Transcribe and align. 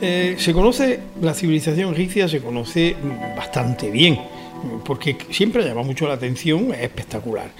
eh, 0.00 0.36
se 0.38 0.52
conoce, 0.52 1.00
la 1.20 1.34
civilización 1.34 1.94
egipcia 1.94 2.28
se 2.28 2.40
conoce 2.40 2.96
bastante 3.36 3.90
bien 3.90 4.18
porque 4.84 5.16
siempre 5.30 5.64
llama 5.64 5.82
mucho 5.82 6.06
la 6.06 6.14
atención, 6.14 6.72
es 6.72 6.80
espectacular. 6.80 7.50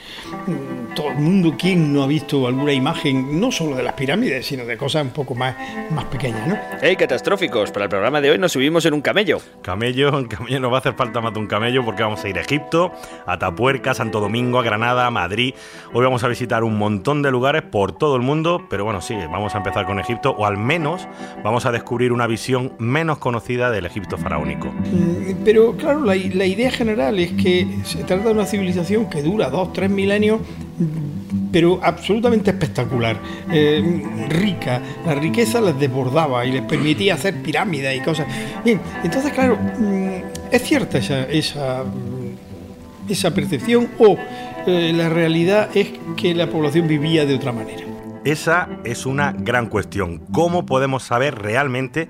Mm, 0.47 0.95
todo 0.95 1.11
el 1.11 1.19
mundo, 1.19 1.55
¿quién 1.59 1.93
no 1.93 2.03
ha 2.03 2.07
visto 2.07 2.47
alguna 2.47 2.73
imagen, 2.73 3.41
no 3.41 3.53
solo 3.53 3.77
de 3.77 3.83
las 3.83 3.95
pirámides, 3.95 4.47
sino 4.47 4.65
de 4.65 4.77
cosas 4.77 5.03
un 5.03 5.11
poco 5.11 5.35
más, 5.35 5.55
más 5.91 6.05
pequeñas, 6.07 6.47
¿no? 6.47 6.59
¡Hey, 6.81 6.97
catastróficos! 6.97 7.71
Para 7.71 7.85
el 7.85 7.91
programa 7.91 8.21
de 8.21 8.31
hoy 8.31 8.39
nos 8.39 8.53
subimos 8.53 8.85
en 8.87 8.95
un 8.95 9.01
camello. 9.01 9.41
Camello, 9.63 10.19
en 10.19 10.27
camello 10.27 10.61
nos 10.61 10.73
va 10.73 10.77
a 10.77 10.81
hacer 10.81 10.95
falta 10.95 11.21
más 11.21 11.33
de 11.33 11.41
un 11.41 11.47
camello 11.47 11.85
porque 11.85 12.03
vamos 12.03 12.25
a 12.25 12.29
ir 12.29 12.39
a 12.39 12.41
Egipto, 12.41 12.93
a 13.27 13.39
Tapuerca, 13.39 13.95
Santo 13.95 14.21
Domingo, 14.21 14.59
a 14.59 14.63
Granada, 14.63 15.07
a 15.07 15.11
Madrid. 15.11 15.55
Hoy 15.93 16.05
vamos 16.05 16.25
a 16.25 16.29
visitar 16.29 16.65
un 16.65 16.79
montón 16.79 17.23
de 17.23 17.31
lugares 17.31 17.63
por 17.63 17.93
todo 17.93 18.17
el 18.17 18.23
mundo, 18.23 18.67
pero 18.69 18.85
bueno, 18.85 19.01
sí, 19.01 19.15
vamos 19.31 19.55
a 19.55 19.59
empezar 19.59 19.87
con 19.87 20.01
Egipto, 20.01 20.35
o 20.39 20.47
al 20.47 20.57
menos 20.57 21.07
vamos 21.45 21.67
a 21.67 21.73
descubrir 21.73 22.13
una 22.13 22.27
visión 22.27 22.73
menos 22.79 23.19
conocida 23.19 23.71
del 23.71 23.87
Egipto 23.87 24.17
faraónico. 24.17 24.69
Mm, 24.69 25.45
pero 25.45 25.77
claro, 25.77 26.05
la, 26.05 26.15
la 26.15 26.47
idea 26.47 26.71
general 26.71 26.88
es 26.91 27.33
que 27.33 27.67
se 27.85 28.05
trata 28.05 28.25
de 28.25 28.33
una 28.33 28.47
civilización 28.47 29.09
que 29.11 29.23
dura 29.23 29.51
dos, 29.51 29.73
tres 29.73 29.91
milenios, 29.91 30.41
pero 31.53 31.81
absolutamente 31.83 32.51
espectacular, 32.51 33.19
eh, 33.53 34.03
rica. 34.29 34.81
La 35.05 35.15
riqueza 35.15 35.61
les 35.61 35.79
desbordaba 35.79 36.47
y 36.47 36.53
les 36.53 36.63
permitía 36.63 37.15
hacer 37.15 37.43
pirámides 37.43 37.97
y 37.97 38.01
cosas. 38.01 38.27
Bien, 38.65 38.81
entonces, 39.05 39.33
claro, 39.33 39.57
mm, 39.57 40.09
es 40.51 40.63
cierta 40.63 40.99
esa, 40.99 41.25
esa, 41.25 41.85
esa 43.09 43.35
percepción 43.35 43.89
o 43.99 44.17
eh, 44.67 44.93
la 44.95 45.09
realidad 45.09 45.71
es 45.75 45.89
que 46.17 46.35
la 46.35 46.49
población 46.49 46.89
vivía 46.89 47.27
de 47.27 47.35
otra 47.35 47.53
manera. 47.53 47.88
Esa 48.25 48.69
es 48.85 49.07
una 49.07 49.33
gran 49.33 49.67
cuestión. 49.67 50.19
¿Cómo 50.33 50.67
podemos 50.67 51.03
saber 51.03 51.37
realmente 51.37 52.09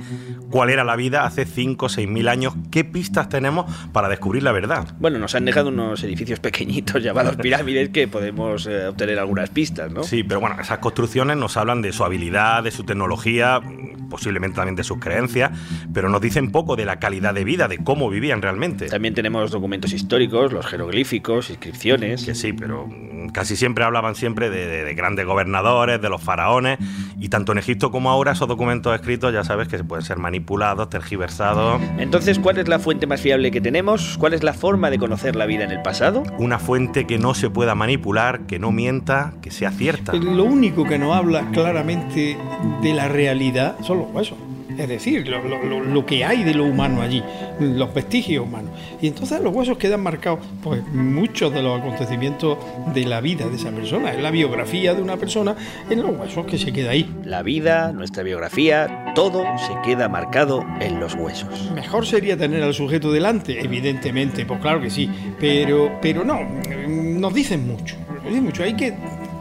cuál 0.50 0.70
era 0.70 0.84
la 0.84 0.96
vida 0.96 1.24
hace 1.24 1.44
5 1.44 1.86
o 1.86 1.88
6 1.88 2.08
mil 2.08 2.28
años? 2.28 2.54
¿Qué 2.70 2.84
pistas 2.84 3.28
tenemos 3.28 3.72
para 3.92 4.08
descubrir 4.08 4.42
la 4.42 4.52
verdad? 4.52 4.94
Bueno, 4.98 5.18
nos 5.18 5.34
han 5.34 5.44
dejado 5.44 5.68
unos 5.68 6.02
edificios 6.02 6.40
pequeñitos 6.40 7.02
llamados 7.02 7.36
pirámides 7.42 7.90
que 7.90 8.08
podemos 8.08 8.66
eh, 8.66 8.86
obtener 8.86 9.18
algunas 9.18 9.50
pistas, 9.50 9.92
¿no? 9.92 10.02
Sí, 10.02 10.22
pero 10.22 10.40
bueno, 10.40 10.56
esas 10.60 10.78
construcciones 10.78 11.36
nos 11.36 11.56
hablan 11.56 11.82
de 11.82 11.92
su 11.92 12.04
habilidad, 12.04 12.62
de 12.62 12.70
su 12.70 12.84
tecnología, 12.84 13.60
posiblemente 14.08 14.56
también 14.56 14.76
de 14.76 14.84
sus 14.84 14.98
creencias, 14.98 15.52
pero 15.92 16.08
nos 16.08 16.20
dicen 16.20 16.50
poco 16.50 16.76
de 16.76 16.84
la 16.84 16.98
calidad 16.98 17.34
de 17.34 17.44
vida, 17.44 17.68
de 17.68 17.78
cómo 17.78 18.10
vivían 18.10 18.42
realmente. 18.42 18.86
También 18.86 19.14
tenemos 19.14 19.50
documentos 19.50 19.92
históricos, 19.92 20.52
los 20.52 20.66
jeroglíficos, 20.66 21.50
inscripciones. 21.50 22.24
Que 22.24 22.34
sí, 22.34 22.52
pero 22.52 22.88
casi 23.32 23.56
siempre 23.56 23.84
hablaban 23.84 24.14
siempre 24.14 24.50
de, 24.50 24.94
grandes 24.94 25.26
gobernadores, 25.26 26.00
de 26.00 26.07
los 26.08 26.22
faraones, 26.22 26.78
y 27.18 27.28
tanto 27.28 27.52
en 27.52 27.58
Egipto 27.58 27.90
como 27.90 28.10
ahora 28.10 28.32
esos 28.32 28.48
documentos 28.48 28.94
escritos 28.94 29.32
ya 29.32 29.44
sabes 29.44 29.68
que 29.68 29.82
pueden 29.84 30.04
ser 30.04 30.18
manipulados, 30.18 30.90
tergiversados. 30.90 31.80
Entonces, 31.98 32.38
¿cuál 32.38 32.58
es 32.58 32.68
la 32.68 32.78
fuente 32.78 33.06
más 33.06 33.20
fiable 33.20 33.50
que 33.50 33.60
tenemos? 33.60 34.16
¿Cuál 34.18 34.34
es 34.34 34.42
la 34.42 34.52
forma 34.52 34.90
de 34.90 34.98
conocer 34.98 35.36
la 35.36 35.46
vida 35.46 35.64
en 35.64 35.70
el 35.70 35.82
pasado? 35.82 36.22
Una 36.38 36.58
fuente 36.58 37.06
que 37.06 37.18
no 37.18 37.34
se 37.34 37.50
pueda 37.50 37.74
manipular, 37.74 38.40
que 38.46 38.58
no 38.58 38.72
mienta, 38.72 39.32
que 39.42 39.50
sea 39.50 39.70
cierta. 39.70 40.12
Lo 40.12 40.44
único 40.44 40.84
que 40.84 40.98
nos 40.98 41.14
habla 41.14 41.50
claramente 41.50 42.36
de 42.82 42.94
la 42.94 43.08
realidad 43.08 43.76
son 43.82 43.98
los 43.98 44.08
huesos 44.12 44.38
es 44.76 44.88
decir, 44.88 45.26
lo, 45.28 46.06
que 46.06 46.24
hay 46.24 46.44
de 46.44 46.54
lo 46.54 46.64
humano 46.64 47.00
allí, 47.00 47.22
los 47.60 47.92
vestigios 47.94 48.46
humanos. 48.46 48.72
Y 49.00 49.08
entonces 49.08 49.40
los 49.40 49.54
huesos 49.54 49.78
quedan 49.78 50.02
marcados, 50.02 50.40
pues 50.62 50.82
muchos 50.92 51.52
de 51.52 51.62
los 51.62 51.80
acontecimientos 51.80 52.58
de 52.94 53.04
la 53.06 53.20
vida 53.20 53.48
de 53.48 53.56
esa 53.56 53.70
persona, 53.70 54.12
es 54.12 54.22
la 54.22 54.30
biografía 54.30 54.94
de 54.94 55.02
una 55.02 55.16
persona 55.16 55.56
en 55.88 56.02
los 56.02 56.18
huesos 56.18 56.46
que 56.46 56.58
se 56.58 56.72
queda 56.72 56.90
ahí. 56.90 57.08
La 57.24 57.42
vida, 57.42 57.92
nuestra 57.92 58.22
biografía, 58.22 59.12
todo 59.14 59.44
se 59.58 59.72
queda 59.84 60.08
marcado 60.08 60.64
en 60.80 61.00
los 61.00 61.14
huesos. 61.14 61.70
Mejor 61.74 62.06
sería 62.06 62.36
tener 62.36 62.62
al 62.62 62.74
sujeto 62.74 63.12
delante, 63.12 63.60
evidentemente, 63.60 64.44
pues 64.44 64.60
claro 64.60 64.80
que 64.80 64.90
sí, 64.90 65.10
pero, 65.40 65.98
pero 66.02 66.24
no, 66.24 66.40
nos 66.88 67.34
dicen 67.34 67.66
mucho, 67.66 67.96
nos 68.14 68.24
dicen 68.24 68.44
mucho, 68.44 68.62
hay 68.62 68.74
que 68.74 68.94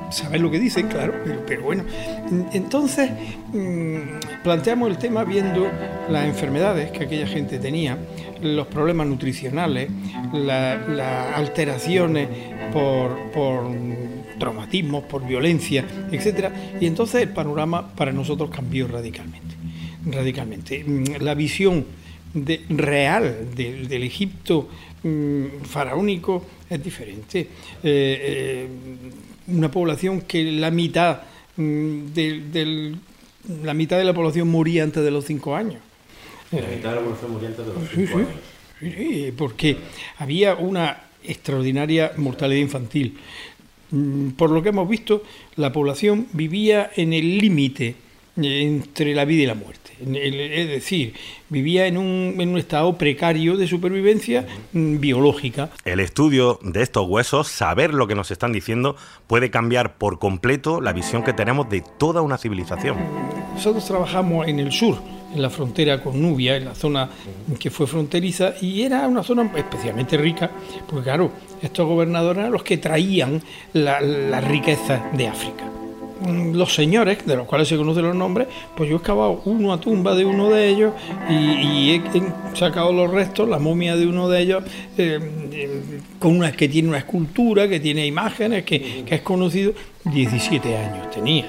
saber 0.09 0.41
lo 0.41 0.51
que 0.51 0.59
dicen, 0.59 0.87
claro, 0.87 1.13
pero, 1.45 1.63
bueno. 1.63 1.83
Entonces, 2.53 3.09
mm, 3.53 4.41
planteamos 4.43 4.89
el 4.89 4.97
tema 4.97 5.23
viendo 5.23 5.69
las 6.09 6.25
enfermedades 6.25 6.91
que 6.91 7.03
aquella 7.03 7.27
gente 7.27 7.59
tenía, 7.59 7.97
los 8.41 8.67
problemas 8.67 9.07
nutricionales, 9.07 9.89
las 10.33 11.35
alteraciones 11.35 12.27
por, 12.71 13.31
por 13.31 13.65
traumatismos, 14.37 15.03
por 15.05 15.25
violencia, 15.25 15.83
etc. 16.11 16.49
Y 16.79 16.85
entonces 16.85 17.23
el 17.23 17.29
panorama 17.29 17.93
para 17.95 18.11
nosotros 18.11 18.49
cambió 18.49 18.87
radicalmente. 18.87 19.55
Radicalmente. 20.05 20.83
Mm, 20.83 21.21
la 21.21 21.33
visión 21.33 21.85
de, 22.33 22.61
real 22.69 23.49
del 23.55 24.03
Egipto 24.03 24.69
mm, 25.03 25.63
faraónico 25.63 26.45
es 26.69 26.83
diferente. 26.83 27.39
Eh, 27.39 27.47
eh, 27.83 28.67
una 29.47 29.71
población 29.71 30.21
que 30.21 30.43
la 30.51 30.71
mitad 30.71 31.21
mm, 31.55 32.05
de, 32.13 32.95
la 33.63 33.73
mitad 33.73 33.97
de 33.97 34.03
la 34.03 34.13
población 34.13 34.49
moría 34.49 34.83
antes 34.83 35.03
de 35.03 35.11
los 35.11 35.25
cinco 35.25 35.55
años. 35.55 35.81
La 36.51 36.61
mitad 36.61 36.89
de 36.89 36.95
la 36.95 37.01
población 37.01 37.31
moría 37.31 37.49
antes 37.49 37.65
de 37.65 37.73
los 37.73 37.89
cinco 37.89 38.17
años. 38.17 38.29
Sí, 38.79 39.33
porque 39.35 39.77
había 40.17 40.55
una 40.55 41.01
extraordinaria 41.23 42.13
mortalidad 42.17 42.61
infantil. 42.61 43.17
Mm, 43.91 44.29
por 44.31 44.51
lo 44.51 44.61
que 44.61 44.69
hemos 44.69 44.87
visto, 44.87 45.23
la 45.55 45.71
población 45.71 46.27
vivía 46.33 46.91
en 46.95 47.13
el 47.13 47.37
límite 47.37 47.95
entre 48.37 49.15
la 49.15 49.25
vida 49.25 49.43
y 49.43 49.45
la 49.47 49.55
muerte. 49.55 49.87
Es 49.99 50.69
decir, 50.69 51.13
vivía 51.49 51.87
en 51.87 51.97
un, 51.97 52.35
en 52.39 52.49
un 52.49 52.57
estado 52.57 52.97
precario 52.97 53.57
de 53.57 53.67
supervivencia 53.67 54.45
mm, 54.73 54.99
biológica. 54.99 55.71
El 55.85 55.99
estudio 55.99 56.59
de 56.61 56.83
estos 56.83 57.07
huesos, 57.07 57.47
saber 57.47 57.93
lo 57.93 58.07
que 58.07 58.13
nos 58.13 58.29
están 58.29 58.53
diciendo, 58.53 58.95
puede 59.25 59.49
cambiar 59.49 59.97
por 59.97 60.19
completo 60.19 60.81
la 60.81 60.93
visión 60.93 61.23
que 61.23 61.33
tenemos 61.33 61.69
de 61.69 61.83
toda 61.97 62.21
una 62.21 62.37
civilización. 62.37 62.97
Nosotros 63.55 63.85
trabajamos 63.85 64.47
en 64.47 64.59
el 64.59 64.71
sur, 64.71 64.99
en 65.33 65.41
la 65.41 65.49
frontera 65.49 66.03
con 66.03 66.21
Nubia, 66.21 66.57
en 66.57 66.65
la 66.65 66.75
zona 66.75 67.09
que 67.59 67.71
fue 67.71 67.87
fronteriza, 67.87 68.53
y 68.61 68.83
era 68.83 69.07
una 69.07 69.23
zona 69.23 69.51
especialmente 69.55 70.15
rica, 70.15 70.51
porque 70.87 71.05
claro, 71.05 71.31
estos 71.61 71.87
gobernadores 71.87 72.41
eran 72.41 72.51
los 72.51 72.63
que 72.63 72.77
traían 72.77 73.41
la, 73.73 73.99
la 73.99 74.41
riqueza 74.41 75.09
de 75.13 75.27
África. 75.27 75.76
Mm, 76.21 76.55
los 76.55 76.73
señores, 76.73 77.25
de 77.25 77.35
los 77.35 77.47
cuales 77.47 77.67
se 77.67 77.77
conocen 77.77 78.03
los 78.03 78.15
nombres, 78.15 78.47
pues 78.75 78.89
yo 78.89 78.95
he 78.95 78.99
excavado 78.99 79.41
una 79.45 79.79
tumba 79.79 80.15
de 80.15 80.25
uno 80.25 80.49
de 80.49 80.67
ellos 80.67 80.93
y, 81.29 81.91
he, 81.91 82.01
sacado 82.53 82.91
los 82.91 83.11
restos, 83.11 83.47
la 83.47 83.59
momia 83.59 83.95
de 83.95 84.07
uno 84.07 84.27
de 84.27 84.41
ellos, 84.41 84.63
eh, 84.97 85.19
eh, 85.51 85.81
con 86.19 86.37
una 86.37 86.51
que 86.51 86.67
tiene 86.67 86.89
una 86.89 86.97
escultura, 86.99 87.67
que 87.67 87.79
tiene 87.79 88.05
imágenes, 88.05 88.63
que, 88.63 89.03
es 89.07 89.21
conocido, 89.21 89.73
17 90.05 90.77
años 90.77 91.11
tenía. 91.11 91.45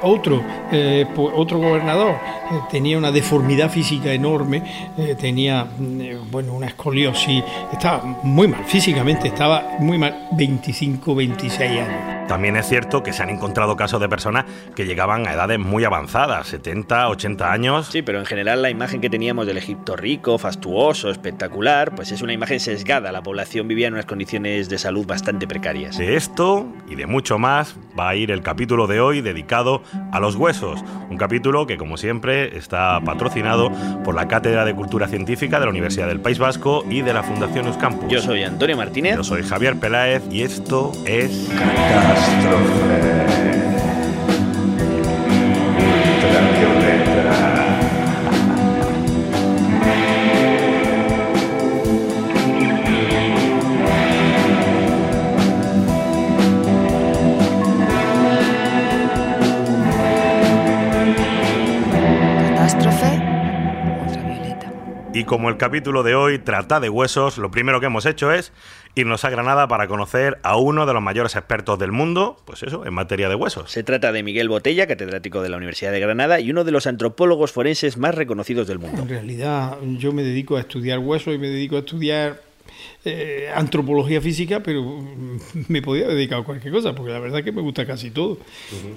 Otro, 0.00 0.40
eh, 0.70 1.06
otro 1.16 1.58
gobernador 1.58 2.14
tenía 2.70 2.96
una 2.98 3.10
deformidad 3.10 3.68
física 3.68 4.12
enorme, 4.12 4.62
tenía 5.18 5.64
mm, 5.64 6.30
bueno, 6.30 6.54
una 6.54 6.68
escoliosis, 6.68 7.42
estaba 7.72 8.04
muy 8.22 8.46
mal, 8.46 8.64
físicamente 8.64 9.28
estaba 9.28 9.76
muy 9.80 9.98
mal, 9.98 10.28
25, 10.32 11.14
26 11.14 11.60
años. 11.80 12.17
También 12.28 12.56
es 12.56 12.68
cierto 12.68 13.02
que 13.02 13.14
se 13.14 13.22
han 13.22 13.30
encontrado 13.30 13.74
casos 13.74 14.00
de 14.00 14.08
personas 14.08 14.44
que 14.76 14.84
llegaban 14.84 15.26
a 15.26 15.32
edades 15.32 15.58
muy 15.58 15.84
avanzadas, 15.84 16.46
70, 16.48 17.08
80 17.08 17.50
años. 17.50 17.88
Sí, 17.90 18.02
pero 18.02 18.18
en 18.18 18.26
general 18.26 18.60
la 18.60 18.70
imagen 18.70 19.00
que 19.00 19.08
teníamos 19.08 19.46
del 19.46 19.56
Egipto 19.56 19.96
rico, 19.96 20.36
fastuoso, 20.36 21.10
espectacular, 21.10 21.94
pues 21.94 22.12
es 22.12 22.20
una 22.20 22.34
imagen 22.34 22.60
sesgada. 22.60 23.12
La 23.12 23.22
población 23.22 23.66
vivía 23.66 23.88
en 23.88 23.94
unas 23.94 24.06
condiciones 24.06 24.68
de 24.68 24.78
salud 24.78 25.06
bastante 25.06 25.46
precarias. 25.46 25.96
De 25.96 26.16
esto 26.16 26.66
y 26.86 26.96
de 26.96 27.06
mucho 27.06 27.38
más 27.38 27.76
va 27.98 28.10
a 28.10 28.14
ir 28.14 28.30
el 28.30 28.42
capítulo 28.42 28.86
de 28.86 29.00
hoy 29.00 29.22
dedicado 29.22 29.82
a 30.12 30.20
los 30.20 30.36
huesos. 30.36 30.84
Un 31.08 31.16
capítulo 31.16 31.66
que, 31.66 31.78
como 31.78 31.96
siempre, 31.96 32.56
está 32.58 33.00
patrocinado 33.00 33.72
por 34.04 34.14
la 34.14 34.28
Cátedra 34.28 34.66
de 34.66 34.74
Cultura 34.74 35.08
Científica 35.08 35.58
de 35.58 35.64
la 35.64 35.70
Universidad 35.70 36.08
del 36.08 36.20
País 36.20 36.38
Vasco 36.38 36.84
y 36.90 37.00
de 37.00 37.14
la 37.14 37.22
Fundación 37.22 37.66
Euskampus. 37.66 38.10
Yo 38.10 38.20
soy 38.20 38.42
Antonio 38.42 38.76
Martínez. 38.76 39.16
Yo 39.16 39.24
soy 39.24 39.42
Javier 39.42 39.76
Peláez 39.76 40.22
y 40.30 40.42
esto 40.42 40.92
es 41.06 41.48
catastrofe 62.58 63.20
ultra 64.06 64.22
violenta. 64.22 64.72
Y 65.12 65.24
como 65.24 65.48
el 65.48 65.56
capítulo 65.56 66.02
de 66.02 66.14
hoy 66.14 66.38
trata 66.38 66.80
de 66.80 66.88
huesos, 66.88 67.38
lo 67.38 67.50
primero 67.50 67.80
que 67.80 67.86
hemos 67.86 68.06
hecho 68.06 68.32
es 68.32 68.52
irnos 68.98 69.24
a 69.24 69.30
Granada 69.30 69.68
para 69.68 69.86
conocer 69.88 70.38
a 70.42 70.56
uno 70.56 70.86
de 70.86 70.92
los 70.92 71.02
mayores 71.02 71.36
expertos 71.36 71.78
del 71.78 71.92
mundo, 71.92 72.36
pues 72.44 72.62
eso, 72.62 72.84
en 72.84 72.94
materia 72.94 73.28
de 73.28 73.34
huesos. 73.34 73.70
Se 73.70 73.82
trata 73.82 74.12
de 74.12 74.22
Miguel 74.22 74.48
Botella, 74.48 74.86
catedrático 74.86 75.42
de 75.42 75.48
la 75.48 75.56
Universidad 75.56 75.92
de 75.92 76.00
Granada 76.00 76.40
y 76.40 76.50
uno 76.50 76.64
de 76.64 76.72
los 76.72 76.86
antropólogos 76.86 77.52
forenses 77.52 77.96
más 77.96 78.14
reconocidos 78.14 78.66
del 78.66 78.78
mundo. 78.78 79.02
En 79.02 79.08
realidad 79.08 79.78
yo 79.98 80.12
me 80.12 80.22
dedico 80.22 80.56
a 80.56 80.60
estudiar 80.60 80.98
huesos 80.98 81.34
y 81.34 81.38
me 81.38 81.48
dedico 81.48 81.76
a 81.76 81.80
estudiar 81.80 82.47
eh, 83.04 83.48
antropología 83.54 84.20
física, 84.20 84.62
pero 84.62 85.02
me 85.68 85.82
podía 85.82 86.08
dedicar 86.08 86.40
a 86.40 86.44
cualquier 86.44 86.72
cosa, 86.72 86.94
porque 86.94 87.12
la 87.12 87.18
verdad 87.18 87.40
es 87.40 87.44
que 87.44 87.52
me 87.52 87.62
gusta 87.62 87.86
casi 87.86 88.10
todo. 88.10 88.38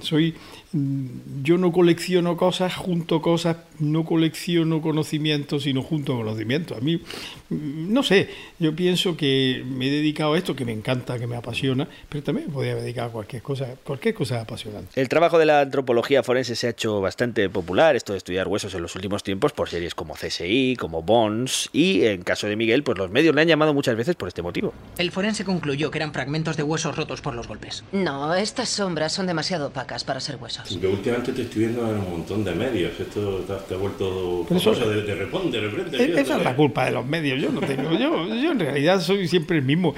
Soy, 0.00 0.34
mm, 0.72 1.42
yo 1.42 1.58
no 1.58 1.72
colecciono 1.72 2.36
cosas, 2.36 2.74
junto 2.74 3.22
cosas, 3.22 3.56
no 3.78 4.04
colecciono 4.04 4.80
conocimientos, 4.80 5.64
sino 5.64 5.82
junto 5.82 6.16
conocimientos. 6.16 6.78
A 6.78 6.80
mí, 6.80 6.96
mm, 6.96 7.92
no 7.92 8.02
sé, 8.02 8.28
yo 8.58 8.74
pienso 8.74 9.16
que 9.16 9.62
me 9.66 9.88
he 9.88 9.90
dedicado 9.90 10.34
a 10.34 10.38
esto, 10.38 10.54
que 10.56 10.64
me 10.64 10.72
encanta, 10.72 11.18
que 11.18 11.26
me 11.26 11.36
apasiona, 11.36 11.88
pero 12.08 12.22
también 12.22 12.48
me 12.48 12.54
podía 12.54 12.74
dedicar 12.74 13.08
a 13.08 13.12
cualquier 13.12 13.42
cosa, 13.42 13.76
cualquier 13.82 14.14
cosa 14.14 14.40
apasionante. 14.40 15.00
El 15.00 15.08
trabajo 15.08 15.38
de 15.38 15.46
la 15.46 15.60
antropología 15.60 16.22
forense 16.22 16.56
se 16.56 16.66
ha 16.66 16.70
hecho 16.70 17.00
bastante 17.00 17.48
popular, 17.48 17.96
esto 17.96 18.12
de 18.12 18.18
estudiar 18.18 18.48
huesos 18.48 18.74
en 18.74 18.82
los 18.82 18.94
últimos 18.94 19.22
tiempos, 19.22 19.52
por 19.52 19.68
series 19.68 19.94
como 19.94 20.14
CSI, 20.14 20.76
como 20.78 21.02
Bones, 21.02 21.70
y 21.72 22.04
en 22.04 22.22
caso 22.22 22.46
de 22.46 22.56
Miguel, 22.56 22.82
pues 22.82 22.98
los 22.98 23.10
medios 23.10 23.34
le 23.34 23.42
han 23.42 23.48
llamado 23.48 23.71
muchas 23.74 23.96
veces 23.96 24.14
por 24.16 24.28
este 24.28 24.42
motivo. 24.42 24.72
El 24.98 25.10
forense 25.10 25.44
concluyó 25.44 25.90
que 25.90 25.98
eran 25.98 26.12
fragmentos 26.12 26.56
de 26.56 26.62
huesos 26.62 26.96
rotos 26.96 27.20
por 27.20 27.34
los 27.34 27.48
golpes. 27.48 27.84
No, 27.92 28.34
estas 28.34 28.68
sombras 28.68 29.12
son 29.12 29.26
demasiado 29.26 29.68
opacas 29.68 30.04
para 30.04 30.20
ser 30.20 30.36
huesos. 30.36 30.68
Yo 30.80 30.90
últimamente 30.90 31.32
te 31.32 31.42
estoy 31.42 31.62
viendo 31.66 31.82
en 31.88 31.98
un 31.98 32.10
montón 32.10 32.44
de 32.44 32.52
medios. 32.54 32.92
Esto 32.98 33.44
te 33.46 33.52
ha, 33.52 33.58
te 33.58 33.74
ha 33.74 33.76
vuelto 33.76 34.46
eso- 34.50 34.72
de, 34.74 35.02
de 35.02 35.14
repente, 35.14 35.60
de 35.60 35.68
repente. 35.68 35.96
E- 35.96 36.00
fíjate. 36.06 36.20
Esa 36.22 36.36
es 36.38 36.44
la 36.44 36.56
culpa 36.56 36.84
de 36.86 36.92
los 36.92 37.06
medios, 37.06 37.40
yo 37.40 37.50
no 37.50 37.60
tengo, 37.60 37.92
yo, 37.92 38.26
yo 38.28 38.52
en 38.52 38.58
realidad 38.60 39.00
soy 39.00 39.26
siempre 39.28 39.58
el 39.58 39.64
mismo. 39.64 39.94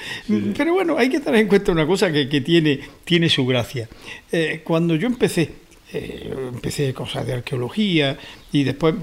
Pero 0.57 0.75
bueno, 0.75 0.97
hay 0.99 1.09
que 1.09 1.21
tener 1.21 1.41
en 1.41 1.49
cuenta 1.49 1.73
una 1.73 1.87
cosa 1.87 2.11
que, 2.13 2.29
que 2.29 2.41
tiene, 2.41 2.81
tiene 3.05 3.29
su 3.29 3.47
gracia. 3.47 3.89
Eh, 4.33 4.63
cuando 4.65 4.95
yo 4.97 5.07
empecé, 5.07 5.53
eh, 5.95 6.35
empecé 6.53 6.93
cosas 6.93 7.27
de 7.27 7.35
arqueología 7.35 8.19
y 8.53 8.65
después, 8.65 8.95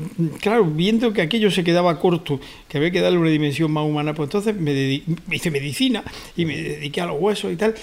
claro, 0.42 0.66
viendo 0.66 1.14
que 1.14 1.22
aquello 1.22 1.50
se 1.50 1.64
quedaba 1.64 2.00
corto, 2.00 2.40
que 2.68 2.78
había 2.78 2.92
que 2.92 3.02
darle 3.02 3.18
una 3.18 3.30
dimensión 3.30 3.72
más 3.72 3.86
humana, 3.86 4.14
pues 4.14 4.28
entonces 4.28 4.56
me 4.56 4.72
dedi- 4.74 5.04
hice 5.32 5.50
medicina 5.52 6.04
y 6.38 6.46
me 6.46 6.56
dediqué 6.62 7.02
a 7.02 7.08
los 7.08 7.20
huesos 7.20 7.52
y 7.52 7.56
tal. 7.56 7.74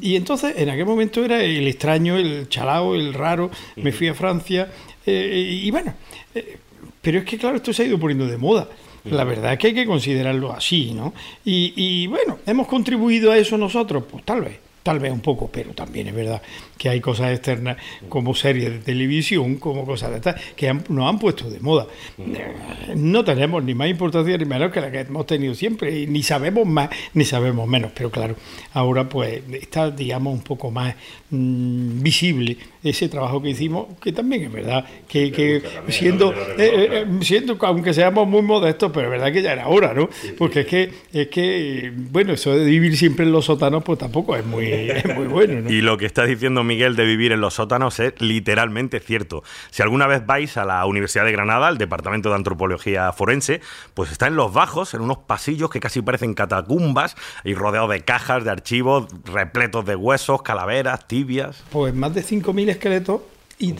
Y 0.00 0.16
entonces 0.16 0.54
en 0.56 0.70
aquel 0.70 0.86
momento 0.86 1.24
era 1.24 1.42
el 1.42 1.66
extraño, 1.68 2.16
el 2.16 2.48
chalao, 2.48 2.94
el 2.94 3.14
raro, 3.14 3.50
me 3.76 3.92
fui 3.92 4.08
a 4.08 4.14
Francia 4.14 4.70
eh, 5.06 5.60
y 5.62 5.70
bueno, 5.70 5.94
eh, 6.34 6.58
pero 7.00 7.18
es 7.20 7.24
que 7.24 7.38
claro, 7.38 7.56
esto 7.56 7.72
se 7.72 7.82
ha 7.82 7.86
ido 7.86 7.98
poniendo 7.98 8.26
de 8.26 8.36
moda. 8.36 8.68
La 9.08 9.22
verdad 9.22 9.52
es 9.52 9.58
que 9.60 9.68
hay 9.68 9.74
que 9.74 9.86
considerarlo 9.86 10.52
así, 10.52 10.90
¿no? 10.92 11.14
Y, 11.44 11.72
y, 11.76 12.08
bueno, 12.08 12.40
¿hemos 12.44 12.66
contribuido 12.66 13.30
a 13.30 13.38
eso 13.38 13.56
nosotros? 13.56 14.02
Pues 14.10 14.24
tal 14.24 14.40
vez, 14.40 14.58
tal 14.82 14.98
vez 14.98 15.12
un 15.12 15.20
poco, 15.20 15.48
pero 15.48 15.70
también 15.74 16.08
es 16.08 16.14
verdad 16.16 16.42
que 16.78 16.88
hay 16.88 17.00
cosas 17.00 17.32
externas 17.32 17.76
como 18.08 18.34
series 18.34 18.70
de 18.70 18.78
televisión, 18.78 19.56
como 19.56 19.84
cosas 19.84 20.10
de 20.10 20.16
estas, 20.16 20.40
que 20.56 20.68
han- 20.68 20.84
nos 20.88 21.08
han 21.08 21.18
puesto 21.18 21.48
de 21.50 21.60
moda. 21.60 21.86
Eh, 22.18 22.94
No 22.94 23.24
tenemos 23.24 23.62
ni 23.64 23.74
más 23.74 23.88
importancia 23.88 24.36
ni 24.38 24.44
menos 24.44 24.70
que 24.72 24.80
la 24.80 24.90
que 24.90 25.00
hemos 25.00 25.26
tenido 25.26 25.54
siempre, 25.54 26.00
y 26.00 26.06
ni 26.06 26.22
sabemos 26.22 26.66
más 26.66 26.90
ni 27.14 27.24
sabemos 27.24 27.66
menos, 27.68 27.92
pero 27.94 28.10
claro, 28.10 28.36
ahora 28.72 29.08
pues 29.08 29.42
está, 29.52 29.90
digamos, 29.90 30.34
un 30.34 30.42
poco 30.42 30.70
más 30.70 30.94
mm, 31.30 32.02
visible 32.02 32.56
ese 32.84 33.08
trabajo 33.08 33.42
que 33.42 33.50
hicimos, 33.50 33.86
que 34.00 34.12
también 34.12 34.44
es 34.44 34.52
verdad, 34.52 34.84
que, 35.08 35.32
que 35.32 35.54
gusta 35.60 35.70
también, 35.74 35.98
siendo, 35.98 36.32
eh, 36.32 36.54
eh, 36.58 37.06
siento 37.22 37.58
que 37.58 37.66
aunque 37.66 37.92
seamos 37.92 38.28
muy 38.28 38.42
modestos, 38.42 38.92
pero 38.94 39.06
es 39.06 39.10
verdad 39.10 39.32
que 39.32 39.42
ya 39.42 39.52
era 39.52 39.66
hora, 39.66 39.92
¿no? 39.92 40.08
Porque 40.38 40.60
es 40.60 40.66
que, 40.66 40.90
es 41.12 41.26
que, 41.28 41.92
bueno, 42.10 42.32
eso 42.34 42.56
de 42.56 42.64
vivir 42.64 42.96
siempre 42.96 43.24
en 43.26 43.32
los 43.32 43.46
sótanos, 43.46 43.82
pues 43.82 43.98
tampoco 43.98 44.36
es 44.36 44.44
muy, 44.46 44.66
es 44.70 45.16
muy 45.16 45.26
bueno, 45.26 45.62
¿no? 45.62 45.70
Y 45.72 45.80
lo 45.80 45.96
que 45.98 46.06
está 46.06 46.24
diciendo 46.26 46.62
Miguel 46.66 46.96
de 46.96 47.04
vivir 47.04 47.32
en 47.32 47.40
los 47.40 47.54
sótanos 47.54 47.98
es 48.00 48.20
literalmente 48.20 49.00
cierto. 49.00 49.42
Si 49.70 49.82
alguna 49.82 50.06
vez 50.06 50.26
vais 50.26 50.56
a 50.56 50.64
la 50.64 50.84
Universidad 50.86 51.24
de 51.24 51.32
Granada, 51.32 51.68
al 51.68 51.78
Departamento 51.78 52.28
de 52.28 52.34
Antropología 52.34 53.12
Forense, 53.12 53.60
pues 53.94 54.12
está 54.12 54.26
en 54.26 54.36
los 54.36 54.52
bajos, 54.52 54.94
en 54.94 55.00
unos 55.00 55.18
pasillos 55.18 55.70
que 55.70 55.80
casi 55.80 56.02
parecen 56.02 56.34
catacumbas, 56.34 57.16
y 57.44 57.54
rodeado 57.54 57.88
de 57.88 58.00
cajas, 58.02 58.44
de 58.44 58.50
archivos, 58.50 59.06
repletos 59.24 59.84
de 59.86 59.96
huesos, 59.96 60.42
calaveras, 60.42 61.06
tibias. 61.06 61.62
Pues 61.70 61.94
más 61.94 62.14
de 62.14 62.22
5.000 62.22 62.68
esqueletos 62.68 63.22
y. 63.58 63.74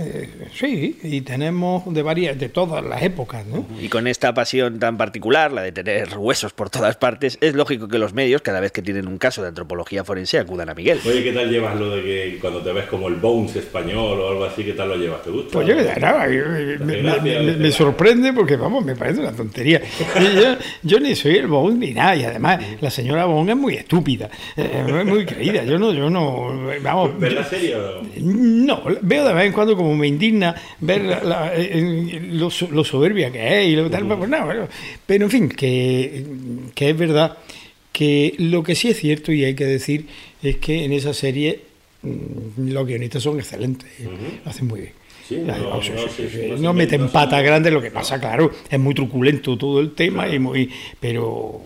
eh, 0.00 0.28
sí, 0.54 0.98
y 1.02 1.20
tenemos 1.22 1.82
de 1.92 2.02
varias, 2.02 2.38
de 2.38 2.48
todas 2.48 2.84
las 2.84 3.02
épocas, 3.02 3.46
¿no? 3.46 3.66
Y 3.80 3.88
con 3.88 4.06
esta 4.06 4.32
pasión 4.34 4.78
tan 4.78 4.96
particular, 4.96 5.52
la 5.52 5.62
de 5.62 5.72
tener 5.72 6.08
huesos 6.16 6.52
por 6.52 6.70
todas 6.70 6.96
partes, 6.96 7.38
es 7.40 7.54
lógico 7.54 7.88
que 7.88 7.98
los 7.98 8.14
medios, 8.14 8.42
cada 8.42 8.60
vez 8.60 8.72
que 8.72 8.82
tienen 8.82 9.06
un 9.08 9.18
caso 9.18 9.42
de 9.42 9.48
antropología 9.48 10.04
forense, 10.04 10.38
acudan 10.38 10.68
a 10.70 10.74
Miguel. 10.74 10.98
Oye, 11.06 11.22
¿qué 11.22 11.32
tal 11.32 11.50
llevas 11.50 11.78
lo 11.78 11.94
de 11.96 12.02
que 12.02 12.38
cuando 12.40 12.60
te 12.60 12.72
ves 12.72 12.86
como 12.86 13.08
el 13.08 13.16
Bones 13.16 13.54
español 13.56 14.20
o 14.20 14.28
algo 14.30 14.44
así, 14.44 14.64
qué 14.64 14.72
tal 14.72 14.88
lo 14.88 14.96
llevas? 14.96 15.22
¿Te 15.22 15.30
gusta? 15.30 15.50
Pues 15.52 15.66
yo 15.66 15.76
que 15.76 16.00
nada, 16.00 16.26
me, 16.26 16.78
me- 16.78 17.02
me- 17.02 17.20
me- 17.20 17.56
me 17.56 17.70
sorprende 17.72 18.32
porque, 18.32 18.56
vamos, 18.56 18.84
me 18.84 18.96
parece 18.96 19.20
una 19.20 19.32
tontería. 19.32 19.80
Yo, 20.20 20.56
yo 20.82 21.00
ni 21.00 21.14
soy 21.14 21.36
el 21.36 21.46
Bond 21.46 21.78
ni 21.78 21.92
nada, 21.92 22.16
y 22.16 22.24
además 22.24 22.60
la 22.80 22.90
señora 22.90 23.24
Bond 23.26 23.50
es 23.50 23.56
muy 23.56 23.74
estúpida, 23.74 24.30
eh, 24.56 24.84
es 24.98 25.04
muy 25.06 25.24
creída. 25.26 25.64
Yo 25.64 25.78
no, 25.78 25.92
yo 25.92 26.08
no, 26.10 26.68
vamos. 26.82 27.18
¿Ves 27.18 27.32
yo- 27.34 27.40
la 27.40 27.44
serie 27.46 27.76
o 27.76 28.02
no? 28.02 28.10
No, 28.16 28.82
veo 29.02 29.26
de 29.26 29.34
vez 29.34 29.46
en 29.46 29.52
cuando 29.52 29.76
como 29.76 29.89
me 29.94 30.06
indigna 30.08 30.54
ver 30.80 31.02
la- 31.02 31.22
la- 31.24 31.52
eh, 31.56 32.20
lo, 32.32 32.50
so- 32.50 32.68
lo 32.70 32.84
soberbia 32.84 33.30
que 33.30 33.62
es 33.62 33.68
y 33.68 33.76
lo 33.76 33.90
tal, 33.90 34.06
pues 34.06 34.18
bueno, 34.18 34.68
pero 35.06 35.24
en 35.24 35.30
fin, 35.30 35.48
que, 35.48 36.24
que 36.74 36.90
es 36.90 36.96
verdad 36.98 37.36
que 37.92 38.34
lo 38.38 38.62
que 38.62 38.74
sí 38.74 38.88
es 38.88 38.96
cierto 38.98 39.32
y 39.32 39.44
hay 39.44 39.54
que 39.54 39.66
decir 39.66 40.06
es 40.42 40.56
que 40.56 40.84
en 40.84 40.92
esa 40.92 41.12
serie 41.12 41.60
mm, 42.02 42.70
los 42.70 42.86
guionistas 42.86 43.22
son 43.22 43.38
excelentes, 43.38 43.88
lo 44.44 44.50
hacen 44.50 44.66
muy 44.68 44.80
bien. 44.80 44.92
Sí, 45.28 45.36
no, 45.36 45.56
no, 45.56 45.80
sí, 45.82 45.90
no, 45.94 46.08
sí, 46.28 46.38
no 46.50 46.56
no 46.56 46.72
meten 46.72 47.08
patas 47.08 47.42
grandes, 47.44 47.72
lo 47.72 47.80
que 47.80 47.90
pasa, 47.92 48.18
claro, 48.20 48.50
es 48.68 48.78
muy 48.80 48.94
truculento 48.94 49.56
todo 49.56 49.78
el 49.80 49.92
tema 49.92 50.28
y 50.28 50.38
muy, 50.40 50.68
pero 50.98 51.60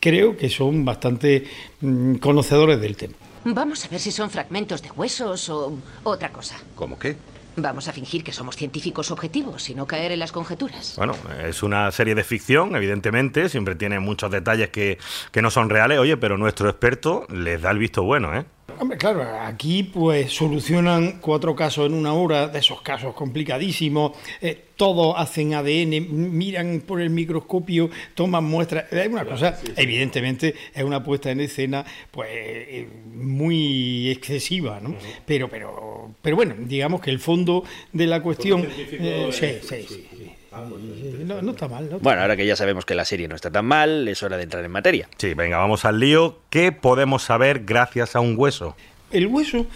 creo 0.00 0.36
que 0.36 0.48
son 0.48 0.84
bastante 0.84 1.44
mm, 1.82 2.14
conocedores 2.14 2.80
del 2.80 2.96
tema. 2.96 3.14
Vamos 3.44 3.84
a 3.84 3.88
ver 3.88 4.00
si 4.00 4.12
son 4.12 4.30
fragmentos 4.30 4.82
de 4.82 4.90
huesos 4.90 5.48
o 5.48 5.72
otra 6.04 6.30
cosa. 6.30 6.56
¿Cómo 6.74 6.98
qué? 6.98 7.16
Vamos 7.56 7.88
a 7.88 7.92
fingir 7.92 8.22
que 8.22 8.32
somos 8.32 8.56
científicos 8.56 9.10
objetivos 9.10 9.68
y 9.70 9.74
no 9.74 9.86
caer 9.86 10.12
en 10.12 10.18
las 10.20 10.30
conjeturas. 10.30 10.94
Bueno, 10.96 11.14
es 11.44 11.62
una 11.62 11.90
serie 11.90 12.14
de 12.14 12.22
ficción, 12.22 12.76
evidentemente, 12.76 13.48
siempre 13.48 13.74
tiene 13.74 13.98
muchos 13.98 14.30
detalles 14.30 14.68
que, 14.68 14.98
que 15.32 15.42
no 15.42 15.50
son 15.50 15.68
reales, 15.68 15.98
oye, 15.98 16.16
pero 16.16 16.38
nuestro 16.38 16.68
experto 16.68 17.26
les 17.28 17.60
da 17.60 17.70
el 17.70 17.78
visto 17.78 18.02
bueno, 18.02 18.34
¿eh? 18.36 18.44
Hombre, 18.80 18.96
claro, 18.96 19.22
aquí 19.42 19.82
pues 19.82 20.32
solucionan 20.32 21.20
cuatro 21.20 21.54
casos 21.54 21.84
en 21.84 21.92
una 21.92 22.14
hora, 22.14 22.48
de 22.48 22.60
esos 22.60 22.80
casos 22.80 23.14
complicadísimos, 23.14 24.12
eh, 24.40 24.58
todos 24.74 25.14
hacen 25.18 25.52
ADN, 25.52 26.00
miran 26.10 26.82
por 26.86 27.02
el 27.02 27.10
microscopio, 27.10 27.90
toman 28.14 28.44
muestras, 28.44 28.90
es 28.90 29.06
una 29.06 29.26
cosa, 29.26 29.58
evidentemente 29.76 30.54
es 30.74 30.82
una 30.82 31.04
puesta 31.04 31.30
en 31.30 31.40
escena 31.40 31.84
pues 32.10 32.30
eh, 32.32 32.88
muy 33.12 34.08
excesiva, 34.08 34.80
¿no? 34.80 34.96
Pero, 35.26 35.50
pero, 35.50 36.14
pero 36.22 36.36
bueno, 36.36 36.54
digamos 36.58 37.02
que 37.02 37.10
el 37.10 37.18
fondo 37.18 37.62
de 37.92 38.06
la 38.06 38.22
cuestión, 38.22 38.66
eh, 38.66 39.28
sí. 39.30 39.58
sí, 39.60 39.86
sí. 39.86 40.30
Ah, 40.52 40.64
pues, 40.68 40.82
no, 41.20 41.42
no 41.42 41.52
está 41.52 41.68
mal, 41.68 41.88
¿no? 41.88 42.00
Bueno, 42.00 42.22
ahora 42.22 42.36
que 42.36 42.44
ya 42.44 42.56
sabemos 42.56 42.84
que 42.84 42.94
la 42.94 43.04
serie 43.04 43.28
no 43.28 43.36
está 43.36 43.50
tan 43.50 43.64
mal, 43.64 44.08
es 44.08 44.22
hora 44.22 44.36
de 44.36 44.42
entrar 44.42 44.64
en 44.64 44.70
materia. 44.70 45.08
Sí, 45.16 45.34
venga, 45.34 45.58
vamos 45.58 45.84
al 45.84 46.00
lío. 46.00 46.40
¿Qué 46.50 46.72
podemos 46.72 47.22
saber 47.22 47.64
gracias 47.64 48.16
a 48.16 48.20
un 48.20 48.34
hueso? 48.36 48.76
El 49.12 49.26
hueso, 49.28 49.66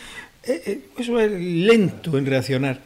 eh, 0.45 0.63
el 0.67 0.83
hueso 0.97 1.21
es 1.21 1.31
lento 1.31 2.19
en 2.19 2.27
reaccionar, 2.27 2.81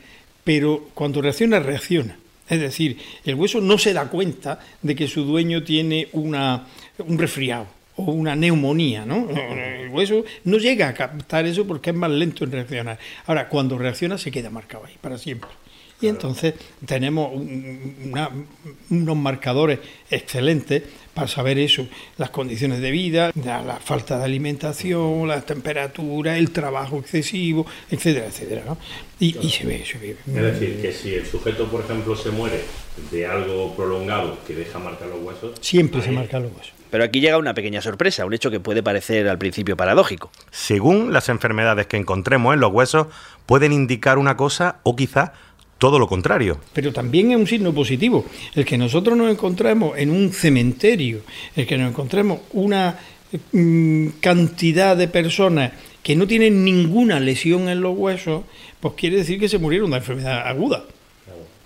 pero 0.44 0.88
cuando 0.94 1.22
reacciona, 1.22 1.60
reacciona. 1.60 2.18
Es 2.48 2.60
decir, 2.60 2.98
el 3.24 3.34
hueso 3.34 3.60
no 3.60 3.78
se 3.78 3.92
da 3.92 4.06
cuenta 4.08 4.60
de 4.82 4.94
que 4.94 5.06
su 5.06 5.24
dueño 5.24 5.62
tiene 5.64 6.08
una, 6.12 6.66
un 6.98 7.18
resfriado 7.18 7.66
o 7.96 8.12
una 8.12 8.36
neumonía, 8.36 9.04
¿no? 9.04 9.28
El 9.30 9.90
hueso 9.90 10.24
no 10.44 10.56
llega 10.58 10.88
a 10.88 10.94
captar 10.94 11.46
eso 11.46 11.66
porque 11.66 11.90
es 11.90 11.96
más 11.96 12.10
lento 12.10 12.44
en 12.44 12.52
reaccionar. 12.52 12.98
Ahora, 13.26 13.48
cuando 13.48 13.76
reacciona 13.76 14.16
se 14.16 14.30
queda 14.30 14.50
marcado 14.50 14.84
ahí 14.86 14.94
para 15.00 15.18
siempre. 15.18 15.50
Y 16.00 16.06
entonces 16.06 16.54
tenemos 16.86 17.32
una- 17.34 18.30
unos 18.90 19.16
marcadores 19.16 19.80
excelentes 20.10 20.82
para 21.12 21.26
saber 21.26 21.58
eso, 21.58 21.88
las 22.16 22.30
condiciones 22.30 22.80
de 22.80 22.92
vida, 22.92 23.32
la, 23.44 23.60
la 23.62 23.76
falta 23.80 24.18
de 24.18 24.24
alimentación, 24.24 25.26
la 25.26 25.40
temperatura, 25.40 26.38
el 26.38 26.52
trabajo 26.52 26.98
excesivo, 26.98 27.66
etcétera, 27.90 28.26
etcétera. 28.26 28.62
¿no? 28.64 28.78
Y, 29.18 29.36
y 29.44 29.50
se 29.50 29.66
ve, 29.66 29.84
se 29.84 29.98
ve. 29.98 30.16
Es 30.28 30.34
decir, 30.34 30.80
que 30.80 30.92
si 30.92 31.14
el 31.14 31.26
sujeto, 31.26 31.66
por 31.66 31.80
ejemplo, 31.84 32.14
se 32.14 32.30
muere 32.30 32.60
de 33.10 33.26
algo 33.26 33.74
prolongado 33.74 34.38
que 34.46 34.54
deja 34.54 34.78
marcar 34.78 35.08
los 35.08 35.20
huesos, 35.20 35.58
Siempre 35.60 36.00
se 36.02 36.12
marcan 36.12 36.44
los 36.44 36.52
huesos. 36.52 36.72
Pero 36.90 37.04
aquí 37.04 37.20
llega 37.20 37.36
una 37.36 37.52
pequeña 37.52 37.82
sorpresa, 37.82 38.24
un 38.24 38.32
hecho 38.32 38.50
que 38.50 38.60
puede 38.60 38.82
parecer 38.82 39.28
al 39.28 39.36
principio 39.38 39.76
paradójico. 39.76 40.30
Según 40.52 41.12
las 41.12 41.28
enfermedades 41.28 41.86
que 41.88 41.96
encontremos 41.98 42.54
en 42.54 42.60
los 42.60 42.72
huesos, 42.72 43.08
pueden 43.44 43.72
indicar 43.72 44.16
una 44.18 44.36
cosa 44.36 44.76
o 44.84 44.94
quizá 44.96 45.34
todo 45.78 45.98
lo 45.98 46.08
contrario. 46.08 46.58
Pero 46.72 46.92
también 46.92 47.30
es 47.30 47.36
un 47.36 47.46
signo 47.46 47.72
positivo. 47.72 48.24
El 48.54 48.64
que 48.64 48.76
nosotros 48.76 49.16
nos 49.16 49.30
encontremos 49.30 49.96
en 49.96 50.10
un 50.10 50.32
cementerio, 50.32 51.20
el 51.56 51.66
que 51.66 51.78
nos 51.78 51.90
encontremos 51.90 52.40
una 52.52 52.98
mm, 53.52 54.08
cantidad 54.20 54.96
de 54.96 55.08
personas 55.08 55.72
que 56.02 56.16
no 56.16 56.26
tienen 56.26 56.64
ninguna 56.64 57.20
lesión 57.20 57.68
en 57.68 57.80
los 57.80 57.96
huesos, 57.96 58.44
pues 58.80 58.94
quiere 58.94 59.16
decir 59.16 59.38
que 59.38 59.48
se 59.48 59.58
murieron 59.58 59.90
de 59.90 59.98
enfermedad 59.98 60.46
aguda. 60.46 60.84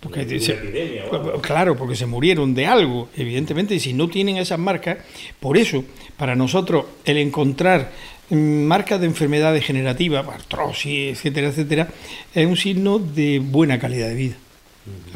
Porque 0.03 0.41
se- 0.41 0.53
epidemia 0.55 1.05
o 1.11 1.15
algo. 1.15 1.41
claro, 1.41 1.77
porque 1.77 1.95
se 1.97 2.07
murieron 2.07 2.55
de 2.55 2.67
algo, 2.67 3.09
evidentemente, 3.17 3.75
y 3.77 3.81
si 3.81 3.93
no 3.95 4.09
tienen 4.09 4.37
esas 4.37 4.59
marcas, 4.59 4.99
por 5.39 5.57
eso, 5.57 5.85
para 6.17 6.35
nosotros, 6.35 6.85
el 7.05 7.19
encontrar 7.19 7.93
mm, 8.29 8.35
marcas 8.65 9.01
de 9.01 9.07
enfermedad 9.07 9.53
degenerativa, 9.55 10.21
artrosis, 10.21 11.13
etcétera, 11.17 11.49
etcétera, 11.49 11.89
es 12.35 12.47
un 12.47 12.57
signo 12.57 12.99
de 12.99 13.39
buena 13.39 13.79
calidad 13.79 14.09
de 14.09 14.15
vida. 14.17 14.35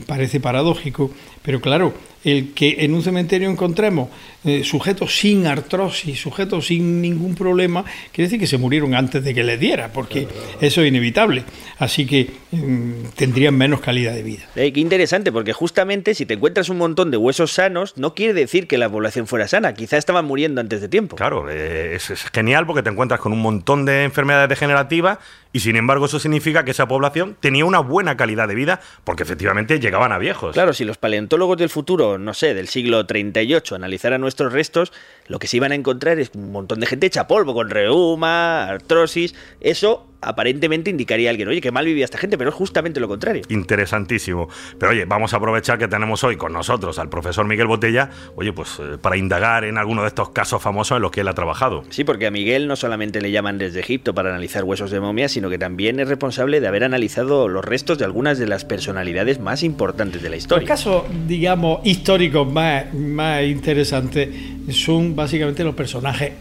Parece 0.06 0.38
paradójico, 0.38 1.10
pero 1.46 1.60
claro, 1.60 1.94
el 2.24 2.54
que 2.54 2.78
en 2.80 2.92
un 2.92 3.04
cementerio 3.04 3.48
encontremos 3.48 4.08
eh, 4.44 4.64
sujetos 4.64 5.16
sin 5.16 5.46
artrosis, 5.46 6.20
sujetos 6.20 6.66
sin 6.66 7.00
ningún 7.00 7.36
problema, 7.36 7.84
quiere 8.10 8.26
decir 8.26 8.40
que 8.40 8.48
se 8.48 8.58
murieron 8.58 8.96
antes 8.96 9.22
de 9.22 9.32
que 9.32 9.44
les 9.44 9.60
diera, 9.60 9.92
porque 9.92 10.26
eso 10.60 10.82
es 10.82 10.88
inevitable. 10.88 11.44
Así 11.78 12.04
que 12.04 12.30
mm, 12.50 13.10
tendrían 13.14 13.56
menos 13.56 13.80
calidad 13.80 14.12
de 14.12 14.24
vida. 14.24 14.42
Eh, 14.56 14.72
qué 14.72 14.80
interesante, 14.80 15.30
porque 15.30 15.52
justamente 15.52 16.14
si 16.16 16.26
te 16.26 16.34
encuentras 16.34 16.68
un 16.68 16.78
montón 16.78 17.12
de 17.12 17.16
huesos 17.16 17.52
sanos, 17.52 17.96
no 17.96 18.14
quiere 18.14 18.34
decir 18.34 18.66
que 18.66 18.76
la 18.76 18.90
población 18.90 19.28
fuera 19.28 19.46
sana. 19.46 19.74
Quizá 19.74 19.96
estaban 19.96 20.24
muriendo 20.24 20.60
antes 20.60 20.80
de 20.80 20.88
tiempo. 20.88 21.14
Claro, 21.14 21.48
eh, 21.48 21.94
es, 21.94 22.10
es 22.10 22.24
genial 22.32 22.66
porque 22.66 22.82
te 22.82 22.90
encuentras 22.90 23.20
con 23.20 23.32
un 23.32 23.40
montón 23.40 23.84
de 23.84 24.02
enfermedades 24.02 24.48
degenerativas 24.48 25.18
y 25.52 25.60
sin 25.60 25.76
embargo 25.76 26.04
eso 26.04 26.18
significa 26.18 26.64
que 26.64 26.72
esa 26.72 26.86
población 26.86 27.36
tenía 27.40 27.64
una 27.64 27.78
buena 27.78 28.16
calidad 28.16 28.46
de 28.46 28.54
vida 28.54 28.80
porque 29.04 29.22
efectivamente 29.22 29.80
llegaban 29.80 30.12
a 30.12 30.18
viejos. 30.18 30.52
Claro, 30.52 30.74
si 30.74 30.84
los 30.84 30.98
paleontólogos 30.98 31.35
del 31.36 31.68
futuro, 31.68 32.18
no 32.18 32.32
sé, 32.34 32.54
del 32.54 32.68
siglo 32.68 33.06
38, 33.06 33.74
analizaran 33.74 34.20
nuestros 34.20 34.52
restos, 34.52 34.92
lo 35.26 35.38
que 35.38 35.46
se 35.46 35.58
iban 35.58 35.72
a 35.72 35.74
encontrar 35.74 36.18
es 36.18 36.30
un 36.34 36.50
montón 36.50 36.80
de 36.80 36.86
gente 36.86 37.06
hecha 37.06 37.28
polvo, 37.28 37.52
con 37.52 37.68
reuma, 37.68 38.64
artrosis. 38.64 39.34
Eso 39.60 40.06
aparentemente 40.20 40.90
indicaría 40.90 41.28
a 41.28 41.30
alguien, 41.30 41.48
oye, 41.48 41.60
qué 41.60 41.70
mal 41.70 41.84
vivía 41.86 42.04
esta 42.04 42.18
gente, 42.18 42.36
pero 42.38 42.50
es 42.50 42.56
justamente 42.56 43.00
lo 43.00 43.08
contrario. 43.08 43.42
Interesantísimo. 43.48 44.48
Pero 44.78 44.92
oye, 44.92 45.04
vamos 45.04 45.32
a 45.34 45.36
aprovechar 45.36 45.78
que 45.78 45.88
tenemos 45.88 46.24
hoy 46.24 46.36
con 46.36 46.52
nosotros 46.52 46.98
al 46.98 47.08
profesor 47.08 47.46
Miguel 47.46 47.66
Botella, 47.66 48.10
oye, 48.34 48.52
pues 48.52 48.78
eh, 48.80 48.98
para 49.00 49.16
indagar 49.16 49.64
en 49.64 49.78
alguno 49.78 50.02
de 50.02 50.08
estos 50.08 50.30
casos 50.30 50.62
famosos 50.62 50.96
en 50.96 51.02
los 51.02 51.10
que 51.10 51.20
él 51.20 51.28
ha 51.28 51.34
trabajado. 51.34 51.84
Sí, 51.90 52.04
porque 52.04 52.26
a 52.26 52.30
Miguel 52.30 52.66
no 52.68 52.76
solamente 52.76 53.20
le 53.20 53.30
llaman 53.30 53.58
desde 53.58 53.80
Egipto 53.80 54.14
para 54.14 54.30
analizar 54.30 54.64
huesos 54.64 54.90
de 54.90 55.00
momias, 55.00 55.32
sino 55.32 55.50
que 55.50 55.58
también 55.58 56.00
es 56.00 56.08
responsable 56.08 56.60
de 56.60 56.68
haber 56.68 56.84
analizado 56.84 57.48
los 57.48 57.64
restos 57.64 57.98
de 57.98 58.04
algunas 58.04 58.38
de 58.38 58.46
las 58.46 58.64
personalidades 58.64 59.38
más 59.40 59.62
importantes 59.62 60.22
de 60.22 60.30
la 60.30 60.36
Los 60.36 60.44
historia. 60.44 60.66
casos, 60.68 61.04
digamos, 61.26 61.80
históricos 61.84 62.50
más, 62.50 62.92
más 62.94 63.44
interesantes 63.44 64.28
son 64.70 65.14
básicamente 65.14 65.62
los 65.64 65.74
personajes 65.74 66.32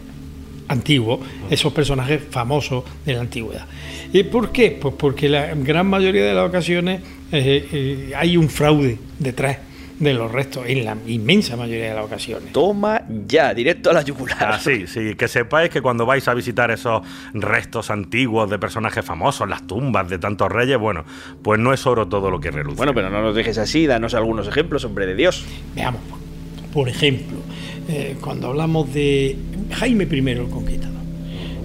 antiguos, 0.68 1.20
esos 1.50 1.72
personajes 1.72 2.22
famosos 2.30 2.84
de 3.04 3.14
la 3.14 3.20
antigüedad. 3.20 3.66
¿Y 4.12 4.22
por 4.24 4.50
qué? 4.50 4.78
Pues 4.80 4.94
porque 4.96 5.28
la 5.28 5.54
gran 5.54 5.86
mayoría 5.86 6.24
de 6.24 6.34
las 6.34 6.48
ocasiones 6.48 7.02
eh, 7.32 7.68
eh, 7.72 8.12
hay 8.16 8.36
un 8.36 8.48
fraude 8.48 8.98
detrás 9.18 9.58
de 9.98 10.12
los 10.12 10.30
restos, 10.30 10.64
en 10.66 10.84
la 10.84 10.96
inmensa 11.06 11.56
mayoría 11.56 11.88
de 11.88 11.94
las 11.94 12.04
ocasiones. 12.04 12.52
Toma 12.52 13.02
ya, 13.26 13.54
directo 13.54 13.90
a 13.90 13.94
la 13.94 14.02
yugular. 14.02 14.36
Ah, 14.40 14.58
sí, 14.58 14.86
sí, 14.86 15.14
que 15.14 15.26
sepáis 15.26 15.70
que 15.70 15.80
cuando 15.80 16.04
vais 16.04 16.26
a 16.28 16.34
visitar 16.34 16.70
esos 16.70 17.02
restos 17.32 17.90
antiguos 17.90 18.50
de 18.50 18.58
personajes 18.58 19.04
famosos, 19.04 19.48
las 19.48 19.66
tumbas 19.66 20.08
de 20.08 20.18
tantos 20.18 20.52
reyes, 20.52 20.78
bueno, 20.78 21.04
pues 21.42 21.58
no 21.58 21.72
es 21.72 21.86
oro 21.86 22.06
todo 22.08 22.30
lo 22.30 22.40
que 22.40 22.50
reluce. 22.50 22.76
Bueno, 22.76 22.92
pero 22.94 23.08
no 23.08 23.22
nos 23.22 23.34
dejes 23.34 23.56
así, 23.58 23.86
danos 23.86 24.14
algunos 24.14 24.46
ejemplos, 24.46 24.84
hombre 24.84 25.06
de 25.06 25.14
Dios. 25.14 25.44
Veamos, 25.74 26.02
por 26.76 26.90
ejemplo, 26.90 27.38
eh, 27.88 28.16
cuando 28.20 28.48
hablamos 28.48 28.92
de 28.92 29.34
Jaime 29.70 30.06
I 30.12 30.18
el 30.28 30.48
Conquistador. 30.50 31.00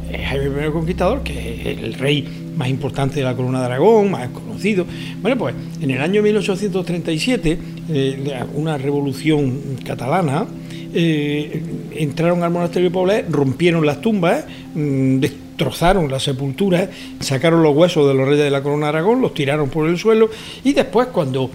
Eh, 0.10 0.24
Jaime 0.25 0.62
I 0.62 0.65
el 0.68 0.72
Conquistador, 0.72 1.22
que 1.22 1.34
es 1.56 1.80
el 1.80 1.96
rey 1.96 2.25
más 2.56 2.70
importante 2.70 3.15
de 3.15 3.25
la 3.25 3.36
corona 3.36 3.60
de 3.60 3.65
Aragón, 3.65 4.12
más 4.12 4.30
conocido. 4.30 4.86
Bueno, 5.22 5.38
pues 5.38 5.53
en 5.82 5.91
el 5.91 6.01
año 6.01 6.22
1837, 6.22 7.60
eh, 7.89 8.44
una 8.53 8.77
revolución 8.77 9.60
catalana, 9.86 10.48
entraron 10.94 12.44
al 12.44 12.51
monasterio 12.51 12.88
de 12.88 12.94
Poblet, 12.94 13.25
rompieron 13.30 13.86
las 13.86 14.00
tumbas, 14.00 14.46
mm, 14.74 15.20
destrozaron 15.20 16.10
las 16.10 16.24
sepulturas, 16.24 16.88
sacaron 17.20 17.62
los 17.63 17.75
huesos 17.75 18.08
de 18.08 18.13
los 18.13 18.25
reyes 18.25 18.46
de 18.46 18.50
la 18.50 18.63
corona 18.63 18.86
de 18.86 18.89
Aragón, 18.91 19.20
los 19.20 19.34
tiraron 19.34 19.70
por 19.70 19.89
el 19.89 19.98
suelo 19.98 20.30
y 20.63 20.72
después 20.72 21.08
cuando 21.08 21.50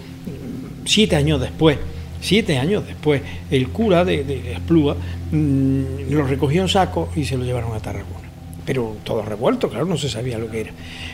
siete 0.85 1.15
años 1.15 1.41
después, 1.41 1.77
siete 2.19 2.57
años 2.57 2.85
después, 2.85 3.21
el 3.51 3.69
cura 3.69 4.03
de, 4.05 4.23
de 4.23 4.53
Esplúa 4.53 4.95
mm, 5.31 6.11
lo 6.11 6.23
recogió 6.25 6.61
en 6.61 6.67
saco 6.69 7.09
y 7.15 7.25
se 7.25 7.37
lo 7.37 7.43
llevaron 7.45 7.73
a 7.73 7.79
Tarragona. 7.79 8.27
Pero 8.65 8.97
todo 9.03 9.21
revuelto, 9.23 9.69
claro, 9.69 9.85
no 9.85 9.97
se 9.97 10.09
sabía 10.09 10.37
lo 10.37 10.49
que 10.51 10.61
era. 10.61 10.71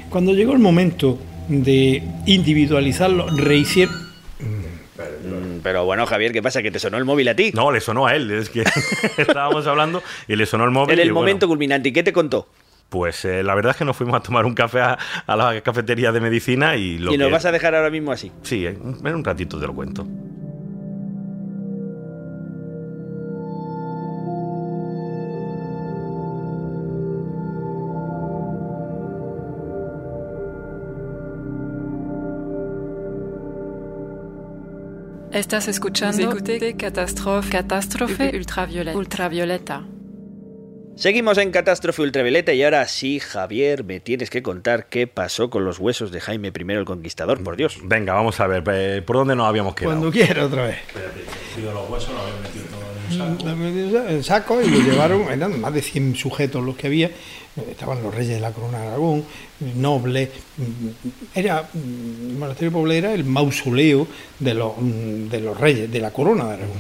Cuando 0.09 0.33
llegó 0.33 0.53
el 0.53 0.59
momento 0.59 1.19
de 1.47 2.01
individualizarlo, 2.25 3.27
rehicieron. 3.35 3.93
Mm, 4.39 5.59
Pero 5.63 5.85
bueno, 5.85 6.05
Javier, 6.05 6.31
¿qué 6.31 6.41
pasa? 6.41 6.61
¿Que 6.61 6.71
te 6.71 6.79
sonó 6.79 6.97
el 6.97 7.05
móvil 7.05 7.27
a 7.27 7.35
ti? 7.35 7.51
No, 7.53 7.71
le 7.71 7.79
sonó 7.79 8.05
a 8.07 8.15
él, 8.15 8.29
es 8.31 8.49
que 8.49 8.63
estábamos 9.17 9.65
hablando 9.67 10.01
y 10.27 10.35
le 10.35 10.45
sonó 10.45 10.63
el 10.65 10.71
móvil. 10.71 10.93
en 10.93 10.99
y 10.99 11.01
el 11.07 11.13
bueno, 11.13 11.21
momento 11.21 11.47
culminante, 11.47 11.89
¿y 11.89 11.91
qué 11.93 12.03
te 12.03 12.13
contó? 12.13 12.47
Pues 12.89 13.25
eh, 13.25 13.41
la 13.43 13.55
verdad 13.55 13.71
es 13.71 13.77
que 13.77 13.85
nos 13.85 13.97
fuimos 13.97 14.15
a 14.15 14.19
tomar 14.21 14.45
un 14.45 14.53
café 14.53 14.81
a, 14.81 14.97
a 15.25 15.35
la 15.35 15.61
cafetería 15.61 16.11
de 16.11 16.19
medicina 16.19 16.75
y 16.75 16.99
lo 16.99 17.11
y 17.13 17.17
nos 17.17 17.27
que- 17.27 17.33
vas 17.33 17.45
a 17.45 17.51
dejar 17.51 17.73
ahora 17.73 17.89
mismo 17.89 18.11
así. 18.11 18.31
Sí, 18.43 18.65
eh, 18.67 18.77
en 19.03 19.15
un 19.15 19.23
ratito 19.23 19.59
te 19.59 19.65
lo 19.65 19.73
cuento. 19.73 20.07
Estás 35.33 35.67
escuchando 35.67 36.21
Écoutez 36.21 36.75
Catástrofe, 36.77 37.49
Catástrofe 37.49 38.37
Ultravioleta. 38.37 38.95
Ultravioleta. 38.95 39.83
Seguimos 40.95 41.39
en 41.39 41.49
Catástrofe 41.49 42.03
Ultravioleta 42.03 42.53
y 42.53 42.61
ahora 42.61 42.87
sí, 42.87 43.19
Javier, 43.19 43.83
me 43.83 43.99
tienes 43.99 44.29
que 44.29 44.43
contar 44.43 44.89
qué 44.89 45.07
pasó 45.07 45.49
con 45.49 45.65
los 45.65 45.79
huesos 45.79 46.11
de 46.11 46.21
Jaime 46.21 46.49
I 46.55 46.71
el 46.73 46.85
Conquistador, 46.85 47.43
por 47.43 47.55
Dios. 47.57 47.79
Venga, 47.83 48.13
vamos 48.13 48.39
a 48.39 48.45
ver, 48.45 48.63
eh, 48.71 49.01
¿por 49.01 49.15
dónde 49.15 49.35
nos 49.35 49.47
habíamos 49.47 49.73
quedado? 49.73 49.95
Cuando 49.95 50.11
quiera 50.11 50.45
otra 50.45 50.67
vez. 50.67 50.77
Cogido 51.55 51.73
los 51.73 51.89
huesos, 51.89 52.13
lo 52.13 52.21
habían 52.21 52.41
metido 52.43 52.72
en 53.15 54.15
un 54.15 54.23
saco. 54.23 54.61
Y 54.61 54.69
lo 54.69 54.79
llevaron, 54.79 55.23
eran 55.31 55.59
más 55.59 55.73
de 55.73 55.81
100 55.81 56.15
sujetos 56.15 56.63
los 56.63 56.75
que 56.75 56.87
había, 56.87 57.11
estaban 57.69 58.01
los 58.01 58.13
reyes 58.13 58.35
de 58.35 58.39
la 58.39 58.51
corona 58.51 58.79
de 58.79 58.87
Aragón, 58.87 59.23
nobles, 59.75 60.29
era, 61.33 61.69
el 61.73 62.37
monasterio 62.37 62.85
de 62.85 62.97
era 62.97 63.13
el 63.13 63.25
mausoleo 63.25 64.07
de 64.39 64.53
los, 64.53 64.73
de 64.79 65.39
los 65.39 65.59
reyes 65.59 65.91
de 65.91 65.99
la 65.99 66.11
corona 66.11 66.45
de 66.45 66.53
Aragón. 66.53 66.77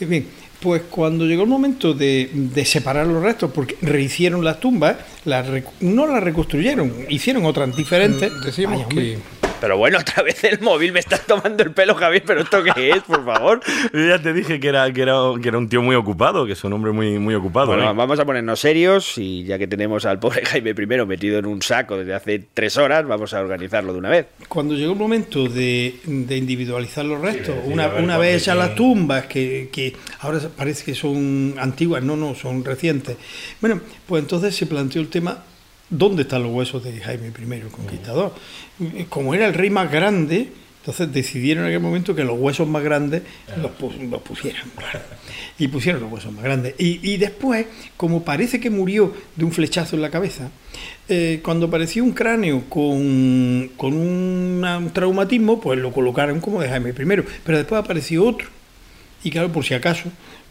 En 0.00 0.08
fin, 0.08 0.26
pues 0.60 0.82
cuando 0.90 1.26
llegó 1.26 1.42
el 1.42 1.48
momento 1.48 1.94
de, 1.94 2.30
de 2.32 2.64
separar 2.64 3.06
los 3.06 3.22
restos, 3.22 3.50
porque 3.52 3.76
rehicieron 3.82 4.44
las 4.44 4.58
tumbas, 4.60 4.96
las 5.24 5.46
no 5.80 6.06
las 6.06 6.22
reconstruyeron, 6.22 7.06
hicieron 7.08 7.44
otras 7.44 7.74
diferentes. 7.76 8.32
Decimos 8.44 8.72
Vaya, 8.72 8.86
hombre. 8.86 9.18
que 9.40 9.45
Pero 9.60 9.78
bueno, 9.78 9.98
otra 10.00 10.22
vez 10.22 10.42
el 10.44 10.60
móvil, 10.60 10.92
me 10.92 11.00
estás 11.00 11.26
tomando 11.26 11.62
el 11.62 11.72
pelo, 11.72 11.94
Javier, 11.94 12.22
pero 12.26 12.40
¿esto 12.40 12.62
qué 12.62 12.90
es, 12.90 13.02
por 13.02 13.24
favor? 13.24 13.60
Yo 13.92 14.06
ya 14.06 14.20
te 14.20 14.32
dije 14.32 14.60
que 14.60 14.68
era, 14.68 14.90
que 14.92 15.02
era, 15.02 15.16
que 15.40 15.48
era 15.48 15.58
un 15.58 15.68
tío 15.68 15.82
muy 15.82 15.96
ocupado, 15.96 16.46
que 16.46 16.52
es 16.52 16.64
un 16.64 16.72
hombre 16.72 16.92
muy, 16.92 17.18
muy 17.18 17.34
ocupado. 17.34 17.68
Bueno, 17.68 17.90
¿eh? 17.90 17.94
vamos 17.94 18.18
a 18.18 18.24
ponernos 18.24 18.60
serios 18.60 19.16
y 19.18 19.44
ya 19.44 19.58
que 19.58 19.66
tenemos 19.66 20.04
al 20.04 20.18
pobre 20.18 20.44
Jaime 20.44 20.70
I 20.70 21.06
metido 21.06 21.38
en 21.38 21.46
un 21.46 21.62
saco 21.62 21.96
desde 21.96 22.14
hace 22.14 22.44
tres 22.52 22.76
horas, 22.76 23.06
vamos 23.06 23.32
a 23.34 23.40
organizarlo 23.40 23.92
de 23.92 23.98
una 23.98 24.10
vez. 24.10 24.26
Cuando 24.48 24.74
llegó 24.74 24.92
el 24.92 24.98
momento 24.98 25.48
de, 25.48 26.00
de 26.04 26.36
individualizar 26.36 27.04
los 27.04 27.20
restos, 27.20 27.54
una, 27.64 27.84
a 27.84 27.88
ver 27.88 28.04
una 28.04 28.18
vez 28.18 28.42
hechas 28.42 28.56
las 28.56 28.68
quién. 28.68 28.76
tumbas, 28.76 29.26
que, 29.26 29.68
que 29.72 29.94
ahora 30.20 30.40
parece 30.56 30.84
que 30.84 30.94
son 30.94 31.54
antiguas, 31.58 32.02
no, 32.02 32.16
no, 32.16 32.34
son 32.34 32.64
recientes. 32.64 33.16
Bueno, 33.60 33.80
pues 34.06 34.22
entonces 34.22 34.54
se 34.54 34.66
planteó 34.66 35.00
el 35.00 35.08
tema, 35.08 35.42
¿dónde 35.90 36.22
están 36.22 36.42
los 36.42 36.52
huesos 36.52 36.82
de 36.84 37.00
Jaime 37.00 37.28
I, 37.28 37.52
el 37.54 37.68
conquistador? 37.68 38.34
Como 39.08 39.34
era 39.34 39.46
el 39.46 39.54
rey 39.54 39.70
más 39.70 39.90
grande, 39.90 40.48
entonces 40.86 41.12
decidieron 41.12 41.64
en 41.64 41.70
aquel 41.70 41.80
momento 41.80 42.14
que 42.14 42.22
los 42.22 42.38
huesos 42.38 42.68
más 42.68 42.80
grandes 42.80 43.22
los, 43.60 43.72
los 44.08 44.22
pusieran. 44.22 44.62
Y 45.58 45.66
pusieron 45.66 46.00
los 46.00 46.12
huesos 46.12 46.32
más 46.32 46.44
grandes. 46.44 46.74
Y, 46.78 47.16
después, 47.16 47.66
como 47.96 48.22
parece 48.22 48.60
que 48.60 48.70
murió 48.70 49.12
de 49.34 49.44
un 49.44 49.50
flechazo 49.50 49.96
en 49.96 50.02
la 50.02 50.10
cabeza, 50.10 50.50
eh, 51.08 51.40
cuando 51.42 51.66
apareció 51.66 52.04
un 52.04 52.12
cráneo 52.12 52.64
con, 52.68 53.72
con 53.76 53.94
un 53.94 54.90
traumatismo, 54.92 55.60
pues 55.60 55.80
lo 55.80 55.92
colocaron 55.92 56.40
como 56.40 56.60
de 56.60 56.68
Jaime 56.68 56.90
I. 56.90 56.94
Pero 57.44 57.58
después 57.58 57.80
apareció 57.80 58.24
otro. 58.24 58.46
Y 59.24 59.30
claro, 59.30 59.50
por 59.50 59.64
si 59.64 59.74
acaso, 59.74 60.04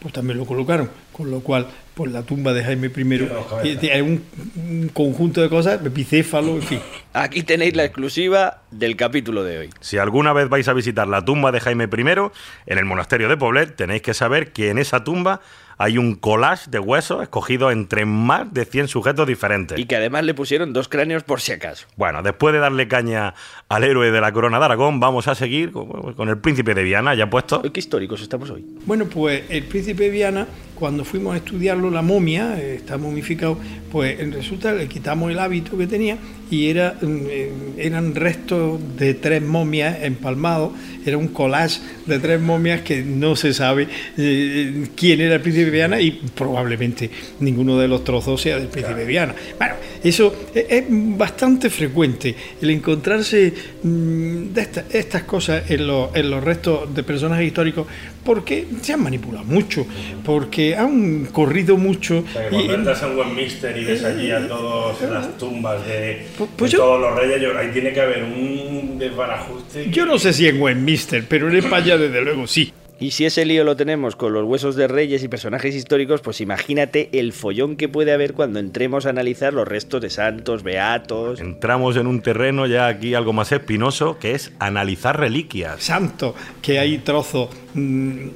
pues 0.06 0.14
también 0.14 0.38
lo 0.38 0.46
colocaron. 0.46 0.88
Con 1.10 1.32
lo 1.32 1.40
cual, 1.40 1.66
pues 1.94 2.12
la 2.12 2.22
tumba 2.22 2.52
de 2.52 2.62
Jaime 2.62 2.92
I, 2.96 3.88
hay 3.88 4.00
un, 4.02 4.22
un 4.54 4.88
conjunto 4.94 5.42
de 5.42 5.48
cosas, 5.48 5.80
bicéfalo, 5.92 6.54
en 6.54 6.62
fin. 6.62 6.80
Aquí 7.12 7.42
tenéis 7.42 7.74
la 7.74 7.82
exclusiva 7.82 8.62
del 8.70 8.94
capítulo 8.94 9.42
de 9.42 9.58
hoy. 9.58 9.70
Si 9.80 9.98
alguna 9.98 10.32
vez 10.32 10.48
vais 10.48 10.68
a 10.68 10.74
visitar 10.74 11.08
la 11.08 11.24
tumba 11.24 11.50
de 11.50 11.58
Jaime 11.58 11.86
I 11.86 12.30
en 12.66 12.78
el 12.78 12.84
monasterio 12.84 13.28
de 13.28 13.36
Poblet, 13.36 13.74
tenéis 13.74 14.02
que 14.02 14.14
saber 14.14 14.52
que 14.52 14.70
en 14.70 14.78
esa 14.78 15.02
tumba 15.02 15.40
hay 15.78 15.98
un 15.98 16.14
collage 16.14 16.70
de 16.70 16.78
huesos 16.78 17.22
escogido 17.22 17.70
entre 17.70 18.04
más 18.04 18.52
de 18.52 18.64
100 18.64 18.88
sujetos 18.88 19.26
diferentes. 19.26 19.78
Y 19.78 19.86
que 19.86 19.96
además 19.96 20.24
le 20.24 20.34
pusieron 20.34 20.72
dos 20.72 20.88
cráneos 20.88 21.22
por 21.22 21.40
si 21.40 21.52
acaso. 21.52 21.86
Bueno, 21.96 22.22
después 22.22 22.52
de 22.52 22.60
darle 22.60 22.88
caña 22.88 23.34
al 23.68 23.84
héroe 23.84 24.10
de 24.10 24.20
la 24.20 24.32
corona 24.32 24.58
de 24.58 24.64
Aragón, 24.64 25.00
vamos 25.00 25.28
a 25.28 25.34
seguir 25.34 25.72
con, 25.72 26.28
el 26.28 26.38
príncipe 26.38 26.74
de 26.74 26.82
Viana, 26.82 27.14
ya 27.14 27.28
puesto. 27.28 27.62
¿Qué 27.62 27.80
históricos 27.80 28.22
estamos 28.22 28.50
hoy? 28.50 28.64
Bueno, 28.86 29.06
pues 29.06 29.44
el 29.50 29.64
príncipe 29.64 30.04
de 30.04 30.10
Viana, 30.10 30.46
cuando 30.76 31.04
fuimos 31.04 31.34
a 31.34 31.38
estudiarlo, 31.38 31.90
la 31.90 32.02
momia, 32.02 32.60
eh, 32.60 32.76
está 32.76 32.98
momificado, 32.98 33.58
pues 33.90 34.18
resulta 34.30 34.72
que 34.72 34.78
le 34.78 34.88
quitamos 34.88 35.30
el 35.30 35.38
hábito 35.38 35.76
que 35.76 35.86
tenía 35.86 36.18
y 36.50 36.68
era, 36.68 36.96
eh, 37.02 37.50
eran 37.78 38.14
restos 38.14 38.80
de 38.96 39.14
tres 39.14 39.42
momias 39.42 40.02
empalmados, 40.02 40.72
era 41.04 41.16
un 41.16 41.28
collage 41.28 41.80
de 42.06 42.18
tres 42.18 42.40
momias 42.40 42.82
que 42.82 43.02
no 43.02 43.34
se 43.36 43.52
sabe 43.52 43.88
eh, 44.16 44.86
quién 44.94 45.20
era 45.20 45.36
el 45.36 45.40
príncipe 45.40 45.70
Viana 45.70 46.00
y 46.00 46.10
probablemente 46.34 47.10
ninguno 47.40 47.78
de 47.78 47.88
los 47.88 48.04
trozos 48.04 48.40
sea 48.40 48.58
del 48.58 48.68
príncipe 48.68 49.00
de 49.00 49.06
Viana. 49.06 49.34
Bueno, 49.58 49.74
eso 50.08 50.34
es, 50.54 50.84
bastante 50.88 51.70
frecuente, 51.70 52.34
el 52.60 52.70
encontrarse 52.70 53.52
mm, 53.82 54.52
de 54.52 54.60
esta- 54.60 54.84
estas 54.90 55.22
cosas 55.24 55.70
en 55.70 55.86
los, 55.86 56.14
en 56.14 56.30
los 56.30 56.42
restos 56.42 56.94
de 56.94 57.02
personajes 57.02 57.46
históricos 57.46 57.86
porque 58.24 58.66
se 58.82 58.92
han 58.92 59.02
manipulado 59.02 59.44
mucho, 59.44 59.86
porque 60.24 60.74
han 60.76 61.26
corrido 61.26 61.76
mucho. 61.76 62.18
O 62.28 62.32
sea, 62.32 62.48
que 62.48 62.56
y- 62.56 62.58
cuando 62.58 62.74
entras 62.74 63.02
en 63.02 63.16
Westminster 63.18 63.76
y 63.78 63.84
ves 63.84 64.04
allí 64.04 64.30
a 64.30 64.46
todas 64.48 65.00
las 65.10 65.38
tumbas 65.38 65.86
de, 65.86 66.26
Pues- 66.36 66.50
pues 66.56 66.70
de 66.72 66.76
yo- 66.76 66.82
todos 66.84 67.00
los 67.00 67.14
reyes, 67.16 67.40
yo- 67.40 67.56
ahí 67.56 67.70
tiene 67.72 67.92
que 67.92 68.00
haber 68.00 68.24
un 68.24 68.98
desbarajuste. 68.98 69.90
yo 69.90 70.04
no 70.06 70.18
sé 70.18 70.32
si 70.32 70.46
en 70.48 70.60
Westminster, 70.60 71.24
pero 71.28 71.48
en 71.48 71.56
España 71.56 71.96
desde 71.96 72.20
luego 72.22 72.46
sí. 72.46 72.72
Y 72.98 73.10
si 73.10 73.26
ese 73.26 73.44
lío 73.44 73.62
lo 73.62 73.76
tenemos 73.76 74.16
con 74.16 74.32
los 74.32 74.44
huesos 74.44 74.74
de 74.74 74.88
reyes 74.88 75.22
y 75.22 75.28
personajes 75.28 75.74
históricos, 75.74 76.22
pues 76.22 76.40
imagínate 76.40 77.10
el 77.12 77.34
follón 77.34 77.76
que 77.76 77.90
puede 77.90 78.12
haber 78.12 78.32
cuando 78.32 78.58
entremos 78.58 79.04
a 79.04 79.10
analizar 79.10 79.52
los 79.52 79.68
restos 79.68 80.00
de 80.00 80.08
santos, 80.08 80.62
beatos. 80.62 81.40
Entramos 81.40 81.96
en 81.96 82.06
un 82.06 82.22
terreno 82.22 82.66
ya 82.66 82.86
aquí 82.86 83.12
algo 83.14 83.34
más 83.34 83.52
espinoso, 83.52 84.18
que 84.18 84.32
es 84.32 84.52
analizar 84.58 85.20
reliquias. 85.20 85.82
Santo, 85.82 86.34
que 86.62 86.78
hay 86.78 86.96
trozos 86.98 87.50
mm, 87.74 88.28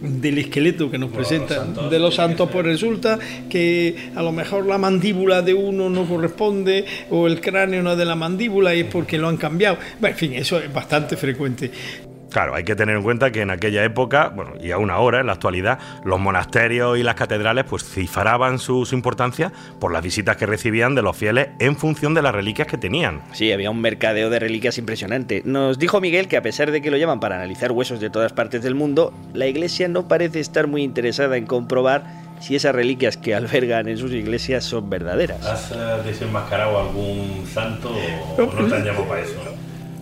del 0.00 0.38
esqueleto 0.38 0.90
que 0.90 0.96
nos 0.96 1.10
presenta 1.10 1.56
santos 1.56 1.90
de 1.90 1.98
los 1.98 2.14
santos, 2.14 2.48
pues 2.50 2.64
resulta 2.64 3.18
que 3.50 4.10
a 4.14 4.22
lo 4.22 4.32
mejor 4.32 4.64
la 4.64 4.78
mandíbula 4.78 5.42
de 5.42 5.52
uno 5.52 5.90
no 5.90 6.06
corresponde 6.08 6.86
o 7.10 7.26
el 7.26 7.42
cráneo 7.42 7.82
no 7.82 7.92
es 7.92 7.98
de 7.98 8.06
la 8.06 8.16
mandíbula 8.16 8.74
y 8.74 8.80
es 8.80 8.86
porque 8.86 9.18
lo 9.18 9.28
han 9.28 9.36
cambiado. 9.36 9.76
Bueno, 10.00 10.14
en 10.14 10.18
fin, 10.18 10.32
eso 10.32 10.58
es 10.58 10.72
bastante 10.72 11.18
frecuente. 11.18 11.70
Claro, 12.32 12.54
hay 12.54 12.64
que 12.64 12.74
tener 12.74 12.96
en 12.96 13.02
cuenta 13.02 13.30
que 13.30 13.42
en 13.42 13.50
aquella 13.50 13.84
época, 13.84 14.32
bueno, 14.34 14.52
y 14.60 14.70
aún 14.70 14.90
ahora, 14.90 15.20
en 15.20 15.26
la 15.26 15.34
actualidad, 15.34 15.78
los 16.04 16.18
monasterios 16.18 16.98
y 16.98 17.02
las 17.02 17.14
catedrales 17.14 17.64
pues 17.64 17.84
cifraban 17.84 18.58
su, 18.58 18.86
su 18.86 18.94
importancia 18.94 19.52
por 19.78 19.92
las 19.92 20.02
visitas 20.02 20.36
que 20.36 20.46
recibían 20.46 20.94
de 20.94 21.02
los 21.02 21.16
fieles 21.16 21.48
en 21.58 21.76
función 21.76 22.14
de 22.14 22.22
las 22.22 22.34
reliquias 22.34 22.68
que 22.68 22.78
tenían. 22.78 23.22
Sí, 23.32 23.52
había 23.52 23.70
un 23.70 23.80
mercadeo 23.80 24.30
de 24.30 24.38
reliquias 24.38 24.78
impresionante. 24.78 25.42
Nos 25.44 25.78
dijo 25.78 26.00
Miguel 26.00 26.28
que 26.28 26.36
a 26.36 26.42
pesar 26.42 26.70
de 26.70 26.80
que 26.80 26.90
lo 26.90 26.96
llaman 26.96 27.20
para 27.20 27.36
analizar 27.36 27.72
huesos 27.72 28.00
de 28.00 28.10
todas 28.10 28.32
partes 28.32 28.62
del 28.62 28.74
mundo, 28.74 29.12
la 29.34 29.46
iglesia 29.46 29.88
no 29.88 30.08
parece 30.08 30.40
estar 30.40 30.66
muy 30.66 30.82
interesada 30.82 31.36
en 31.36 31.46
comprobar 31.46 32.04
si 32.40 32.56
esas 32.56 32.74
reliquias 32.74 33.16
que 33.16 33.34
albergan 33.34 33.88
en 33.88 33.98
sus 33.98 34.10
iglesias 34.12 34.64
son 34.64 34.90
verdaderas. 34.90 35.44
¿Has 35.46 35.70
eh, 35.70 35.74
desenmascarado 36.04 36.80
algún 36.80 37.46
santo 37.46 37.94
o 38.36 38.40
no 38.40 38.66
te 38.66 38.74
han 38.74 38.84
llamado 38.84 39.04
para 39.04 39.20
eso? 39.20 39.34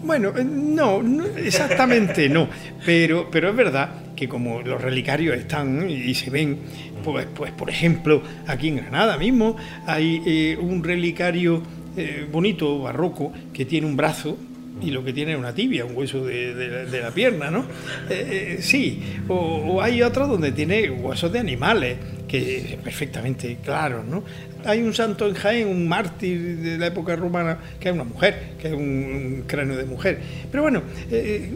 Bueno, 0.02 0.33
eh, 0.37 0.45
no, 0.45 1.02
no, 1.02 1.25
exactamente 1.37 2.28
no, 2.28 2.49
pero, 2.85 3.28
pero 3.30 3.50
es 3.50 3.57
verdad 3.57 3.90
que 4.16 4.28
como 4.28 4.62
los 4.62 4.80
relicarios 4.80 5.37
están 5.37 5.88
y 5.88 6.14
se 6.14 6.30
ven, 6.30 6.59
pues, 7.04 7.26
pues 7.35 7.52
por 7.52 7.71
ejemplo, 7.71 8.23
aquí 8.47 8.69
en 8.69 8.76
Granada 8.76 9.16
mismo 9.16 9.57
hay 9.87 10.23
eh, 10.26 10.59
un 10.61 10.83
relicario 10.85 11.62
eh, 11.97 12.26
bonito, 12.30 12.80
barroco, 12.80 13.33
que 13.52 13.64
tiene 13.64 13.87
un 13.87 13.97
brazo 13.97 14.37
y 14.83 14.90
lo 14.90 15.04
que 15.04 15.12
tiene 15.12 15.33
es 15.33 15.38
una 15.38 15.54
tibia, 15.54 15.85
un 15.85 15.97
hueso 15.97 16.25
de, 16.25 16.54
de 16.54 16.87
de 16.87 17.00
la 17.00 17.11
pierna, 17.11 17.50
¿no? 17.50 17.64
Eh, 18.09 18.57
eh, 18.59 18.62
sí, 18.62 19.02
o, 19.28 19.35
o 19.35 19.83
hay 19.83 20.02
otro 20.02 20.27
donde 20.27 20.53
tiene 20.53 20.90
huesos 20.90 21.33
de 21.33 21.38
animales, 21.38 21.98
que 22.31 22.79
perfectamente 22.85 23.59
claros, 23.64 24.07
¿no? 24.07 24.23
Hay 24.64 24.83
un 24.83 24.95
santo 24.95 25.27
en 25.27 25.35
Jaén, 25.35 25.66
un 25.66 25.88
mártir 25.88 26.59
de 26.59 26.79
la 26.79 26.87
época 26.87 27.16
romana, 27.16 27.59
que 27.81 27.88
es 27.88 27.95
una 27.95 28.05
mujer, 28.05 28.53
que 28.61 28.69
es 28.69 28.75
un, 28.75 29.43
cráneo 29.49 29.77
de 29.77 29.85
mujer. 29.85 30.21
Pero 30.49 30.62
bueno, 30.62 30.83
eh, 31.11 31.55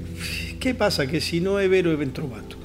¿qué 0.59 0.75
pasa? 0.75 1.07
Que 1.07 1.21
si 1.21 1.41
no 1.41 1.61
es 1.61 1.71
vero, 1.71 1.93
es. 1.93 2.64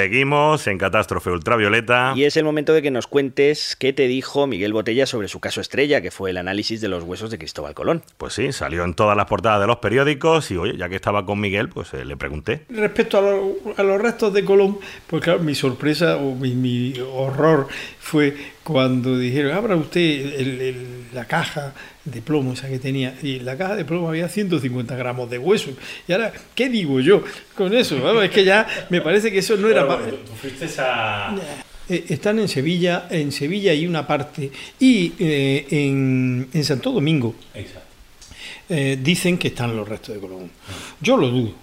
Seguimos 0.00 0.66
en 0.66 0.76
Catástrofe 0.76 1.30
Ultravioleta. 1.30 2.12
Y 2.14 2.24
es 2.24 2.36
el 2.36 2.44
momento 2.44 2.74
de 2.74 2.82
que 2.82 2.90
nos 2.90 3.06
cuentes 3.06 3.76
qué 3.76 3.94
te 3.94 4.06
dijo 4.06 4.46
Miguel 4.46 4.74
Botella 4.74 5.06
sobre 5.06 5.26
su 5.26 5.40
caso 5.40 5.62
estrella, 5.62 6.02
que 6.02 6.10
fue 6.10 6.28
el 6.28 6.36
análisis 6.36 6.82
de 6.82 6.88
los 6.88 7.02
huesos 7.02 7.30
de 7.30 7.38
Cristóbal 7.38 7.72
Colón. 7.72 8.02
Pues 8.18 8.34
sí, 8.34 8.52
salió 8.52 8.84
en 8.84 8.92
todas 8.92 9.16
las 9.16 9.24
portadas 9.24 9.58
de 9.62 9.66
los 9.66 9.78
periódicos 9.78 10.50
y 10.50 10.58
oye, 10.58 10.76
ya 10.76 10.90
que 10.90 10.96
estaba 10.96 11.24
con 11.24 11.40
Miguel, 11.40 11.70
pues 11.70 11.94
eh, 11.94 12.04
le 12.04 12.14
pregunté. 12.18 12.66
Respecto 12.68 13.16
a, 13.16 13.22
lo- 13.22 13.56
a 13.74 13.82
los 13.82 13.98
restos 14.02 14.34
de 14.34 14.44
Colón, 14.44 14.78
pues 15.06 15.22
claro, 15.22 15.38
mi 15.40 15.54
sorpresa 15.54 16.18
o 16.18 16.34
mi, 16.34 16.50
mi 16.54 16.92
horror 17.00 17.66
fue 17.98 18.36
cuando 18.64 19.16
dijeron, 19.16 19.52
abra 19.56 19.76
usted 19.76 20.00
el- 20.38 20.60
el- 20.60 20.86
la 21.14 21.24
caja 21.24 21.72
de 22.06 22.22
plomo 22.22 22.54
esa 22.54 22.68
que 22.68 22.78
tenía, 22.78 23.14
y 23.22 23.36
en 23.36 23.44
la 23.44 23.58
caja 23.58 23.76
de 23.76 23.84
plomo 23.84 24.08
había 24.08 24.28
150 24.28 24.96
gramos 24.96 25.28
de 25.28 25.38
hueso. 25.38 25.70
Y 26.08 26.12
ahora, 26.12 26.32
¿qué 26.54 26.68
digo 26.68 27.00
yo 27.00 27.22
con 27.54 27.74
eso? 27.74 28.00
Vamos, 28.00 28.24
es 28.24 28.30
que 28.30 28.44
ya 28.44 28.66
me 28.88 29.00
parece 29.02 29.30
que 29.30 29.38
eso 29.38 29.56
no 29.56 29.68
era... 29.68 29.86
Tú, 29.86 30.16
tú 30.16 30.32
fuiste 30.40 30.66
a... 30.80 31.36
Eh, 31.88 32.06
están 32.08 32.38
en 32.38 32.48
Sevilla, 32.48 33.06
en 33.10 33.30
Sevilla 33.30 33.70
hay 33.70 33.86
una 33.86 34.06
parte, 34.06 34.50
y 34.80 35.12
eh, 35.18 35.66
en, 35.70 36.48
en 36.52 36.64
Santo 36.64 36.90
Domingo 36.90 37.36
Exacto. 37.54 37.80
eh, 38.70 38.98
dicen 39.00 39.38
que 39.38 39.48
están 39.48 39.76
los 39.76 39.88
restos 39.88 40.14
de 40.14 40.20
Colón. 40.20 40.50
Yo 41.00 41.16
lo 41.16 41.28
dudo, 41.28 41.54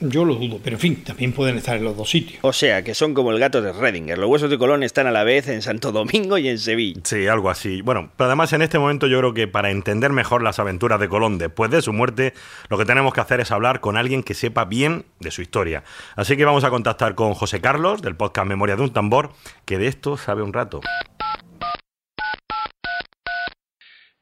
yo 0.00 0.24
lo 0.24 0.34
dudo, 0.34 0.58
pero 0.62 0.76
en 0.76 0.80
fin, 0.80 1.04
también 1.04 1.32
pueden 1.32 1.58
estar 1.58 1.76
en 1.76 1.84
los 1.84 1.96
dos 1.96 2.10
sitios. 2.10 2.38
O 2.42 2.52
sea, 2.52 2.82
que 2.82 2.94
son 2.94 3.14
como 3.14 3.30
el 3.30 3.38
gato 3.38 3.60
de 3.60 3.72
Redinger. 3.72 4.18
Los 4.18 4.30
huesos 4.30 4.50
de 4.50 4.58
Colón 4.58 4.82
están 4.82 5.06
a 5.06 5.10
la 5.10 5.24
vez 5.24 5.48
en 5.48 5.62
Santo 5.62 5.92
Domingo 5.92 6.38
y 6.38 6.48
en 6.48 6.58
Sevilla. 6.58 7.00
Sí, 7.04 7.26
algo 7.26 7.50
así. 7.50 7.82
Bueno, 7.82 8.10
pero 8.16 8.28
además 8.28 8.52
en 8.52 8.62
este 8.62 8.78
momento 8.78 9.06
yo 9.06 9.18
creo 9.18 9.34
que 9.34 9.46
para 9.46 9.70
entender 9.70 10.10
mejor 10.10 10.42
las 10.42 10.58
aventuras 10.58 11.00
de 11.00 11.08
Colón 11.08 11.38
después 11.38 11.70
de 11.70 11.82
su 11.82 11.92
muerte, 11.92 12.34
lo 12.68 12.78
que 12.78 12.84
tenemos 12.84 13.12
que 13.12 13.20
hacer 13.20 13.40
es 13.40 13.50
hablar 13.50 13.80
con 13.80 13.96
alguien 13.96 14.22
que 14.22 14.34
sepa 14.34 14.64
bien 14.64 15.04
de 15.20 15.30
su 15.30 15.42
historia. 15.42 15.84
Así 16.16 16.36
que 16.36 16.44
vamos 16.44 16.64
a 16.64 16.70
contactar 16.70 17.14
con 17.14 17.34
José 17.34 17.60
Carlos, 17.60 18.02
del 18.02 18.16
podcast 18.16 18.48
Memoria 18.48 18.76
de 18.76 18.82
un 18.82 18.92
Tambor, 18.92 19.32
que 19.64 19.78
de 19.78 19.86
esto 19.86 20.16
sabe 20.16 20.42
un 20.42 20.52
rato. 20.52 20.80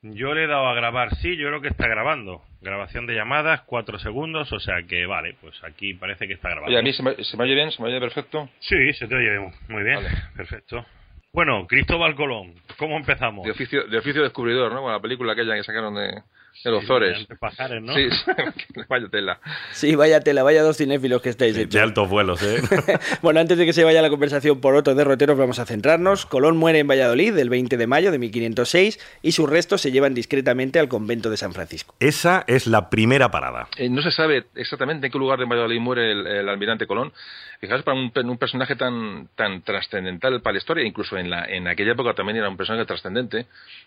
Yo 0.03 0.33
le 0.33 0.45
he 0.45 0.47
dado 0.47 0.69
a 0.69 0.75
grabar, 0.75 1.15
sí, 1.17 1.37
yo 1.37 1.49
creo 1.49 1.61
que 1.61 1.69
está 1.69 1.89
grabando. 1.89 2.43
Grabación 2.61 3.07
de 3.07 3.15
llamadas, 3.15 3.63
cuatro 3.63 3.99
segundos, 3.99 4.53
o 4.53 4.61
sea 4.61 4.83
que 4.89 5.07
vale, 5.07 5.37
pues 5.41 5.63
aquí 5.65 5.95
parece 5.95 6.29
que 6.29 6.35
está 6.35 6.51
grabando. 6.51 6.69
Oye, 6.71 6.79
a 6.79 6.83
mí 6.83 6.93
se 6.93 7.03
me, 7.03 7.17
se 7.25 7.37
me 7.37 7.45
oye 7.45 7.55
bien, 7.55 7.73
se 7.73 7.83
me 7.83 7.89
oye 7.89 7.99
perfecto. 7.99 8.49
Sí, 8.61 8.93
se 8.95 9.09
te 9.09 9.15
oye 9.17 9.53
muy 9.69 9.83
bien, 9.83 9.97
Vale. 9.97 10.11
perfecto. 10.37 10.87
Bueno, 11.33 11.67
Cristóbal 11.67 12.15
Colón, 12.15 12.55
¿cómo 12.77 12.97
empezamos? 12.97 13.45
De 13.45 13.51
oficio, 13.51 13.87
de 13.89 13.99
oficio 13.99 14.23
descubridor, 14.23 14.73
¿no? 14.73 14.83
Con 14.83 14.93
la 14.93 15.01
película 15.01 15.33
aquella 15.33 15.57
que 15.57 15.65
sacaron 15.65 15.95
de, 15.95 16.23
de 16.65 16.71
los 16.71 16.85
Zores. 16.87 17.27
De 17.29 17.37
Pajares, 17.37 17.83
¿no? 17.83 17.95
Sí, 17.95 18.09
vaya 18.89 19.09
tela. 19.09 19.41
Sí, 19.73 19.95
vaya 19.95 20.21
tela, 20.21 20.43
vaya 20.43 20.63
dos 20.63 20.77
cinéfilos 20.77 21.23
que 21.23 21.29
estáis 21.31 21.55
De 21.55 21.63
hechos. 21.63 21.81
altos 21.81 22.09
vuelos, 22.09 22.43
¿eh? 22.43 22.61
Bueno, 23.23 23.41
antes 23.41 23.59
de 23.59 23.65
que 23.67 23.73
se 23.73 23.85
vaya 23.85 24.03
la 24.03 24.11
conversación 24.11 24.61
por 24.61 24.75
otros 24.75 24.97
derroteros, 24.97 25.37
vamos 25.39 25.59
a 25.59 25.67
centrarnos. 25.67 26.27
Colón 26.27 26.57
muere 26.57 26.79
en 26.81 26.89
Valladolid 26.89 27.37
el 27.39 27.49
20 27.49 27.77
de 27.77 27.87
mayo 27.87 28.11
de 28.11 28.19
1506 28.19 28.99
y 29.23 29.33
sus 29.33 29.49
restos 29.49 29.81
se 29.81 29.93
llevan 29.93 30.15
discretamente 30.15 30.79
al 30.79 30.89
convento 30.89 31.31
de 31.31 31.37
San 31.37 31.53
Francisco. 31.53 31.95
Esa 32.01 32.45
es 32.47 32.67
la 32.67 32.91
primera 32.91 33.31
parada. 33.31 33.69
Eh, 33.77 33.89
no 33.89 34.03
se 34.03 34.11
sabe 34.11 34.45
exactamente 34.55 35.07
en 35.07 35.13
qué 35.13 35.19
lugar 35.19 35.39
de 35.39 35.45
Valladolid 35.45 35.81
muere 35.81 36.13
el, 36.13 36.27
el 36.27 36.49
almirante 36.49 36.87
Colón. 36.87 37.13
Fijaos, 37.61 37.83
para 37.83 37.99
un, 37.99 38.13
un 38.15 38.39
personaje 38.39 38.77
tan, 38.77 39.29
tan 39.35 39.63
trascendental 39.63 40.41
para 40.43 40.53
la 40.55 40.59
historia, 40.59 40.85
incluso 40.85 41.17
en, 41.19 41.29
la, 41.29 41.45
en 41.47 41.67
aquella 41.67 41.93
época 41.93 42.15
también 42.15 42.39
era 42.39 42.49
un 42.49 42.57
personaje 42.57 42.87
trascendente. 42.87 43.47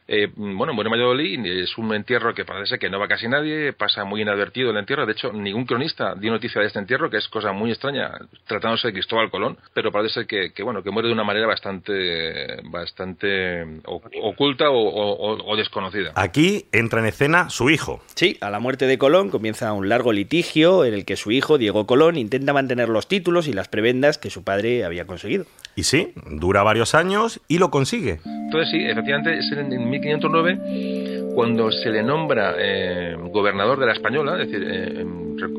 Eh, 0.10 0.28
bueno, 0.36 0.74
muere 0.74 0.90
en 0.90 0.92
Valladolid 0.92 1.46
y 1.46 1.62
es 1.62 1.78
un 1.78 1.94
entierro 1.94 2.34
que 2.34 2.44
para 2.44 2.61
parece 2.62 2.78
que 2.78 2.92
no 2.92 3.00
va 3.00 3.08
casi 3.08 3.28
nadie, 3.28 3.74
pasa 3.74 4.06
muy 4.06 4.22
inadvertido 4.22 4.70
el 4.70 4.78
entierro. 4.78 5.08
De 5.08 5.14
hecho, 5.14 5.34
ningún 5.34 5.66
cronista 5.66 6.14
dio 6.14 6.32
noticia 6.32 6.62
de 6.62 6.68
este 6.68 6.78
entierro, 6.78 7.10
que 7.10 7.18
es 7.18 7.28
cosa 7.28 7.52
muy 7.54 7.72
extraña, 7.72 8.12
tratándose 8.46 8.90
de 8.90 8.94
Cristóbal 8.94 9.32
Colón, 9.32 9.58
pero 9.74 9.92
parece 9.92 10.28
que, 10.28 10.54
que 10.54 10.62
bueno, 10.62 10.84
que 10.84 10.92
muere 10.92 11.08
de 11.08 11.14
una 11.16 11.24
manera 11.24 11.48
bastante, 11.48 12.62
bastante 12.70 13.64
oculta 13.86 14.66
o, 14.70 15.56
desconocida. 15.58 16.12
Aquí 16.14 16.66
entra 16.72 17.00
en 17.00 17.08
escena 17.08 17.50
su 17.50 17.72
hijo. 17.72 18.00
Sí, 18.14 18.38
a 18.42 18.52
la 18.52 18.60
muerte 18.60 18.86
de 18.86 19.00
Colón 19.00 19.32
comienza 19.32 19.74
un 19.74 19.90
largo 19.90 20.14
litigio 20.14 20.86
en 20.86 20.94
el 20.94 21.04
que 21.04 21.16
su 21.16 21.32
hijo, 21.32 21.58
Diego 21.58 21.88
Colón, 21.88 22.16
intenta 22.16 22.54
mantener 22.54 22.90
los 22.90 23.08
títulos 23.08 23.48
y 23.48 23.54
las 23.54 23.70
prebendas 23.70 24.20
que 24.20 24.30
su 24.30 24.44
padre 24.44 24.86
había 24.86 25.08
conseguido. 25.08 25.46
Y 25.76 25.84
sí, 25.84 26.14
dura 26.30 26.64
varios 26.64 26.96
años 26.96 27.40
y 27.48 27.58
lo 27.58 27.72
consigue. 27.72 28.20
Entonces 28.26 28.72
sí, 28.72 28.84
efectivamente, 28.84 29.38
es 29.38 29.52
en 29.52 29.90
1509 29.90 31.32
cuando 31.34 31.72
se 31.72 31.90
le 31.90 32.04
nombra 32.04 32.56
eh, 32.58 33.16
gobernador 33.32 33.80
de 33.80 33.86
la 33.86 33.94
Española, 33.94 34.34
es 34.42 34.50
decir, 34.50 34.68
eh, 34.70 35.06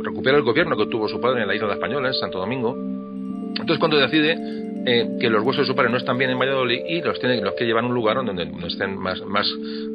recupera 0.03 0.37
el 0.37 0.43
gobierno 0.43 0.77
que 0.77 0.87
tuvo 0.87 1.09
su 1.09 1.21
padre 1.21 1.43
en 1.43 1.49
la 1.49 1.55
isla 1.55 1.67
de 1.67 1.73
la 1.73 1.77
Española, 1.77 2.09
en 2.09 2.15
Santo 2.15 2.39
Domingo. 2.39 2.77
Entonces 2.77 3.79
cuando 3.79 3.99
decide 3.99 4.37
eh, 4.85 5.17
que 5.21 5.31
los 5.31 5.45
huesos 5.45 5.67
de 5.67 5.67
su 5.67 5.77
padre 5.77 5.91
no 5.91 5.97
están 5.97 6.19
bien 6.19 6.31
en 6.31 6.39
Valladolid 6.39 6.81
y 6.87 7.03
los 7.03 7.19
tiene 7.21 7.41
los 7.41 7.55
que 7.55 7.65
llevar 7.65 7.85
a 7.85 7.87
un 7.87 7.95
lugar 7.95 8.17
donde 8.17 8.51
estén 8.67 8.97
más, 8.99 9.21
más 9.23 9.47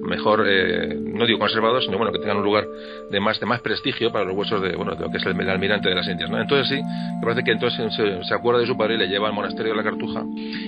mejor, 0.02 0.46
eh, 0.48 0.96
no 0.96 1.26
digo 1.26 1.40
conservados, 1.40 1.86
sino 1.86 1.98
bueno, 1.98 2.12
que 2.12 2.20
tengan 2.20 2.38
un 2.38 2.44
lugar 2.44 2.66
de 3.12 3.20
más, 3.20 3.40
de 3.40 3.46
más 3.46 3.62
prestigio 3.62 4.12
para 4.12 4.26
los 4.26 4.36
huesos 4.36 4.62
de, 4.62 4.76
bueno, 4.76 4.96
de 4.96 5.02
lo 5.02 5.12
que 5.12 5.18
es 5.18 5.26
el, 5.26 5.50
almirante 5.50 5.90
de 5.90 5.96
las 5.96 6.08
Indias. 6.08 6.30
¿no? 6.30 6.40
Entonces 6.40 6.70
sí, 6.70 6.82
me 6.84 7.22
parece 7.22 7.44
que 7.44 7.52
entonces 7.52 7.94
se, 7.94 8.34
acuerda 8.34 8.62
de 8.62 8.68
su 8.68 8.78
padre 8.78 8.96
y 8.96 8.98
le 8.98 9.08
lleva 9.08 9.28
al 9.28 9.34
monasterio 9.34 9.74
de 9.74 9.78
la 9.78 9.84
Cartuja. 9.84 10.24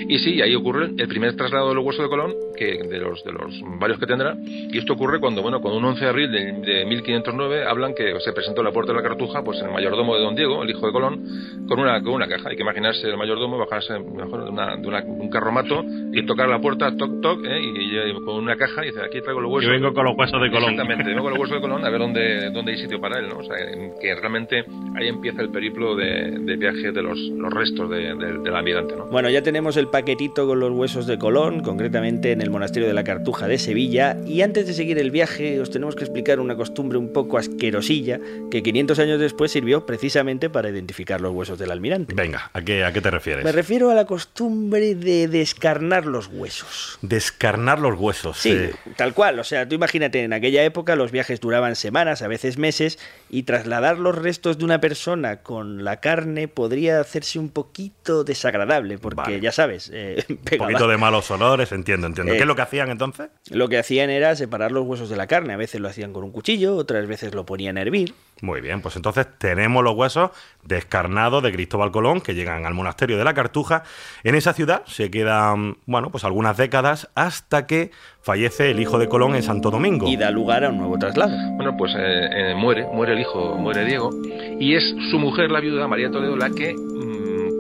Y 0.08 0.20
sí, 0.20 0.42
ahí 0.42 0.56
ocurre 0.56 0.90
el 0.98 1.08
primer 1.08 1.36
traslado 1.36 1.70
de 1.70 1.76
los 1.76 1.86
huesos 1.86 2.04
de 2.04 2.10
Colón, 2.10 2.34
que 2.58 2.84
de 2.84 3.00
los, 3.00 3.24
de 3.24 3.32
los 3.32 3.62
varios 3.80 4.00
que 4.00 4.06
tendrá, 4.06 4.36
y 4.44 4.78
esto 4.78 4.94
ocurre 4.94 5.20
cuando, 5.20 5.42
bueno, 5.42 5.62
con 5.62 5.74
un 5.74 5.86
11 5.86 6.04
de 6.04 6.10
abril 6.10 6.32
de, 6.32 6.86
1509 6.86 7.66
hablan 7.66 7.94
que 7.94 8.20
se 8.20 8.34
presentó 8.34 8.62
en 8.62 8.66
la 8.66 8.72
puerta 8.72 8.92
de 8.92 8.98
la 8.98 9.04
Cartuja, 9.04 9.44
pues 9.44 9.62
el 9.62 9.72
mayordomo 9.72 10.16
de 10.16 10.22
don 10.22 10.36
Diego, 10.36 10.64
el 10.64 10.70
hijo 10.70 10.86
de 10.86 10.92
Colón, 10.92 11.24
con 11.68 11.80
una, 11.80 12.02
con 12.02 12.14
una 12.14 12.28
caja. 12.28 12.50
Hay 12.50 12.56
que 12.56 12.64
imaginarse 12.64 13.08
el 13.08 13.18
mayordomo 13.18 13.58
bajarse 13.58 13.94
mejor 14.14 14.46
de, 14.46 14.50
una, 14.50 14.76
de 14.76 14.88
un 14.88 15.30
carromato 15.30 15.84
y 16.12 16.26
tocar 16.26 16.50
la 16.50 16.60
puerta, 16.60 16.96
toc, 16.96 17.22
toc, 17.22 17.46
¿eh? 17.46 17.60
y, 17.62 18.14
con 18.26 18.36
una 18.36 18.56
caja 18.56 18.84
y 18.84 18.88
dice, 18.88 19.02
aquí 19.02 19.22
traigo 19.22 19.42
los 19.42 19.52
huesos. 19.52 19.68
Yo 19.68 19.74
vengo 19.74 19.94
con 19.94 20.06
los 20.06 20.18
huesos 20.18 20.42
de 20.42 20.50
Colón. 20.50 20.72
Exactamente, 20.72 21.10
vengo 21.10 21.24
con 21.24 21.32
los 21.32 21.40
huesos 21.40 21.56
de 21.56 21.62
Colón 21.62 21.86
a 21.86 21.90
ver 21.90 22.00
dónde, 22.00 22.50
dónde 22.52 22.72
hay 22.72 22.78
sitio 22.78 23.00
para 23.00 23.20
él, 23.20 23.30
¿no? 23.30 23.38
O 23.38 23.44
sea, 23.44 23.56
que 24.00 24.16
realmente 24.16 24.66
ahí 24.96 25.08
empieza 25.08 25.42
el 25.42 25.50
periplo 25.50 25.96
de, 25.96 26.56
viaje 26.58 26.92
de 26.92 27.02
los, 27.02 27.18
los 27.20 27.54
restos 27.54 27.90
de, 27.90 28.16
del 28.16 28.56
almirante, 28.56 28.96
¿no? 28.96 29.06
Bueno, 29.06 29.30
ya 29.30 29.42
tenemos 29.42 29.78
el 29.78 29.88
paquetito 29.88 30.48
con 30.48 30.60
los 30.60 30.72
huesos 30.72 31.08
de 31.08 31.18
Colón, 31.18 31.62
concretamente 31.62 32.32
en 32.32 32.42
el 32.42 32.50
monasterio 32.50 32.88
de 32.88 32.94
la 32.94 33.04
Cartuja 33.04 33.48
de 33.48 33.58
Sevilla, 33.58 34.18
y 34.26 34.42
antes 34.42 34.68
de 34.68 34.74
seguir 34.74 34.98
el 34.98 35.12
viaje 35.12 35.60
os 35.60 35.70
tenemos 35.70 35.96
que 35.96 36.04
explicar 36.04 36.40
una 36.40 36.56
costumbre 36.56 36.98
un 36.98 37.14
poco 37.14 37.38
asquerosilla 37.38 38.20
que 38.52 38.64
500 38.64 39.00
años 39.00 39.20
después 39.20 39.52
sirvió 39.52 39.86
precisamente 39.86 40.50
para 40.50 40.70
identificar 40.70 41.22
los 41.22 41.34
huesos 41.34 41.58
del 41.60 41.72
almirante. 41.72 42.14
Venga, 42.14 42.52
¿a 42.54 42.62
qué, 42.62 42.84
a 42.84 42.92
qué 42.92 43.02
te 43.02 43.12
refieres? 43.12 43.46
Me 43.46 43.52
refiero 43.52 43.90
a 43.90 43.96
la 44.00 44.06
costumbre 44.06 44.96
de 44.96 45.28
descarnar 45.28 46.06
los 46.06 46.28
huesos. 46.28 46.98
Descarnar 47.02 47.80
los 47.80 48.00
huesos. 48.00 48.38
Sí, 48.38 48.70
tal 48.96 49.14
cual. 49.14 49.40
O 49.40 49.44
sea, 49.44 49.68
tú 49.68 49.76
imagínate, 49.76 50.24
en 50.24 50.32
aquella 50.32 50.64
época 50.64 50.96
los 50.96 51.12
viajes 51.12 51.42
duraban 51.42 51.76
semanas, 51.76 52.22
a 52.22 52.30
veces 52.30 52.58
meses, 52.58 52.98
y 53.30 53.44
trasladar 53.44 54.00
los 54.00 54.16
restos 54.16 54.58
de 54.58 54.64
una 54.64 54.80
persona 54.80 55.42
con 55.42 55.84
la 55.84 55.98
carne 55.98 56.48
podría 56.48 57.02
hacerse 57.02 57.40
un 57.40 57.50
poquito 57.50 58.24
desagradable, 58.24 59.00
porque 59.00 59.42
ya 59.42 59.52
sabes... 59.52 59.92
Eh, 59.94 60.24
un 60.30 60.58
poquito 60.58 60.88
de 60.88 60.98
malos 60.98 61.30
olores, 61.30 61.74
entiendo, 61.74 62.08
entiendo. 62.08 62.32
¿Qué 62.32 62.40
es 62.40 62.48
lo 62.48 62.56
que 62.56 62.62
hacían 62.62 62.90
entonces? 62.90 63.30
Lo 63.50 63.68
que 63.68 63.80
hacían 63.80 64.10
era 64.10 64.34
separar 64.38 64.72
los 64.72 64.86
huesos 64.86 65.10
de 65.10 65.18
la 65.18 65.28
carne. 65.28 65.54
A 65.54 65.58
veces 65.58 65.82
lo 65.82 65.90
hacían 65.90 66.14
con 66.14 66.24
un 66.24 66.32
cuchillo, 66.32 66.78
otras 66.78 67.06
veces 67.06 67.36
lo 67.36 67.46
ponían 67.46 67.78
a 67.78 67.82
hervir. 67.82 68.14
Muy 68.42 68.62
bien, 68.62 68.82
pues 68.82 68.96
entonces 68.96 69.28
tenemos 69.38 69.84
los 69.84 69.96
huesos 69.96 70.32
descarnados 70.64 71.44
de 71.44 71.52
Cristóbal 71.52 71.92
Colón 71.92 72.22
que 72.22 72.36
llegan 72.36 72.66
al 72.66 72.74
monasterio 72.74 73.18
de 73.18 73.24
la 73.24 73.34
Cartuja. 73.34 73.84
En 74.24 74.36
esa 74.36 74.54
ciudad 74.54 74.84
se 74.86 75.12
quedan, 75.12 75.78
bueno, 75.86 76.10
pues 76.10 76.24
algunas 76.24 76.58
décadas 76.58 77.10
hasta 77.16 77.68
que 77.68 77.92
fallece 78.22 78.72
el 78.72 78.80
hijo 78.80 78.98
de 78.98 79.10
Colón 79.10 79.36
en 79.36 79.44
Santo 79.44 79.72
Domingo. 79.72 80.08
Y 80.08 80.16
da 80.16 80.32
lugar 80.32 80.64
a 80.64 80.70
un 80.70 80.78
nuevo 80.78 80.98
traslado. 80.98 81.36
Bueno, 81.56 81.76
pues 81.78 81.94
eh, 81.98 82.52
eh, 82.52 82.56
muere, 82.56 82.88
muere 82.88 83.14
el 83.14 83.20
hijo, 83.20 83.56
muere 83.58 83.86
Diego, 83.86 84.12
y 84.60 84.76
es 84.76 84.84
su 85.12 85.20
mujer, 85.20 85.52
la 85.52 85.60
viuda 85.60 85.88
María 85.88 86.12
Toledo, 86.12 86.36
la 86.36 86.50
que 86.50 86.76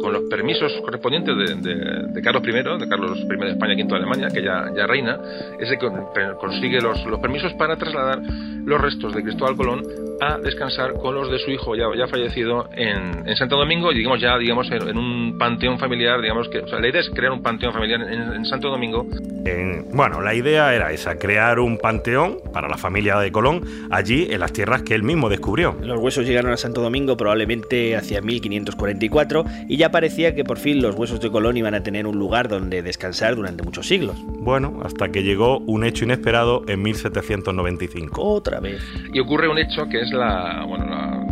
con 0.02 0.14
los 0.14 0.24
permisos 0.24 0.72
correspondientes 0.84 1.36
de, 1.36 2.22
Carlos 2.22 2.44
I, 2.46 2.52
de 2.52 2.90
Carlos 2.90 3.20
I 3.20 3.38
de 3.38 3.52
España, 3.52 3.74
V 3.76 3.88
de 3.88 3.96
Alemania, 3.96 4.28
que 4.34 4.44
ya, 4.44 4.72
ya 4.76 4.88
reina, 4.88 5.18
ese 5.60 5.78
consigue 6.40 6.80
los, 6.82 7.04
los, 7.06 7.20
permisos 7.20 7.54
para 7.54 7.76
trasladar 7.76 8.20
los 8.66 8.82
restos 8.82 9.14
de 9.14 9.24
Cristóbal 9.24 9.56
Colón 9.56 9.84
a 10.22 10.38
descansar 10.38 10.94
con 10.94 11.16
los 11.16 11.32
de 11.32 11.40
su 11.40 11.52
hijo 11.52 11.76
ya, 11.76 11.86
ya 11.98 12.08
fallecido 12.08 12.70
en, 12.76 13.28
en 13.28 13.36
Santo 13.36 13.56
Domingo, 13.56 13.92
y 13.92 13.98
digamos 13.98 14.20
ya 14.20 14.38
digamos 14.38 14.70
en, 14.72 14.98
un 14.98 15.38
panteón 15.38 15.80
familiar, 15.80 16.22
digamos 16.22 16.50
que, 16.50 16.60
o 16.60 16.68
sea, 16.68 16.80
la 16.80 16.90
idea 16.90 17.02
es 17.02 17.10
crear 17.10 17.32
un 17.32 17.42
panteón 17.42 17.74
familiar 17.74 18.02
en, 18.02 18.46
Santo 18.46 18.70
Domingo. 18.70 19.06
bueno, 19.94 20.22
la 20.22 20.34
idea 20.34 20.74
era 20.74 20.92
esa, 20.92 21.18
crear 21.18 21.60
un 21.60 21.78
panteón 21.78 22.38
para 22.54 22.68
la 22.68 22.78
familia 22.78 23.18
de 23.20 23.32
Colón 23.32 23.62
allí 23.92 24.28
en 24.30 24.40
las 24.40 24.54
tierras 24.54 24.82
que 24.82 24.96
él 24.96 25.04
mismo 25.04 25.30
descubrió. 25.30 25.76
Los 25.82 26.00
huesos 26.00 26.26
llegaron 26.26 26.52
a 26.52 26.58
Santo 26.58 26.82
Domingo 26.82 27.16
probablemente 27.16 27.96
hacia 27.96 28.22
1544 28.22 29.46
y 29.68 29.78
ya 29.78 29.89
parecía 29.92 30.36
que 30.36 30.44
por 30.44 30.58
fin 30.58 30.82
los 30.82 30.96
huesos 30.96 31.20
de 31.20 31.30
Colón 31.30 31.58
iban 31.58 31.76
a 31.76 31.84
tener 31.84 32.08
un 32.08 32.18
lugar 32.18 32.48
donde 32.48 32.82
descansar 32.82 33.36
durante 33.36 33.64
muchos 33.64 33.88
siglos. 33.88 34.16
Bueno, 34.26 34.80
hasta 34.84 35.10
que 35.10 35.24
llegó 35.24 35.60
un 35.60 35.84
hecho 35.84 36.06
inesperado 36.06 36.64
en 36.68 36.82
1795. 36.82 38.22
Otra 38.22 38.60
vez. 38.60 38.82
Y 39.14 39.20
ocurre 39.20 39.48
un 39.48 39.58
hecho 39.58 39.88
que 39.90 40.02
es 40.02 40.12
la, 40.12 40.66
bueno, 40.68 41.28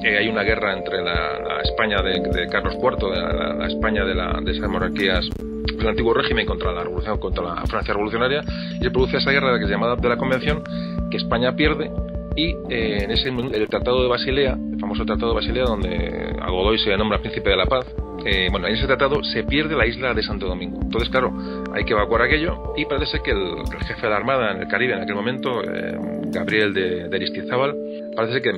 que 0.00 0.18
hay 0.18 0.28
una 0.28 0.42
guerra 0.42 0.76
entre 0.76 1.02
la, 1.02 1.60
España 1.62 2.02
de, 2.02 2.48
Carlos 2.48 2.74
IV, 2.74 3.10
la, 3.10 3.66
España 3.66 4.04
de, 4.04 4.14
de 4.44 4.52
esas 4.52 4.68
monarquías 4.68 5.28
del 5.76 5.88
antiguo 5.88 6.14
régimen 6.14 6.46
contra 6.46 6.72
la 6.72 6.82
revolución, 6.82 7.18
contra 7.18 7.42
la 7.42 7.66
Francia 7.66 7.94
revolucionaria, 7.94 8.42
y 8.80 8.82
se 8.82 8.90
produce 8.90 9.18
esa 9.18 9.30
guerra 9.30 9.58
que 9.58 9.66
se 9.66 9.70
llama 9.70 9.94
de 9.96 10.08
la 10.08 10.16
Convención, 10.16 10.62
que 11.10 11.16
España 11.16 11.54
pierde 11.54 11.90
y 12.38 12.56
eh, 12.70 13.02
en 13.02 13.10
ese 13.10 13.30
el 13.30 13.68
Tratado 13.68 14.00
de 14.00 14.08
Basilea, 14.08 14.52
el 14.52 14.78
famoso 14.78 15.04
Tratado 15.04 15.30
de 15.30 15.34
Basilea, 15.34 15.64
donde 15.64 16.36
a 16.40 16.48
Godoy 16.50 16.78
se 16.78 16.96
nombra 16.96 17.18
príncipe 17.18 17.50
de 17.50 17.56
la 17.56 17.66
paz, 17.66 17.84
eh, 18.24 18.46
bueno, 18.52 18.68
en 18.68 18.74
ese 18.74 18.86
tratado 18.86 19.22
se 19.24 19.42
pierde 19.42 19.76
la 19.76 19.86
isla 19.86 20.14
de 20.14 20.22
Santo 20.22 20.46
Domingo. 20.46 20.78
Entonces, 20.80 21.08
claro, 21.08 21.32
hay 21.72 21.84
que 21.84 21.94
evacuar 21.94 22.22
aquello 22.22 22.74
y 22.76 22.84
parece 22.84 23.20
que 23.24 23.32
el, 23.32 23.56
jefe 23.86 24.02
de 24.02 24.10
la 24.10 24.16
Armada 24.16 24.52
en 24.52 24.62
el 24.62 24.68
Caribe 24.68 24.94
en 24.94 25.02
aquel 25.02 25.16
momento, 25.16 25.62
eh, 25.64 25.96
Gabriel 26.26 26.72
de, 26.74 27.08
de 27.08 27.16
Aristizábal, 27.16 27.74
parece 28.14 28.40
que 28.40 28.50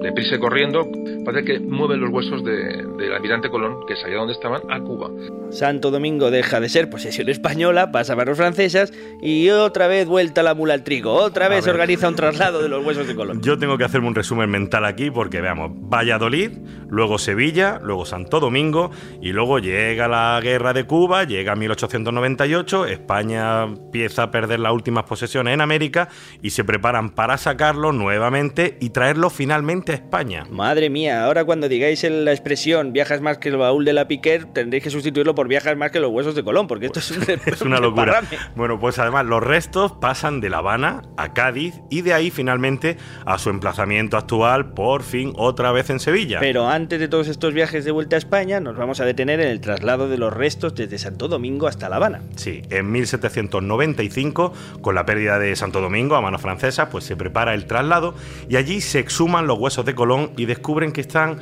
deprisa 0.00 0.38
corriendo, 0.38 0.88
parece 1.24 1.44
que 1.44 1.60
mueven 1.60 2.00
los 2.00 2.10
huesos 2.10 2.42
del 2.44 3.12
almirante 3.12 3.50
Colón, 3.50 3.86
que 3.86 3.96
sabía 3.96 4.16
dónde 4.16 4.32
estaban, 4.32 4.62
a 4.70 4.80
Cuba. 4.80 5.10
Santo 5.50 5.90
Domingo 5.90 6.30
deja 6.30 6.60
de 6.60 6.68
ser 6.68 6.88
posesión 6.88 7.28
española, 7.28 7.92
pasa 7.92 8.14
a 8.14 8.16
manos 8.16 8.38
francesas 8.38 8.92
y 9.20 9.50
otra 9.50 9.86
vez 9.86 10.06
vuelta 10.06 10.42
la 10.42 10.54
mula 10.54 10.74
al 10.74 10.82
trigo. 10.82 11.12
Otra 11.12 11.48
vez 11.48 11.64
se 11.64 11.70
organiza 11.70 12.08
un 12.08 12.14
traslado 12.14 12.62
de 12.62 12.68
los 12.68 12.84
huesos 12.84 13.06
de 13.06 13.14
Colón. 13.14 13.42
Yo 13.42 13.58
tengo 13.58 13.76
que 13.76 13.84
hacerme 13.84 14.08
un 14.08 14.14
resumen 14.14 14.50
mental 14.50 14.84
aquí 14.84 15.10
porque 15.10 15.40
veamos, 15.40 15.70
Valladolid, 15.74 16.52
luego 16.88 17.18
Sevilla, 17.18 17.80
luego 17.82 18.06
Santo 18.06 18.40
Domingo 18.40 18.90
y 19.20 19.32
luego 19.32 19.58
llega 19.58 20.08
la 20.08 20.40
guerra 20.42 20.72
de 20.72 20.84
Cuba, 20.84 21.24
llega 21.24 21.54
1898, 21.54 22.86
España 22.86 23.64
empieza 23.64 24.24
a 24.24 24.30
perder 24.30 24.60
las 24.60 24.72
últimas 24.72 25.04
posesiones 25.04 25.54
en 25.54 25.60
América 25.60 26.08
y 26.40 26.50
se 26.50 26.64
preparan 26.64 27.10
para 27.10 27.36
sacarlo 27.36 27.92
nuevamente 27.92 28.78
y 28.80 28.90
traerlo 28.90 29.28
finalmente 29.28 29.81
España. 29.90 30.44
Madre 30.50 30.90
mía, 30.90 31.24
ahora 31.24 31.44
cuando 31.44 31.68
digáis 31.68 32.04
la 32.04 32.30
expresión 32.30 32.92
viajas 32.92 33.20
más 33.20 33.38
que 33.38 33.48
el 33.48 33.56
baúl 33.56 33.84
de 33.84 33.92
la 33.92 34.06
Piquer, 34.06 34.44
tendréis 34.46 34.84
que 34.84 34.90
sustituirlo 34.90 35.34
por 35.34 35.48
viajas 35.48 35.76
más 35.76 35.90
que 35.90 36.00
los 36.00 36.10
huesos 36.10 36.34
de 36.34 36.44
Colón, 36.44 36.66
porque 36.66 36.86
esto 36.86 37.00
es, 37.00 37.10
es 37.46 37.62
una 37.62 37.80
locura. 37.80 38.22
Bueno, 38.54 38.78
pues 38.78 38.98
además 38.98 39.26
los 39.26 39.42
restos 39.42 39.92
pasan 39.92 40.40
de 40.40 40.50
La 40.50 40.58
Habana 40.58 41.02
a 41.16 41.32
Cádiz 41.32 41.80
y 41.90 42.02
de 42.02 42.14
ahí 42.14 42.30
finalmente 42.30 42.96
a 43.24 43.38
su 43.38 43.50
emplazamiento 43.50 44.16
actual, 44.16 44.74
por 44.74 45.02
fin 45.02 45.32
otra 45.36 45.72
vez 45.72 45.90
en 45.90 45.98
Sevilla. 45.98 46.38
Pero 46.40 46.68
antes 46.68 47.00
de 47.00 47.08
todos 47.08 47.28
estos 47.28 47.54
viajes 47.54 47.84
de 47.84 47.90
vuelta 47.90 48.16
a 48.16 48.18
España, 48.18 48.60
nos 48.60 48.76
vamos 48.76 49.00
a 49.00 49.04
detener 49.04 49.40
en 49.40 49.48
el 49.48 49.60
traslado 49.60 50.08
de 50.08 50.18
los 50.18 50.32
restos 50.32 50.74
desde 50.74 50.98
Santo 50.98 51.28
Domingo 51.28 51.66
hasta 51.66 51.88
La 51.88 51.96
Habana. 51.96 52.20
Sí, 52.36 52.62
en 52.70 52.92
1795, 52.92 54.52
con 54.80 54.94
la 54.94 55.04
pérdida 55.06 55.38
de 55.38 55.56
Santo 55.56 55.80
Domingo 55.80 56.16
a 56.16 56.20
mano 56.20 56.38
francesa, 56.38 56.88
pues 56.90 57.04
se 57.04 57.16
prepara 57.16 57.54
el 57.54 57.66
traslado 57.66 58.14
y 58.48 58.56
allí 58.56 58.80
se 58.80 58.98
exhuman 58.98 59.46
los 59.46 59.58
huesos 59.58 59.71
de 59.80 59.94
Colón 59.94 60.32
y 60.36 60.44
descubren 60.44 60.92
que 60.92 61.00
están 61.00 61.38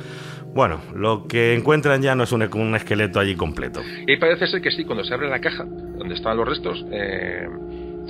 bueno, 0.53 0.81
lo 0.95 1.27
que 1.27 1.53
encuentran 1.53 2.01
ya 2.01 2.13
no 2.13 2.23
es 2.23 2.31
un, 2.33 2.41
un, 2.41 2.75
esqueleto 2.75 3.19
allí 3.19 3.35
completo. 3.35 3.81
Y 4.05 4.17
parece 4.17 4.47
ser 4.47 4.61
que 4.61 4.69
sí, 4.71 4.83
cuando 4.83 5.03
se 5.03 5.13
abre 5.13 5.29
la 5.29 5.39
caja 5.39 5.63
donde 5.63 6.15
estaban 6.15 6.37
los 6.37 6.47
restos, 6.47 6.85
eh, 6.91 7.47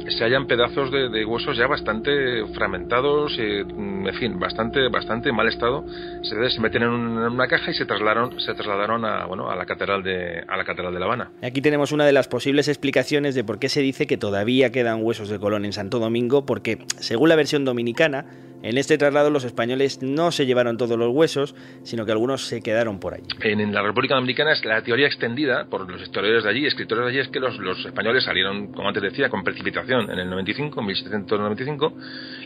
se 0.09 0.23
hallan 0.23 0.47
pedazos 0.47 0.91
de, 0.91 1.09
de 1.09 1.25
huesos 1.25 1.57
ya 1.57 1.67
bastante 1.67 2.11
fragmentados, 2.53 3.35
eh, 3.39 3.61
en 3.61 4.13
fin, 4.19 4.39
bastante, 4.39 4.87
bastante 4.89 5.31
mal 5.31 5.47
estado. 5.47 5.83
Se, 6.23 6.49
se 6.49 6.59
meten 6.61 6.83
en, 6.83 6.89
un- 6.89 7.17
en 7.25 7.31
una 7.33 7.47
caja 7.47 7.71
y 7.71 7.73
se 7.73 7.85
trasladaron, 7.85 8.39
se 8.39 8.53
trasladaron 8.53 9.05
a, 9.05 9.25
bueno, 9.25 9.49
a 9.49 9.55
la 9.55 9.65
catedral 9.65 10.03
de, 10.03 10.43
a 10.47 10.57
la 10.57 10.63
catedral 10.63 10.93
de 10.93 10.99
La 10.99 11.05
Habana. 11.05 11.31
Aquí 11.43 11.61
tenemos 11.61 11.91
una 11.91 12.05
de 12.05 12.13
las 12.13 12.27
posibles 12.27 12.67
explicaciones 12.67 13.35
de 13.35 13.43
por 13.43 13.59
qué 13.59 13.69
se 13.69 13.81
dice 13.81 14.07
que 14.07 14.17
todavía 14.17 14.71
quedan 14.71 15.03
huesos 15.03 15.29
de 15.29 15.39
Colón 15.39 15.65
en 15.65 15.73
Santo 15.73 15.99
Domingo, 15.99 16.45
porque 16.45 16.79
según 16.99 17.29
la 17.29 17.35
versión 17.35 17.65
dominicana, 17.65 18.25
en 18.63 18.77
este 18.77 18.95
traslado 18.99 19.31
los 19.31 19.43
españoles 19.43 20.03
no 20.03 20.31
se 20.31 20.45
llevaron 20.45 20.77
todos 20.77 20.95
los 20.97 21.09
huesos, 21.11 21.55
sino 21.83 22.05
que 22.05 22.11
algunos 22.11 22.45
se 22.45 22.61
quedaron 22.61 22.99
por 22.99 23.15
allí. 23.15 23.23
En, 23.41 23.59
en 23.59 23.73
la 23.73 23.81
República 23.81 24.13
Dominicana 24.13 24.53
es 24.53 24.63
la 24.63 24.83
teoría 24.83 25.07
extendida 25.07 25.65
por 25.65 25.89
los 25.89 25.99
historiadores 25.99 26.43
de 26.43 26.49
allí, 26.51 26.65
escritores 26.67 27.05
de 27.05 27.09
allí, 27.09 27.19
es 27.21 27.27
que 27.29 27.39
los, 27.39 27.57
los 27.57 27.83
españoles 27.83 28.23
salieron, 28.23 28.71
como 28.71 28.87
antes 28.87 29.01
decía, 29.01 29.29
con 29.29 29.43
precipitación 29.43 29.90
en 29.99 30.19
el 30.19 30.30
95, 30.30 30.80
en 30.80 30.86
1795, 30.86 31.93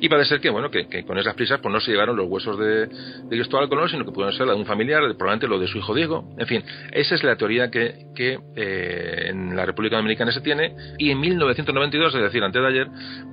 y 0.02 0.10
parece 0.10 0.30
ser 0.30 0.42
que, 0.42 0.50
bueno, 0.50 0.70
que, 0.70 0.88
que 0.88 1.04
con 1.06 1.18
esas 1.18 1.34
prisas 1.36 1.60
pues 1.62 1.72
no 1.72 1.80
se 1.80 1.92
llevaron 1.92 2.16
los 2.16 2.28
huesos 2.28 2.58
de, 2.58 2.88
de 2.88 3.30
Cristóbal 3.30 3.70
Colón, 3.70 3.90
sino 3.90 4.06
que 4.06 4.12
pudieron 4.12 4.34
ser 4.34 4.48
la 4.48 4.54
de 4.54 4.60
un 4.60 4.66
familiar, 4.66 5.02
probablemente 5.18 5.48
lo 5.48 5.60
de 5.60 5.68
su 5.68 5.78
hijo 5.78 5.94
Diego. 5.94 6.34
En 6.38 6.48
fin, 6.48 6.64
esa 6.92 7.16
es 7.16 7.24
la 7.24 7.36
teoría 7.36 7.70
que, 7.70 8.08
que 8.16 8.40
eh, 8.56 9.28
en 9.30 9.56
la 9.56 9.66
República 9.66 9.98
Dominicana 9.98 10.32
se 10.32 10.42
tiene, 10.42 10.76
y 10.98 11.12
en 11.12 11.20
1992, 11.20 12.16
es 12.16 12.22
decir, 12.22 12.44
antes 12.44 12.62
de 12.62 12.68
ayer, 12.68 12.88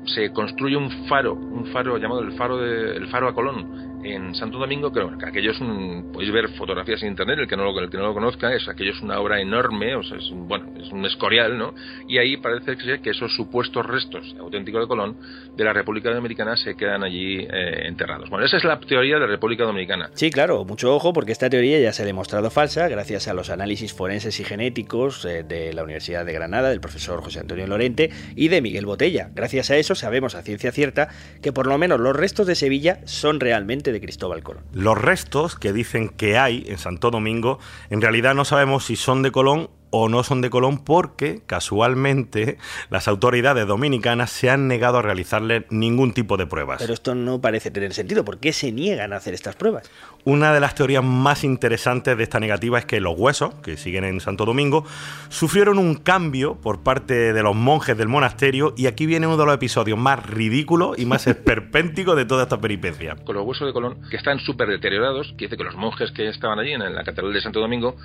se 0.07 0.33
construye 0.33 0.77
un 0.77 0.91
faro, 1.07 1.35
un 1.35 1.67
faro 1.67 1.97
llamado 1.99 2.21
el 2.21 2.33
faro 2.33 2.59
de, 2.59 2.97
el 2.97 3.09
faro 3.09 3.29
a 3.29 3.35
Colón 3.35 3.93
en 4.05 4.35
Santo 4.35 4.59
Domingo, 4.59 4.91
bueno, 4.91 5.17
que 5.17 5.27
aquello 5.27 5.53
es 5.53 5.61
un, 5.61 6.11
podéis 6.13 6.33
ver 6.33 6.49
fotografías 6.51 7.03
en 7.03 7.11
internet, 7.11 7.39
el 7.41 7.49
que 7.49 7.57
no 7.57 7.65
lo, 7.65 7.79
el 7.79 7.89
que 7.89 7.97
no 7.97 8.05
lo 8.05 8.15
conozca, 8.15 8.53
es 8.53 8.69
aquello 8.69 8.93
es 8.93 9.01
una 9.01 9.19
obra 9.21 9.41
enorme, 9.41 9.95
o 9.95 10.03
sea, 10.03 10.19
es 10.19 10.29
un, 10.31 10.49
bueno, 10.49 10.67
es 10.77 10.91
un 10.91 11.05
escorial, 11.07 11.57
¿no? 11.57 11.75
Y 12.09 12.19
ahí 12.19 12.37
parece 12.37 12.77
que 13.01 13.11
esos 13.11 13.35
supuestos 13.35 13.85
restos 13.87 14.02
auténticos 14.39 14.83
de 14.83 14.89
Colón 14.89 15.17
de 15.57 15.65
la 15.65 15.73
República 15.73 16.13
Dominicana 16.13 16.57
se 16.57 16.75
quedan 16.77 17.03
allí 17.03 17.39
eh, 17.39 17.87
enterrados. 17.87 18.31
Bueno, 18.31 18.45
esa 18.45 18.57
es 18.57 18.65
la 18.65 18.79
teoría 18.81 19.15
de 19.15 19.21
la 19.21 19.27
República 19.27 19.65
Dominicana. 19.65 20.11
Sí, 20.15 20.31
claro, 20.31 20.65
mucho 20.65 20.95
ojo 20.95 21.13
porque 21.13 21.33
esta 21.33 21.51
teoría 21.51 21.79
ya 21.81 21.93
se 21.93 22.03
ha 22.03 22.07
demostrado 22.07 22.51
falsa 22.51 22.89
gracias 22.89 23.29
a 23.29 23.35
los 23.35 23.51
análisis 23.51 23.93
forenses 23.93 24.39
y 24.41 24.45
genéticos 24.45 25.25
eh, 25.25 25.43
de 25.43 25.73
la 25.73 25.85
Universidad 25.85 26.25
de 26.25 26.33
Granada, 26.33 26.71
del 26.71 26.81
profesor 26.81 27.23
José 27.23 27.41
Antonio 27.41 27.67
Lorente 27.67 28.11
y 28.37 28.49
de 28.49 28.61
Miguel 28.61 28.87
Botella. 28.87 29.31
Gracias 29.35 29.71
a 29.71 29.77
eso 29.77 29.95
sabemos 29.95 30.35
a 30.35 30.43
ciencia 30.43 30.73
cierta 30.73 31.09
que 31.41 31.53
por 31.53 31.67
lo 31.67 31.79
menos 31.79 32.01
los 32.01 32.17
restos 32.17 32.47
de 32.47 32.55
Sevilla 32.55 33.01
son 33.05 33.41
realmente 33.41 33.93
de 33.93 34.01
Cristóbal 34.01 34.43
Colón. 34.43 34.65
Los 34.73 35.01
restos 35.01 35.57
que 35.57 35.73
dicen 35.73 36.09
que 36.09 36.39
hay 36.39 36.65
en 36.67 36.79
Santo 36.79 37.11
Domingo, 37.11 37.59
en 37.91 38.01
realidad 38.01 38.35
no 38.35 38.45
sabemos 38.45 38.85
si 38.85 38.97
son 38.97 39.23
de 39.23 39.31
Colón 39.31 39.71
o 39.95 40.09
no 40.09 40.25
son 40.25 40.41
de 40.41 40.49
Colón 40.49 40.79
porque 40.79 41.43
casualmente 41.47 42.57
las 42.89 43.09
autoridades 43.09 43.67
dominicanas 43.67 44.31
se 44.31 44.49
han 44.49 44.67
negado 44.67 44.99
a 44.99 45.03
realizarle 45.03 45.67
ningún 45.69 46.15
tipo 46.15 46.39
de 46.39 46.47
pruebas. 46.47 46.79
Pero 46.81 46.95
esto 46.95 47.15
no 47.15 47.43
parece 47.43 47.71
tener 47.71 47.93
sentido. 47.93 48.25
¿Por 48.25 48.39
qué 48.39 48.55
se 48.55 48.73
niegan 48.73 49.13
a 49.13 49.17
hacer 49.17 49.35
estas 49.35 49.55
pruebas? 49.55 49.91
Una 50.25 50.55
de 50.55 50.61
las 50.61 50.77
teorías 50.77 51.03
más 51.03 51.43
interesantes 51.43 52.17
de 52.17 52.23
esta 52.23 52.39
negativa 52.39 52.79
es 52.79 52.85
que 52.85 53.01
los 53.01 53.15
huesos, 53.19 53.55
que 53.57 53.77
siguen 53.77 54.05
en 54.05 54.21
Santo 54.21 54.45
Domingo, 54.45 54.85
sufrieron 55.31 55.79
un 55.79 55.97
cambio 55.97 56.61
por 56.61 56.85
parte 56.85 57.33
de 57.33 57.43
los 57.43 57.57
monjes 57.57 57.99
del 57.99 58.07
monasterio 58.09 58.73
y 58.77 58.87
aquí 58.87 59.07
viene 59.07 59.27
uno 59.27 59.37
de 59.37 59.47
los 59.47 59.55
episodios 59.57 59.99
más 59.99 60.25
ridículos 60.25 60.97
y 60.99 61.07
más 61.07 61.27
esperpénticos 61.27 62.17
de 62.17 62.25
toda 62.25 62.45
esta 62.45 62.61
peripecia. 62.61 63.17
Con 63.25 63.35
los 63.35 63.45
huesos 63.45 63.67
de 63.67 63.73
Colón, 63.73 63.99
que 64.11 64.17
están 64.17 64.39
súper 64.39 64.69
deteriorados, 64.69 65.35
que 65.37 65.47
dice 65.47 65.57
que 65.57 65.65
los 65.65 65.75
monjes 65.77 66.13
que 66.13 66.29
estaban 66.29 66.59
allí 66.61 66.73
en 66.73 66.95
la 66.95 67.03
Catedral 67.03 67.33
de 67.33 67.41
Santo 67.41 67.59
Domingo, 67.61 67.97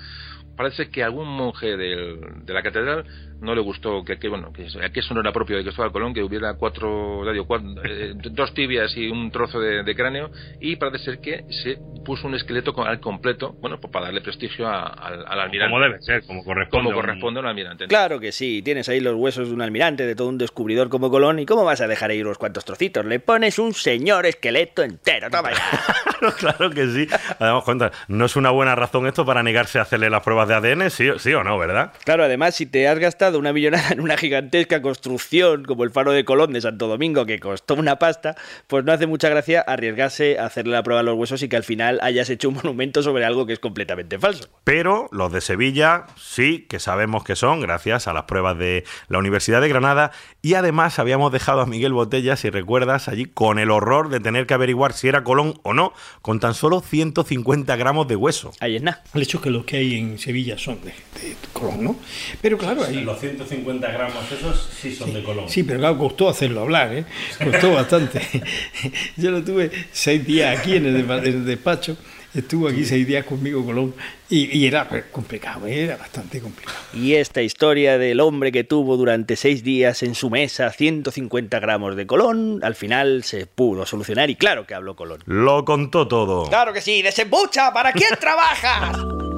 parece 0.56 0.90
que 0.90 1.04
algún 1.04 1.28
monje 1.28 1.76
del- 1.76 2.44
de 2.44 2.52
la 2.52 2.64
catedral 2.64 3.04
no 3.40 3.54
le 3.54 3.60
gustó 3.60 4.02
que, 4.04 4.18
que, 4.18 4.28
bueno 4.28 4.52
que, 4.52 4.66
que 4.92 4.98
eso 5.00 5.14
no 5.14 5.20
era 5.20 5.30
propio 5.32 5.56
de 5.56 5.62
Cristóbal 5.62 5.92
Colón 5.92 6.12
que 6.12 6.24
hubiera 6.24 6.54
cuatro, 6.54 7.24
ya 7.24 7.30
digo, 7.30 7.46
cuatro- 7.46 7.68
eh, 7.84 8.14
dos 8.32 8.52
tibias 8.54 8.96
y 8.96 9.06
un 9.08 9.30
trozo 9.30 9.60
de, 9.60 9.84
de 9.84 9.94
cráneo 9.94 10.30
y 10.60 10.74
parece 10.74 11.04
ser 11.04 11.20
que 11.20 11.44
se 11.62 11.78
puso 12.08 12.26
un 12.26 12.34
esqueleto 12.34 12.72
con- 12.72 12.88
al 12.88 13.00
completo 13.00 13.52
bueno 13.60 13.78
pues 13.78 13.92
para 13.92 14.06
darle 14.06 14.22
prestigio 14.22 14.66
a- 14.66 14.86
al, 14.86 15.26
al 15.26 15.40
almirante 15.40 15.70
Como 15.72 15.82
debe 15.84 16.00
ser, 16.00 16.24
como 16.26 16.42
corresponde. 16.42 16.70
como 16.70 16.90
a 16.90 16.94
un- 16.94 17.00
corresponde 17.06 17.38
a 17.38 17.42
un 17.42 17.48
almirante 17.48 17.86
Claro 17.86 18.18
que 18.18 18.32
sí, 18.32 18.62
tienes 18.62 18.88
ahí 18.88 19.00
los 19.00 19.14
huesos 19.14 19.48
de 19.48 19.54
un 19.54 19.60
almirante, 19.60 20.06
de 20.06 20.14
todo 20.14 20.28
un 20.28 20.38
descubridor 20.38 20.88
como 20.88 21.10
Colón, 21.10 21.38
¿y 21.38 21.44
cómo 21.44 21.64
vas 21.66 21.82
a 21.82 21.86
dejar 21.86 22.10
ahí 22.10 22.22
unos 22.22 22.38
cuantos 22.38 22.64
trocitos? 22.64 23.04
Le 23.04 23.20
pones 23.20 23.58
un 23.58 23.74
señor 23.74 24.24
esqueleto 24.24 24.82
entero, 24.82 25.28
toma 25.30 25.50
ya. 25.52 25.58
Claro, 26.18 26.34
claro 26.36 26.70
que 26.70 26.84
sí. 26.88 27.06
Además, 27.38 27.62
cuenta, 27.62 27.92
no 28.08 28.24
es 28.24 28.34
una 28.34 28.50
buena 28.50 28.74
razón 28.74 29.06
esto 29.06 29.24
para 29.24 29.44
negarse 29.44 29.78
a 29.78 29.82
hacerle 29.82 30.10
las 30.10 30.24
pruebas 30.24 30.48
de 30.48 30.54
ADN, 30.54 30.90
sí, 30.90 31.08
sí 31.18 31.32
o 31.32 31.44
no, 31.44 31.56
¿verdad? 31.58 31.92
Claro, 32.04 32.24
además, 32.24 32.56
si 32.56 32.66
te 32.66 32.88
has 32.88 32.98
gastado 32.98 33.38
una 33.38 33.52
millonada 33.52 33.90
en 33.92 34.00
una 34.00 34.16
gigantesca 34.16 34.82
construcción 34.82 35.64
como 35.64 35.84
el 35.84 35.90
faro 35.92 36.10
de 36.10 36.24
Colón 36.24 36.52
de 36.54 36.60
Santo 36.60 36.88
Domingo, 36.88 37.24
que 37.24 37.38
costó 37.38 37.74
una 37.74 38.00
pasta, 38.00 38.34
pues 38.66 38.84
no 38.84 38.90
hace 38.92 39.06
mucha 39.06 39.28
gracia 39.28 39.60
arriesgarse 39.60 40.40
a 40.40 40.46
hacerle 40.46 40.72
la 40.72 40.82
prueba 40.82 41.00
a 41.00 41.04
los 41.04 41.14
huesos 41.14 41.40
y 41.44 41.48
que 41.48 41.56
al 41.56 41.62
final 41.62 41.97
hayas 42.02 42.30
hecho 42.30 42.48
un 42.48 42.54
monumento 42.56 43.02
sobre 43.02 43.24
algo 43.24 43.46
que 43.46 43.52
es 43.52 43.58
completamente 43.58 44.18
falso. 44.18 44.48
Pero 44.64 45.08
los 45.12 45.32
de 45.32 45.40
Sevilla 45.40 46.06
sí 46.16 46.66
que 46.68 46.78
sabemos 46.78 47.24
que 47.24 47.36
son, 47.36 47.60
gracias 47.60 48.08
a 48.08 48.12
las 48.12 48.24
pruebas 48.24 48.58
de 48.58 48.84
la 49.08 49.18
Universidad 49.18 49.60
de 49.60 49.68
Granada. 49.68 50.12
Y 50.42 50.54
además 50.54 50.98
habíamos 50.98 51.32
dejado 51.32 51.60
a 51.60 51.66
Miguel 51.66 51.92
Botella, 51.92 52.36
si 52.36 52.50
recuerdas, 52.50 53.08
allí 53.08 53.26
con 53.26 53.58
el 53.58 53.70
horror 53.70 54.08
de 54.08 54.20
tener 54.20 54.46
que 54.46 54.54
averiguar 54.54 54.92
si 54.92 55.08
era 55.08 55.24
Colón 55.24 55.54
o 55.62 55.74
no, 55.74 55.92
con 56.22 56.40
tan 56.40 56.54
solo 56.54 56.80
150 56.80 57.76
gramos 57.76 58.08
de 58.08 58.16
hueso. 58.16 58.52
Ahí 58.60 58.76
es 58.76 58.82
nada. 58.82 59.02
El 59.14 59.22
hecho 59.22 59.38
es 59.38 59.44
que 59.44 59.50
los 59.50 59.64
que 59.64 59.78
hay 59.78 59.96
en 59.96 60.18
Sevilla 60.18 60.58
son 60.58 60.80
de, 60.82 60.90
de 60.90 61.36
Colón, 61.52 61.84
¿no? 61.84 61.96
Pero 62.40 62.58
claro, 62.58 62.84
ahí... 62.84 63.02
Los 63.02 63.20
150 63.20 63.90
gramos 63.90 64.30
esos 64.30 64.68
sí 64.80 64.94
son 64.94 65.12
de 65.12 65.22
Colón. 65.22 65.48
Sí, 65.48 65.62
pero 65.62 65.78
claro, 65.78 65.98
costó 65.98 66.28
hacerlo 66.28 66.62
hablar, 66.62 66.92
¿eh? 66.92 67.04
Costó 67.42 67.72
bastante. 67.72 68.20
Yo 69.16 69.30
lo 69.30 69.42
tuve 69.42 69.70
seis 69.92 70.24
días 70.24 70.58
aquí 70.58 70.76
en 70.76 70.86
el 70.86 71.44
despacho, 71.44 71.87
estuvo 72.34 72.68
aquí 72.68 72.84
seis 72.84 73.06
días 73.06 73.24
conmigo 73.24 73.64
Colón 73.64 73.94
y, 74.28 74.56
y 74.58 74.66
era 74.66 74.86
complicado, 75.10 75.66
era 75.66 75.96
bastante 75.96 76.40
complicado. 76.40 76.78
Y 76.92 77.14
esta 77.14 77.42
historia 77.42 77.98
del 77.98 78.20
hombre 78.20 78.52
que 78.52 78.64
tuvo 78.64 78.96
durante 78.96 79.36
seis 79.36 79.62
días 79.62 80.02
en 80.02 80.14
su 80.14 80.30
mesa 80.30 80.70
150 80.70 81.58
gramos 81.60 81.96
de 81.96 82.06
Colón, 82.06 82.60
al 82.62 82.74
final 82.74 83.24
se 83.24 83.46
pudo 83.46 83.86
solucionar 83.86 84.30
y 84.30 84.36
claro 84.36 84.66
que 84.66 84.74
habló 84.74 84.96
Colón. 84.96 85.22
Lo 85.26 85.64
contó 85.64 86.06
todo. 86.06 86.44
Claro 86.48 86.72
que 86.72 86.80
sí, 86.80 87.02
desembucha, 87.02 87.72
¿para 87.72 87.92
quién 87.92 88.10
trabajas? 88.20 88.98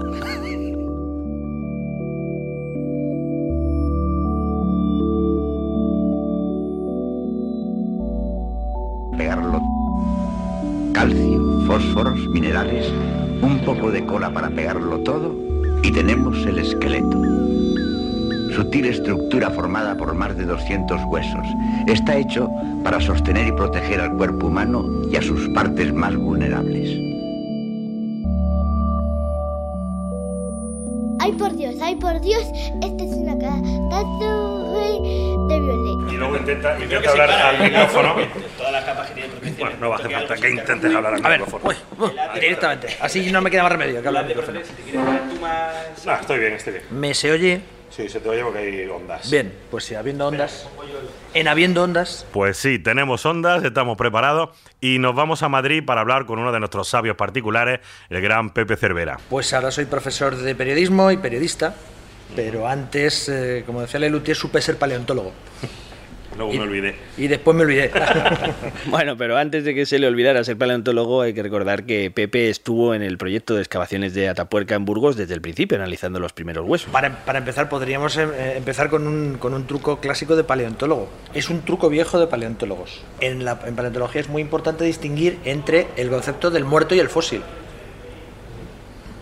fósforos, 11.71 12.27
minerales, 12.27 12.85
un 13.43 13.63
poco 13.65 13.93
de 13.93 14.05
cola 14.05 14.33
para 14.33 14.51
pegarlo 14.51 14.99
todo 15.05 15.37
y 15.85 15.93
tenemos 15.93 16.45
el 16.45 16.59
esqueleto. 16.59 17.23
Sutil 18.57 18.87
estructura 18.87 19.51
formada 19.51 19.97
por 19.97 20.13
más 20.15 20.37
de 20.37 20.47
200 20.47 21.01
huesos. 21.05 21.47
Está 21.87 22.17
hecho 22.17 22.51
para 22.83 22.99
sostener 23.01 23.47
y 23.47 23.53
proteger 23.53 24.01
al 24.01 24.17
cuerpo 24.17 24.49
humano 24.49 24.85
y 25.13 25.15
a 25.15 25.23
sus 25.23 25.49
partes 25.51 25.93
más 25.93 26.17
vulnerables. 26.17 26.91
Ay 31.21 31.31
por 31.39 31.55
Dios, 31.55 31.77
ay 31.81 31.95
por 31.95 32.21
Dios, 32.21 32.43
esta 32.83 33.05
es 33.05 33.13
una 33.13 33.39
catástrofe 33.39 34.91
de 35.49 35.61
violencia. 35.61 36.13
Y 36.13 36.17
luego 36.17 36.37
intenta, 36.37 36.83
intenta 36.83 37.11
hablar 37.13 37.31
al 37.31 37.63
micrófono. 37.63 38.15
Todas 38.59 38.73
las 38.73 38.85
capas 38.85 39.09
que 39.11 39.15
tiene 39.15 39.29
Bueno, 39.61 39.77
no 39.81 39.89
va 39.91 39.97
a 39.97 39.99
hacer 39.99 40.13
falta 40.13 40.35
que 40.37 40.51
intentes 40.51 40.95
hablar 40.95 41.15
al 41.15 41.25
A 41.25 41.29
ver, 41.29 41.41
micrófono. 41.41 41.69
uy, 41.69 41.77
uh, 42.07 42.35
directamente. 42.41 42.97
Así 43.01 43.31
no 43.31 43.41
me 43.41 43.51
queda 43.51 43.63
más 43.63 43.73
remedio 43.73 44.01
que 44.03 44.09
hablar 44.09 44.25
al 44.25 44.29
micrófono. 44.29 44.61
No, 46.07 46.15
estoy 46.15 46.39
bien, 46.39 46.53
estoy 46.55 46.73
bien. 46.75 46.85
¿Me 46.91 47.15
se 47.15 47.31
oye? 47.33 47.61
Sí, 47.91 48.09
se 48.09 48.21
te 48.21 48.29
oye 48.29 48.43
porque 48.43 48.59
hay 48.61 48.87
ondas. 48.89 49.31
Bien, 49.31 49.53
pues 49.71 49.85
si 49.85 49.95
habiendo 49.97 50.27
ondas. 50.29 50.69
En 51.35 51.49
habiendo 51.49 51.83
ondas, 51.83 52.25
Pues 52.33 52.57
sí, 52.57 52.79
tenemos 52.79 53.27
ondas, 53.27 53.63
estamos 53.65 53.97
preparados 53.97 54.51
y 54.81 54.99
nos 54.99 55.15
vamos 55.15 55.43
a 55.43 55.49
Madrid 55.49 55.85
para 55.85 56.01
hablar 56.01 56.25
con 56.27 56.39
uno 56.39 56.53
de 56.53 56.59
nuestros 56.61 56.89
sabios 56.89 57.17
particulares, 57.17 57.81
el 58.09 58.21
gran 58.21 58.51
Pepe 58.51 58.77
Cervera. 58.77 59.19
pues 59.29 59.53
ahora 59.53 59.71
soy 59.71 59.85
profesor 59.87 60.37
de 60.37 60.55
periodismo 60.55 61.11
y 61.11 61.17
periodista. 61.17 61.75
Pero 62.37 62.69
antes, 62.69 63.29
eh, 63.29 63.65
como 63.67 63.81
decía 63.81 63.99
Lelutier, 63.99 64.37
supe 64.37 64.63
ser 64.63 64.77
paleontólogo. 64.79 65.33
Luego 66.41 66.55
me 66.55 66.61
olvidé. 66.61 66.95
Y 67.19 67.29
después 67.29 67.55
me 67.55 67.65
olvidé. 67.65 67.91
Bueno, 68.87 69.17
pero 69.19 69.37
antes 69.37 69.63
de 69.65 69.75
que 69.75 69.85
se 69.85 69.99
le 69.99 70.07
olvidara 70.07 70.43
ser 70.43 70.57
paleontólogo, 70.57 71.21
hay 71.21 71.35
que 71.35 71.43
recordar 71.43 71.85
que 71.85 72.11
Pepe 72.11 72.49
estuvo 72.49 72.95
en 72.95 73.03
el 73.03 73.19
proyecto 73.19 73.55
de 73.55 73.61
excavaciones 73.61 74.15
de 74.15 74.29
Atapuerca 74.29 74.75
en 74.75 74.87
Burgos 74.87 75.17
desde 75.17 75.35
el 75.35 75.43
principio, 75.43 75.77
analizando 75.77 76.19
los 76.19 76.33
primeros 76.33 76.67
huesos. 76.67 76.91
Para, 76.91 77.25
para 77.27 77.41
empezar, 77.41 77.69
podríamos 77.69 78.17
eh, 78.17 78.57
empezar 78.57 78.89
con 78.89 79.07
un, 79.07 79.37
con 79.37 79.53
un 79.53 79.67
truco 79.67 80.01
clásico 80.01 80.35
de 80.35 80.45
paleontólogo. 80.45 81.11
Es 81.35 81.51
un 81.51 81.61
truco 81.61 81.91
viejo 81.91 82.19
de 82.19 82.27
paleontólogos. 82.27 83.03
En, 83.21 83.45
la, 83.45 83.61
en 83.67 83.77
paleontología 83.77 84.23
es 84.23 84.31
muy 84.31 84.41
importante 84.41 84.85
distinguir 84.85 85.39
entre 85.45 85.89
el 85.97 86.09
concepto 86.09 86.51
del 86.51 86.65
muerto 86.65 86.95
y 86.95 87.01
el 87.01 87.11
fósil. 87.11 87.43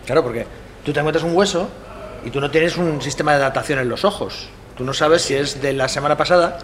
Claro, 0.05 0.23
porque 0.23 0.45
tú 0.85 0.93
te 0.93 0.99
encuentras 0.99 1.25
un 1.25 1.35
hueso 1.35 1.69
y 2.25 2.29
tú 2.29 2.39
no 2.39 2.49
tienes 2.49 2.77
un 2.77 3.01
sistema 3.01 3.33
de 3.33 3.39
datación 3.39 3.79
en 3.79 3.89
los 3.89 4.05
ojos. 4.05 4.49
Tú 4.77 4.85
no 4.85 4.93
sabes 4.93 5.23
si 5.23 5.33
es 5.33 5.61
de 5.61 5.73
la 5.73 5.89
semana 5.89 6.15
pasada 6.15 6.59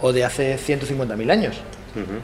o 0.00 0.12
de 0.12 0.24
hace 0.24 0.56
150.000 0.56 1.30
años. 1.30 1.56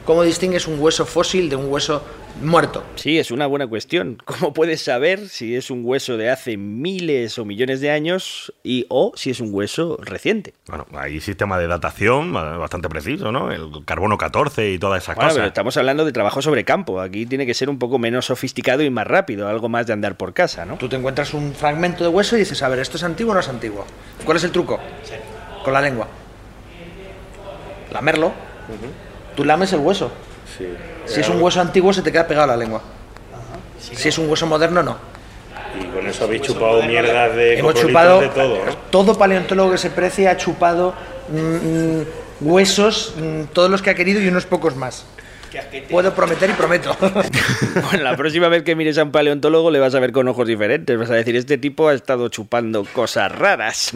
¿Cómo 0.05 0.23
distingues 0.23 0.67
un 0.67 0.79
hueso 0.79 1.05
fósil 1.05 1.49
de 1.49 1.57
un 1.57 1.69
hueso 1.69 2.01
muerto? 2.41 2.81
Sí, 2.95 3.19
es 3.19 3.29
una 3.29 3.45
buena 3.45 3.67
cuestión. 3.67 4.21
¿Cómo 4.23 4.53
puedes 4.53 4.81
saber 4.81 5.27
si 5.27 5.53
es 5.55 5.69
un 5.69 5.81
hueso 5.83 6.15
de 6.15 6.29
hace 6.29 6.55
miles 6.55 7.37
o 7.39 7.43
millones 7.45 7.81
de 7.81 7.91
años 7.91 8.53
y 8.63 8.85
o 8.87 9.11
si 9.15 9.31
es 9.31 9.41
un 9.41 9.53
hueso 9.53 9.97
reciente? 10.01 10.53
Bueno, 10.67 10.85
hay 10.93 11.19
sistema 11.19 11.59
de 11.59 11.67
datación 11.67 12.31
bastante 12.31 12.87
preciso, 12.87 13.33
¿no? 13.33 13.51
El 13.51 13.83
carbono 13.83 14.17
14 14.17 14.71
y 14.71 14.79
todas 14.79 15.03
esas 15.03 15.15
Bueno, 15.15 15.27
cosas. 15.29 15.37
pero 15.39 15.47
estamos 15.47 15.75
hablando 15.75 16.05
de 16.05 16.13
trabajo 16.13 16.41
sobre 16.41 16.63
campo. 16.63 17.01
Aquí 17.01 17.25
tiene 17.25 17.45
que 17.45 17.53
ser 17.53 17.69
un 17.69 17.77
poco 17.77 17.99
menos 17.99 18.27
sofisticado 18.27 18.81
y 18.81 18.89
más 18.89 19.07
rápido, 19.07 19.49
algo 19.49 19.67
más 19.67 19.87
de 19.87 19.93
andar 19.93 20.15
por 20.15 20.33
casa, 20.33 20.63
¿no? 20.63 20.77
Tú 20.77 20.87
te 20.87 20.95
encuentras 20.95 21.33
un 21.33 21.53
fragmento 21.53 22.05
de 22.05 22.09
hueso 22.11 22.37
y 22.37 22.39
dices, 22.39 22.61
a 22.63 22.69
ver, 22.69 22.79
¿esto 22.79 22.95
es 22.95 23.03
antiguo 23.03 23.31
o 23.31 23.33
no 23.33 23.41
es 23.41 23.49
antiguo? 23.49 23.83
¿Cuál 24.23 24.37
es 24.37 24.43
el 24.45 24.51
truco? 24.51 24.79
Con 25.65 25.73
la 25.73 25.81
lengua. 25.81 26.07
Lamerlo. 27.95 28.33
Tú 29.37 29.45
lames 29.45 29.71
el 29.71 29.79
hueso. 29.79 30.11
Si 31.05 31.21
es 31.21 31.29
un 31.29 31.41
hueso 31.41 31.61
antiguo, 31.61 31.93
se 31.93 32.01
te 32.01 32.11
queda 32.11 32.27
pegado 32.27 32.43
a 32.43 32.47
la 32.47 32.57
lengua. 32.57 32.81
Si 33.79 34.09
es 34.09 34.17
un 34.17 34.29
hueso 34.29 34.45
moderno, 34.45 34.83
no. 34.83 34.97
Y 35.79 35.85
con 35.85 36.05
eso 36.05 36.25
habéis 36.25 36.41
chupado 36.41 36.83
mierdas 36.83 37.35
de 37.35 37.59
Hemos 37.59 37.75
chupado, 37.75 38.19
de 38.19 38.29
todo, 38.29 38.65
¿no? 38.65 38.77
todo 38.89 39.17
paleontólogo 39.17 39.71
que 39.71 39.77
se 39.77 39.89
precie 39.89 40.27
ha 40.27 40.37
chupado 40.37 40.93
mm, 41.29 41.37
mm, 41.37 42.05
huesos, 42.41 43.13
mm, 43.17 43.43
todos 43.53 43.69
los 43.69 43.81
que 43.81 43.89
ha 43.89 43.95
querido 43.95 44.21
y 44.21 44.27
unos 44.27 44.45
pocos 44.45 44.75
más. 44.75 45.05
Puedo 45.89 46.13
prometer 46.13 46.49
y 46.49 46.53
prometo. 46.53 46.95
Bueno, 47.89 48.03
la 48.03 48.15
próxima 48.15 48.47
vez 48.47 48.63
que 48.63 48.75
mires 48.75 48.97
a 48.97 49.03
un 49.03 49.11
paleontólogo 49.11 49.69
le 49.69 49.79
vas 49.79 49.93
a 49.95 49.99
ver 49.99 50.11
con 50.11 50.27
ojos 50.27 50.47
diferentes. 50.47 50.97
Vas 50.97 51.09
a 51.09 51.15
decir, 51.15 51.35
este 51.35 51.57
tipo 51.57 51.89
ha 51.89 51.93
estado 51.93 52.29
chupando 52.29 52.85
cosas 52.85 53.31
raras. 53.31 53.93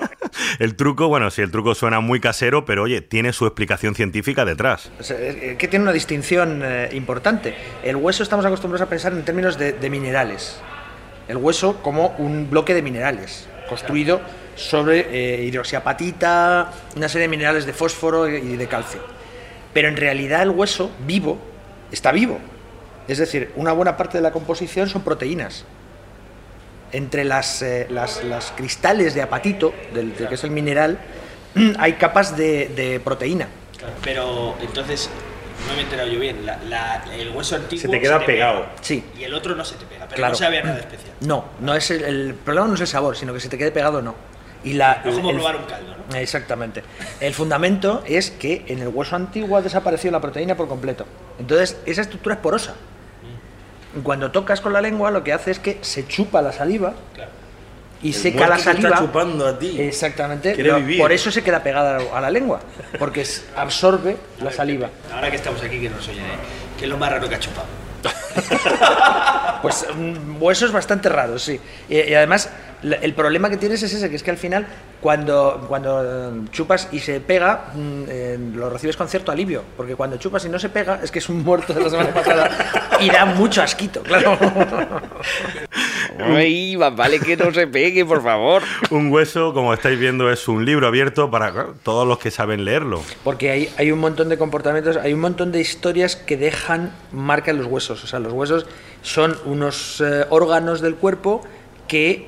El 0.58 0.76
truco, 0.76 1.08
bueno, 1.08 1.30
sí, 1.30 1.42
el 1.42 1.50
truco 1.50 1.74
suena 1.74 2.00
muy 2.00 2.20
casero, 2.20 2.64
pero 2.64 2.84
oye, 2.84 3.00
tiene 3.00 3.32
su 3.32 3.46
explicación 3.46 3.94
científica 3.94 4.44
detrás. 4.44 4.90
O 4.98 5.02
sea, 5.02 5.16
que 5.16 5.68
tiene 5.68 5.82
una 5.82 5.92
distinción 5.92 6.62
eh, 6.64 6.88
importante. 6.92 7.54
El 7.82 7.96
hueso 7.96 8.22
estamos 8.22 8.44
acostumbrados 8.44 8.86
a 8.86 8.90
pensar 8.90 9.12
en 9.12 9.24
términos 9.24 9.58
de, 9.58 9.72
de 9.72 9.90
minerales. 9.90 10.60
El 11.28 11.38
hueso 11.38 11.82
como 11.82 12.14
un 12.18 12.48
bloque 12.48 12.74
de 12.74 12.82
minerales, 12.82 13.48
construido 13.68 14.20
sobre 14.54 15.06
eh, 15.10 15.44
hidroxiapatita, 15.44 16.72
una 16.96 17.08
serie 17.08 17.22
de 17.22 17.28
minerales 17.28 17.66
de 17.66 17.72
fósforo 17.72 18.28
y 18.28 18.56
de 18.56 18.66
calcio. 18.66 19.17
Pero 19.78 19.86
en 19.90 19.96
realidad 19.96 20.42
el 20.42 20.50
hueso 20.50 20.90
vivo 21.06 21.38
está 21.92 22.10
vivo. 22.10 22.40
Es 23.06 23.18
decir, 23.18 23.52
una 23.54 23.70
buena 23.70 23.96
parte 23.96 24.18
de 24.18 24.22
la 24.22 24.32
composición 24.32 24.88
son 24.88 25.02
proteínas. 25.02 25.64
Entre 26.90 27.24
las, 27.24 27.62
eh, 27.62 27.86
las, 27.88 28.24
las 28.24 28.50
cristales 28.56 29.14
de 29.14 29.22
apatito, 29.22 29.72
del, 29.94 30.16
del 30.16 30.26
que 30.26 30.34
es 30.34 30.42
el 30.42 30.50
mineral, 30.50 30.98
hay 31.78 31.92
capas 31.92 32.36
de, 32.36 32.66
de 32.74 32.98
proteína. 32.98 33.46
Pero 34.02 34.56
entonces, 34.60 35.08
no 35.68 35.74
me 35.74 35.78
he 35.78 35.84
enterado 35.84 36.08
yo 36.08 36.18
bien. 36.18 36.38
el 37.16 37.28
hueso 37.30 37.54
antiguo 37.54 37.80
Se 37.82 37.86
te 37.86 38.00
queda 38.00 38.26
pegado. 38.26 38.66
Sí. 38.80 39.04
y 39.16 39.22
el 39.22 39.32
otro 39.32 39.54
no 39.54 39.64
se 39.64 39.76
te 39.76 39.84
pega. 39.84 40.06
Pero 40.08 40.16
Claro. 40.16 40.32
no 40.32 40.38
sabe 40.38 40.58
a 40.58 40.62
nada 40.64 40.78
especial. 40.80 41.12
No, 41.20 41.44
no 41.60 41.76
es 41.76 41.88
el, 41.92 42.02
el 42.02 42.34
problema 42.34 42.66
no 42.66 42.74
es 42.74 42.80
el 42.80 42.88
sabor, 42.88 43.16
sino 43.16 43.32
que 43.32 43.38
se 43.38 43.48
te 43.48 43.56
quede 43.56 43.70
pegado 43.70 43.98
o 43.98 44.02
no. 44.02 44.16
Y 44.64 44.72
la, 44.74 45.02
Es 45.04 45.14
como 45.14 45.30
el- 45.30 45.36
probar 45.36 45.56
un 45.56 45.64
caldo, 45.64 45.94
¿no? 46.10 46.16
Exactamente. 46.16 46.82
El 47.20 47.32
fundamento 47.34 48.02
es 48.06 48.30
que 48.30 48.64
en 48.68 48.80
el 48.80 48.88
hueso 48.88 49.14
antiguo 49.16 49.56
ha 49.56 49.62
desaparecido 49.62 50.12
la 50.12 50.20
proteína 50.20 50.56
por 50.56 50.68
completo. 50.68 51.06
Entonces, 51.38 51.76
esa 51.86 52.02
estructura 52.02 52.34
es 52.36 52.40
porosa. 52.40 52.74
Cuando 54.02 54.30
tocas 54.30 54.60
con 54.60 54.72
la 54.72 54.80
lengua, 54.80 55.10
lo 55.10 55.24
que 55.24 55.32
hace 55.32 55.50
es 55.50 55.58
que 55.58 55.78
se 55.80 56.06
chupa 56.06 56.42
la 56.42 56.52
saliva 56.52 56.92
y 58.02 58.08
El 58.08 58.14
seca 58.14 58.46
la 58.46 58.54
te 58.56 58.60
está 58.60 58.72
saliva. 58.74 58.98
chupando 58.98 59.46
a 59.46 59.58
ti. 59.58 59.80
Exactamente. 59.80 60.54
Quiere 60.54 60.70
Lo- 60.70 60.76
vivir. 60.76 60.98
Por 61.00 61.10
eso 61.12 61.30
se 61.30 61.42
queda 61.42 61.62
pegada 61.62 61.98
a 62.14 62.20
la 62.20 62.30
lengua, 62.30 62.60
porque 62.98 63.24
absorbe 63.56 64.16
la 64.40 64.52
saliva. 64.52 64.90
Ahora 65.12 65.30
que 65.30 65.36
estamos 65.36 65.62
aquí, 65.62 65.80
que 65.80 65.88
nos 65.90 66.06
oye, 66.08 66.20
¿qué 66.78 66.84
es 66.84 66.90
lo 66.90 66.98
más 66.98 67.10
raro 67.10 67.28
que 67.28 67.34
ha 67.34 67.40
chupado? 67.40 67.66
Pues 69.62 69.86
mm, 69.92 70.40
huesos 70.40 70.72
bastante 70.72 71.08
raros, 71.08 71.42
sí. 71.42 71.60
Y, 71.88 72.14
además, 72.14 72.50
el 72.82 73.12
problema 73.14 73.50
que 73.50 73.56
tienes 73.56 73.82
es 73.82 73.92
ese, 73.92 74.08
que 74.08 74.16
es 74.16 74.22
que 74.22 74.30
al 74.30 74.36
final, 74.36 74.66
cuando, 75.00 75.64
cuando 75.66 76.04
eh, 76.04 76.48
chupas 76.52 76.88
y 76.92 77.00
se 77.00 77.20
pega, 77.20 77.72
mm, 77.74 78.02
eh, 78.08 78.38
lo 78.54 78.70
recibes 78.70 78.96
con 78.96 79.08
cierto 79.08 79.32
alivio. 79.32 79.64
Porque 79.76 79.96
cuando 79.96 80.16
chupas 80.16 80.44
y 80.44 80.48
no 80.48 80.58
se 80.58 80.68
pega, 80.68 81.00
es 81.02 81.10
que 81.10 81.18
es 81.18 81.28
un 81.28 81.42
muerto 81.42 81.74
de 81.74 81.82
la 81.82 81.90
semana 81.90 82.14
pasada 82.14 82.50
y 83.00 83.10
da 83.10 83.24
mucho 83.24 83.62
asquito, 83.62 84.02
claro. 84.02 84.38
Ay, 86.18 86.76
más 86.76 86.94
vale 86.94 87.20
que 87.20 87.36
no 87.36 87.52
se 87.52 87.66
pegue, 87.66 88.04
por 88.04 88.22
favor. 88.22 88.62
Un 88.90 89.10
hueso, 89.12 89.52
como 89.54 89.72
estáis 89.72 89.98
viendo, 89.98 90.30
es 90.30 90.48
un 90.48 90.64
libro 90.64 90.86
abierto 90.86 91.30
para 91.30 91.68
todos 91.82 92.06
los 92.06 92.18
que 92.18 92.30
saben 92.30 92.64
leerlo. 92.64 93.02
Porque 93.24 93.50
hay, 93.50 93.68
hay 93.76 93.92
un 93.92 94.00
montón 94.00 94.28
de 94.28 94.38
comportamientos, 94.38 94.96
hay 94.96 95.12
un 95.12 95.20
montón 95.20 95.52
de 95.52 95.60
historias 95.60 96.16
que 96.16 96.36
dejan 96.36 96.92
marca 97.12 97.50
en 97.50 97.58
los 97.58 97.66
huesos. 97.66 98.02
O 98.04 98.06
sea, 98.06 98.18
los 98.18 98.32
huesos 98.32 98.66
son 99.02 99.36
unos 99.44 100.00
eh, 100.00 100.26
órganos 100.30 100.80
del 100.80 100.96
cuerpo 100.96 101.42
que 101.86 102.26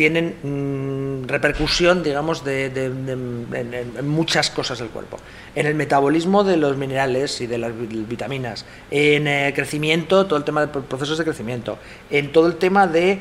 tienen 0.00 0.36
mm, 0.42 1.28
repercusión, 1.28 2.02
digamos, 2.02 2.42
de, 2.42 2.66
en, 2.74 4.08
muchas 4.08 4.48
cosas 4.48 4.78
del 4.78 4.88
cuerpo. 4.88 5.18
En 5.54 5.66
el 5.66 5.74
metabolismo 5.74 6.42
de 6.42 6.56
los 6.56 6.78
minerales 6.78 7.38
y 7.42 7.46
de 7.46 7.58
las 7.58 7.76
vi- 7.78 8.06
vitaminas, 8.08 8.64
en 8.90 9.26
el 9.26 9.52
crecimiento, 9.52 10.24
todo 10.24 10.38
el 10.38 10.44
tema 10.44 10.62
de 10.62 10.68
pro- 10.68 10.80
procesos 10.84 11.18
de 11.18 11.24
crecimiento, 11.24 11.76
en 12.10 12.32
todo 12.32 12.46
el 12.46 12.56
tema 12.56 12.86
de 12.86 13.18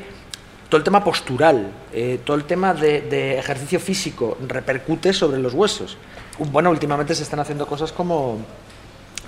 todo 0.69 0.77
el 0.77 0.83
tema 0.85 1.03
postural, 1.03 1.67
eh, 1.91 2.19
todo 2.23 2.37
el 2.37 2.45
tema 2.45 2.73
de, 2.73 3.01
de 3.01 3.37
ejercicio 3.39 3.79
físico 3.81 4.37
repercute 4.47 5.11
sobre 5.11 5.39
los 5.39 5.53
huesos. 5.53 5.97
Bueno, 6.37 6.69
últimamente 6.69 7.13
se 7.13 7.23
están 7.23 7.41
haciendo 7.41 7.65
cosas 7.67 7.91
como, 7.91 8.37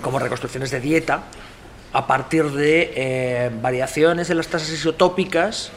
como 0.01 0.19
reconstrucciones 0.19 0.71
de 0.71 0.79
dieta 0.79 1.23
a 1.91 2.07
partir 2.07 2.45
de 2.51 2.93
eh, 2.95 3.51
variaciones 3.61 4.29
en 4.29 4.37
las 4.37 4.47
tasas 4.47 4.69
isotópicas 4.69 5.71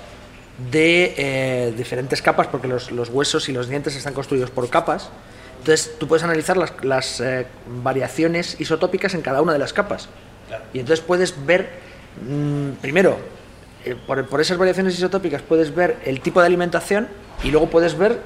de 0.71 1.15
eh, 1.17 1.75
diferentes 1.77 2.23
capas, 2.23 2.47
porque 2.47 2.69
los, 2.69 2.91
los 2.91 3.09
huesos 3.09 3.49
y 3.49 3.53
los 3.53 3.69
dientes 3.69 3.97
están 3.97 4.15
construidos 4.15 4.51
por 4.51 4.69
capas. 4.69 5.11
Entonces 5.59 5.95
tú 5.99 6.07
puedes 6.07 6.23
analizar 6.23 6.57
las, 6.57 6.73
las, 6.83 7.21
eh, 7.21 7.47
variaciones 7.83 8.61
isotópicas 8.61 9.15
en 9.15 9.23
cada 9.23 9.43
una 9.43 9.53
de 9.53 9.59
las 9.59 9.73
capas. 9.73 10.09
Y 10.73 10.79
entonces 10.79 11.05
puedes 11.05 11.35
ver, 11.47 11.71
mm, 12.23 12.73
primero, 12.81 13.17
eh, 13.85 13.97
por, 14.07 14.27
por 14.27 14.41
esas 14.41 14.59
variaciones 14.59 14.95
isotópicas 14.95 15.43
puedes 15.43 15.75
ver 15.75 15.97
el 16.05 16.21
tipo 16.21 16.41
de 16.41 16.47
alimentación 16.47 17.09
y 17.43 17.51
luego 17.51 17.69
puedes 17.69 17.97
ver 17.97 18.21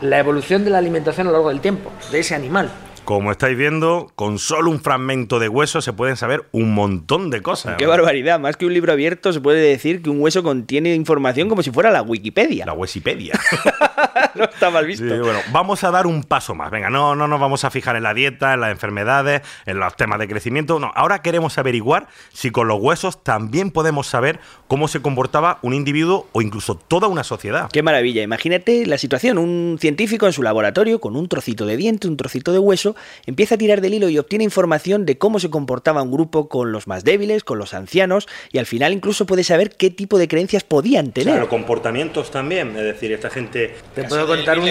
la 0.00 0.18
evolución 0.18 0.64
de 0.64 0.70
la 0.70 0.78
alimentación 0.78 1.26
a 1.26 1.30
lo 1.30 1.36
largo 1.36 1.50
del 1.50 1.60
tiempo, 1.60 1.92
de 2.10 2.20
ese 2.20 2.34
animal. 2.34 2.70
Como 3.08 3.32
estáis 3.32 3.56
viendo, 3.56 4.12
con 4.16 4.38
solo 4.38 4.70
un 4.70 4.80
fragmento 4.80 5.38
de 5.38 5.48
hueso 5.48 5.80
se 5.80 5.94
pueden 5.94 6.18
saber 6.18 6.44
un 6.52 6.74
montón 6.74 7.30
de 7.30 7.40
cosas. 7.40 7.76
Qué 7.78 7.86
barbaridad. 7.86 8.38
Más 8.38 8.58
que 8.58 8.66
un 8.66 8.74
libro 8.74 8.92
abierto, 8.92 9.32
se 9.32 9.40
puede 9.40 9.62
decir 9.62 10.02
que 10.02 10.10
un 10.10 10.20
hueso 10.20 10.42
contiene 10.42 10.94
información 10.94 11.48
como 11.48 11.62
si 11.62 11.70
fuera 11.70 11.90
la 11.90 12.02
Wikipedia. 12.02 12.66
La 12.66 12.74
Wikipedia. 12.74 13.32
no 14.34 14.44
está 14.44 14.70
mal 14.70 14.86
visto. 14.86 15.08
Sí, 15.08 15.20
bueno, 15.20 15.40
vamos 15.52 15.84
a 15.84 15.90
dar 15.90 16.06
un 16.06 16.22
paso 16.22 16.54
más. 16.54 16.70
Venga, 16.70 16.90
no, 16.90 17.14
no 17.14 17.28
nos 17.28 17.40
vamos 17.40 17.64
a 17.64 17.70
fijar 17.70 17.96
en 17.96 18.02
la 18.02 18.14
dieta, 18.14 18.54
en 18.54 18.60
las 18.60 18.70
enfermedades, 18.70 19.42
en 19.66 19.78
los 19.78 19.96
temas 19.96 20.18
de 20.18 20.28
crecimiento. 20.28 20.78
No, 20.78 20.92
ahora 20.94 21.22
queremos 21.22 21.58
averiguar 21.58 22.08
si 22.32 22.50
con 22.50 22.68
los 22.68 22.80
huesos 22.80 23.22
también 23.22 23.70
podemos 23.70 24.06
saber 24.06 24.40
cómo 24.66 24.88
se 24.88 25.00
comportaba 25.00 25.58
un 25.62 25.74
individuo 25.74 26.28
o 26.32 26.42
incluso 26.42 26.76
toda 26.76 27.08
una 27.08 27.24
sociedad. 27.24 27.68
Qué 27.72 27.82
maravilla. 27.82 28.22
Imagínate 28.22 28.86
la 28.86 28.98
situación. 28.98 29.38
Un 29.38 29.78
científico 29.80 30.26
en 30.26 30.32
su 30.32 30.42
laboratorio, 30.42 31.00
con 31.00 31.16
un 31.16 31.28
trocito 31.28 31.66
de 31.66 31.76
diente, 31.76 32.08
un 32.08 32.16
trocito 32.16 32.52
de 32.52 32.58
hueso, 32.58 32.96
empieza 33.26 33.54
a 33.54 33.58
tirar 33.58 33.80
del 33.80 33.94
hilo 33.94 34.08
y 34.08 34.18
obtiene 34.18 34.44
información 34.44 35.06
de 35.06 35.18
cómo 35.18 35.40
se 35.40 35.50
comportaba 35.50 36.02
un 36.02 36.10
grupo 36.10 36.48
con 36.48 36.72
los 36.72 36.86
más 36.86 37.04
débiles, 37.04 37.44
con 37.44 37.58
los 37.58 37.74
ancianos, 37.74 38.28
y 38.52 38.58
al 38.58 38.66
final 38.66 38.92
incluso 38.92 39.26
puede 39.26 39.44
saber 39.44 39.76
qué 39.76 39.90
tipo 39.90 40.18
de 40.18 40.28
creencias 40.28 40.64
podían 40.64 41.12
tener. 41.12 41.34
Claro, 41.34 41.48
comportamientos 41.48 42.30
también. 42.30 42.76
Es 42.76 42.84
decir, 42.84 43.12
esta 43.12 43.30
gente. 43.30 43.74
Te 43.94 44.04
puedo 44.04 44.26
contar 44.26 44.58
un, 44.58 44.68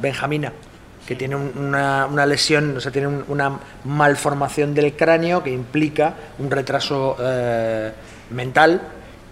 Benjamina, 0.00 0.52
que 1.06 1.14
tiene 1.16 1.36
un- 1.36 1.52
una, 1.56 2.06
una 2.06 2.26
lesión, 2.26 2.76
o 2.76 2.80
sea, 2.80 2.92
tiene 2.92 3.08
un- 3.08 3.24
una 3.28 3.58
malformación 3.84 4.74
del 4.74 4.92
cráneo 4.94 5.42
que 5.42 5.50
implica 5.50 6.14
un 6.38 6.50
retraso 6.50 7.16
eh, 7.20 7.92
mental 8.30 8.80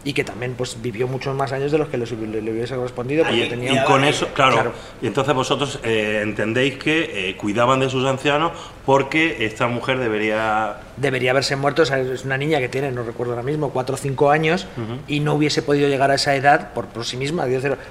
y 0.02 0.12
que 0.14 0.24
también 0.24 0.54
pues 0.54 0.80
vivió 0.80 1.06
muchos 1.06 1.34
más 1.36 1.52
años 1.52 1.70
de 1.70 1.76
los 1.78 1.88
que 1.88 1.98
le, 1.98 2.06
le- 2.06 2.40
le 2.42 2.52
hubiese 2.52 2.74
correspondido. 2.74 3.22
porque 3.24 3.44
Y, 3.44 3.48
tenía 3.48 3.82
y 3.82 3.84
con 3.84 4.02
eso, 4.04 4.28
claro, 4.34 4.54
Claro. 4.54 4.72
Y 5.02 5.06
entonces 5.06 5.34
vosotros 5.34 5.78
eh, 5.82 6.20
entendéis 6.22 6.76
que 6.78 7.28
eh, 7.30 7.36
cuidaban 7.36 7.80
de 7.80 7.90
sus 7.90 8.06
ancianos 8.06 8.52
porque 8.90 9.46
esta 9.46 9.68
mujer 9.68 10.00
debería. 10.00 10.78
Debería 10.96 11.30
haberse 11.30 11.54
muerto, 11.54 11.82
o 11.82 11.86
sea, 11.86 12.00
es 12.00 12.24
una 12.24 12.36
niña 12.36 12.58
que 12.58 12.68
tiene, 12.68 12.90
no 12.90 13.04
recuerdo 13.04 13.34
ahora 13.34 13.44
mismo, 13.44 13.70
4 13.70 13.94
o 13.94 13.96
5 13.96 14.30
años 14.32 14.66
y 15.06 15.20
no 15.20 15.34
hubiese 15.34 15.62
podido 15.62 15.88
llegar 15.88 16.10
a 16.10 16.16
esa 16.16 16.34
edad 16.34 16.74
por, 16.74 16.88
por 16.88 17.04
sí 17.04 17.16
misma, 17.16 17.46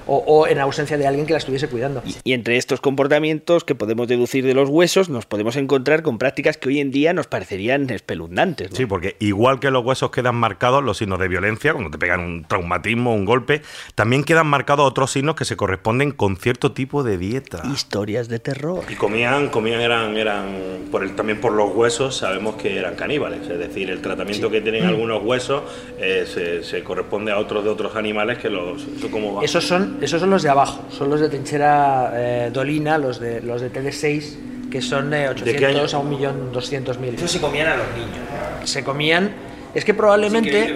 o, 0.06 0.18
o 0.18 0.46
en 0.46 0.60
ausencia 0.60 0.98
de 0.98 1.06
alguien 1.06 1.24
que 1.24 1.32
la 1.32 1.38
estuviese 1.38 1.68
cuidando. 1.68 2.02
Y 2.22 2.34
entre 2.34 2.58
estos 2.58 2.82
comportamientos 2.82 3.64
que 3.64 3.74
podemos 3.74 4.08
deducir 4.08 4.44
de 4.44 4.52
los 4.52 4.68
huesos, 4.68 5.08
nos 5.08 5.24
podemos 5.24 5.56
encontrar 5.56 6.02
con 6.02 6.18
prácticas 6.18 6.58
que 6.58 6.68
hoy 6.68 6.80
en 6.80 6.90
día 6.90 7.14
nos 7.14 7.26
parecerían 7.26 7.88
espeluznantes. 7.88 8.70
¿no? 8.70 8.76
Sí, 8.76 8.84
porque 8.84 9.16
igual 9.20 9.58
que 9.58 9.70
los 9.70 9.82
huesos 9.82 10.10
quedan 10.10 10.36
marcados 10.36 10.84
los 10.84 10.98
signos 10.98 11.18
de 11.18 11.28
violencia, 11.28 11.72
cuando 11.72 11.90
te 11.90 11.96
pegan 11.96 12.20
un 12.20 12.44
traumatismo, 12.44 13.14
un 13.14 13.24
golpe, 13.24 13.62
también 13.94 14.22
quedan 14.22 14.48
marcados 14.48 14.86
otros 14.86 15.10
signos 15.10 15.34
que 15.34 15.46
se 15.46 15.56
corresponden 15.56 16.12
con 16.12 16.36
cierto 16.36 16.72
tipo 16.72 17.02
de 17.02 17.16
dieta. 17.16 17.62
Historias 17.72 18.28
de 18.28 18.38
terror. 18.38 18.84
Y 18.88 18.96
comían, 18.96 19.48
comían 19.48 19.80
eran, 19.80 20.16
eran 20.16 20.89
por 20.90 21.02
el, 21.02 21.14
también 21.14 21.40
por 21.40 21.52
los 21.52 21.74
huesos, 21.74 22.16
sabemos 22.16 22.56
que 22.56 22.78
eran 22.78 22.94
caníbales, 22.96 23.48
es 23.48 23.58
decir, 23.58 23.90
el 23.90 24.00
tratamiento 24.00 24.50
que 24.50 24.60
tienen 24.60 24.84
algunos 24.86 25.22
huesos 25.22 25.62
eh, 25.98 26.24
se, 26.26 26.62
se 26.64 26.82
corresponde 26.82 27.32
a 27.32 27.38
otros 27.38 27.62
de 27.64 27.70
otros 27.70 27.94
animales 27.96 28.38
que 28.38 28.50
los... 28.50 28.82
Eso 28.82 29.10
como 29.10 29.34
va. 29.34 29.44
Esos 29.44 29.64
son, 29.66 29.98
esos 30.00 30.20
son 30.20 30.30
los 30.30 30.42
de 30.42 30.48
abajo, 30.48 30.84
son 30.90 31.10
los 31.10 31.20
de 31.20 31.28
trinchera 31.28 32.12
eh, 32.14 32.50
Dolina, 32.52 32.98
los 32.98 33.20
de, 33.20 33.40
los 33.40 33.60
de 33.60 33.72
TD6, 33.72 34.68
que 34.70 34.80
son 34.82 35.10
de 35.10 35.32
¿De 35.34 35.56
qué 35.56 35.66
año? 35.66 35.82
800 35.82 35.94
a 35.94 37.00
1.200.000. 37.00 37.14
Eso 37.14 37.28
se 37.28 37.40
comían 37.40 37.68
a 37.68 37.76
los 37.76 37.86
niños. 37.94 38.68
Se 38.70 38.84
comían... 38.84 39.30
Es 39.74 39.84
que 39.84 39.94
probablemente... 39.94 40.66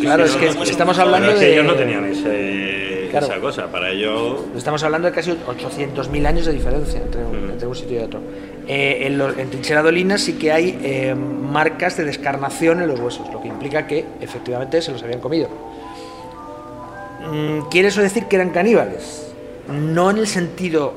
claro, 0.00 0.24
es 0.24 0.34
que 0.36 0.46
estamos 0.48 0.98
hablando 0.98 1.28
Pero 1.28 1.38
es 1.38 1.40
que 1.40 1.46
de... 1.46 1.52
ellos 1.54 1.64
no 1.66 1.74
tenían 1.74 2.04
ese- 2.06 2.86
Claro. 3.10 3.26
esa 3.26 3.40
cosa, 3.40 3.66
para 3.70 3.90
ellos... 3.90 4.40
Estamos 4.56 4.82
hablando 4.82 5.08
de 5.08 5.14
casi 5.14 5.30
800.000 5.30 6.26
años 6.26 6.44
de 6.46 6.52
diferencia 6.52 7.00
entre 7.00 7.24
un, 7.24 7.50
entre 7.50 7.66
un 7.68 7.74
sitio 7.74 8.00
y 8.00 8.02
otro. 8.02 8.20
Eh, 8.68 9.06
en, 9.06 9.16
lo- 9.18 9.30
en 9.38 9.48
Trinchera 9.50 9.80
Dolina 9.82 10.18
sí 10.18 10.32
que 10.34 10.50
hay 10.50 10.76
eh, 10.82 11.14
marcas 11.14 11.96
de 11.96 12.04
descarnación 12.04 12.80
en 12.82 12.88
los 12.88 12.98
huesos, 12.98 13.28
lo 13.32 13.40
que 13.40 13.48
implica 13.48 13.86
que 13.86 14.04
efectivamente 14.20 14.82
se 14.82 14.90
los 14.92 15.02
habían 15.04 15.20
comido. 15.20 15.48
Mm, 17.30 17.68
¿Quiere 17.70 17.88
eso 17.88 18.00
decir 18.02 18.24
que 18.26 18.36
eran 18.36 18.50
caníbales? 18.50 19.32
No 19.68 20.10
en 20.10 20.18
el 20.18 20.26
sentido 20.26 20.94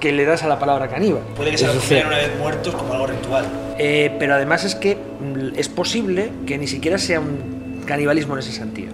que 0.00 0.12
le 0.12 0.24
das 0.24 0.42
a 0.42 0.48
la 0.48 0.58
palabra 0.58 0.88
caníbal. 0.88 1.22
Puede 1.36 1.50
que 1.50 1.58
se 1.58 1.64
Es 1.66 1.68
lo 1.68 1.74
decir, 1.74 1.88
comieran 2.02 2.12
una 2.12 2.16
vez 2.18 2.38
muertos 2.38 2.74
como 2.74 2.92
algo 2.92 3.06
ritual. 3.08 3.44
eh, 3.78 4.14
pero 4.18 4.34
además 4.34 4.64
es 4.64 4.74
que 4.74 4.94
mm, 4.96 5.58
es 5.58 5.68
posible 5.68 6.30
que 6.46 6.58
ni 6.58 6.66
siquiera 6.66 6.96
sea 6.98 7.20
un 7.20 7.82
canibalismo 7.86 8.34
en 8.34 8.38
ese 8.40 8.52
sentido, 8.52 8.92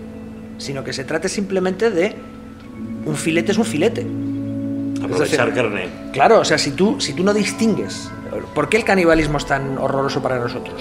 sino 0.58 0.82
que 0.84 0.92
se 0.92 1.04
trate 1.04 1.28
simplemente 1.28 1.90
de 1.90 2.14
un 3.04 3.14
filete 3.14 3.52
es 3.52 3.58
un 3.58 3.64
filete. 3.64 4.04
Aprovechar 5.02 5.52
carne. 5.54 5.88
Claro, 6.12 6.40
o 6.40 6.44
sea, 6.44 6.58
si 6.58 6.72
tú, 6.72 7.00
si 7.00 7.12
tú 7.12 7.22
no 7.24 7.32
distingues, 7.34 8.10
¿por 8.54 8.68
qué 8.68 8.76
el 8.78 8.84
canibalismo 8.84 9.38
es 9.38 9.46
tan 9.46 9.78
horroroso 9.78 10.22
para 10.22 10.38
nosotros? 10.38 10.80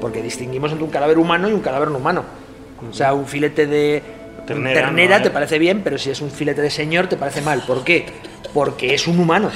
Porque 0.00 0.22
distinguimos 0.22 0.72
entre 0.72 0.84
un 0.84 0.90
cadáver 0.90 1.18
humano 1.18 1.48
y 1.48 1.52
un 1.52 1.60
cadáver 1.60 1.88
no 1.90 1.98
humano. 1.98 2.24
O 2.88 2.92
sea, 2.94 3.12
un 3.12 3.26
filete 3.26 3.66
de 3.66 4.02
Ternera, 4.46 4.80
ternera, 4.86 5.18
¿no? 5.18 5.24
te 5.24 5.30
parece 5.30 5.58
bien, 5.58 5.82
pero 5.84 5.98
si 5.98 6.10
es 6.10 6.20
un 6.20 6.30
filete 6.30 6.62
de 6.62 6.70
señor 6.70 7.06
te 7.08 7.16
parece 7.16 7.42
mal. 7.42 7.62
¿Por 7.66 7.84
qué? 7.84 8.06
Porque 8.54 8.94
es 8.94 9.06
un 9.06 9.18
humano. 9.20 9.50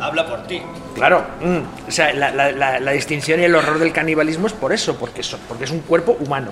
Habla 0.00 0.26
por 0.26 0.44
ti. 0.46 0.62
Claro. 0.94 1.24
mm. 1.42 1.88
O 1.88 1.90
sea, 1.90 2.12
la, 2.14 2.30
la- 2.30 2.52
la- 2.52 2.80
la 2.80 2.92
distinción 2.92 3.40
y 3.40 3.44
el 3.44 3.54
horror 3.54 3.78
del 3.78 3.92
canibalismo 3.92 4.46
es 4.46 4.52
por 4.54 4.72
eso, 4.72 4.96
porque, 4.96 5.20
eso, 5.20 5.38
porque 5.48 5.64
es 5.64 5.70
un 5.70 5.80
cuerpo 5.80 6.16
humano. 6.20 6.50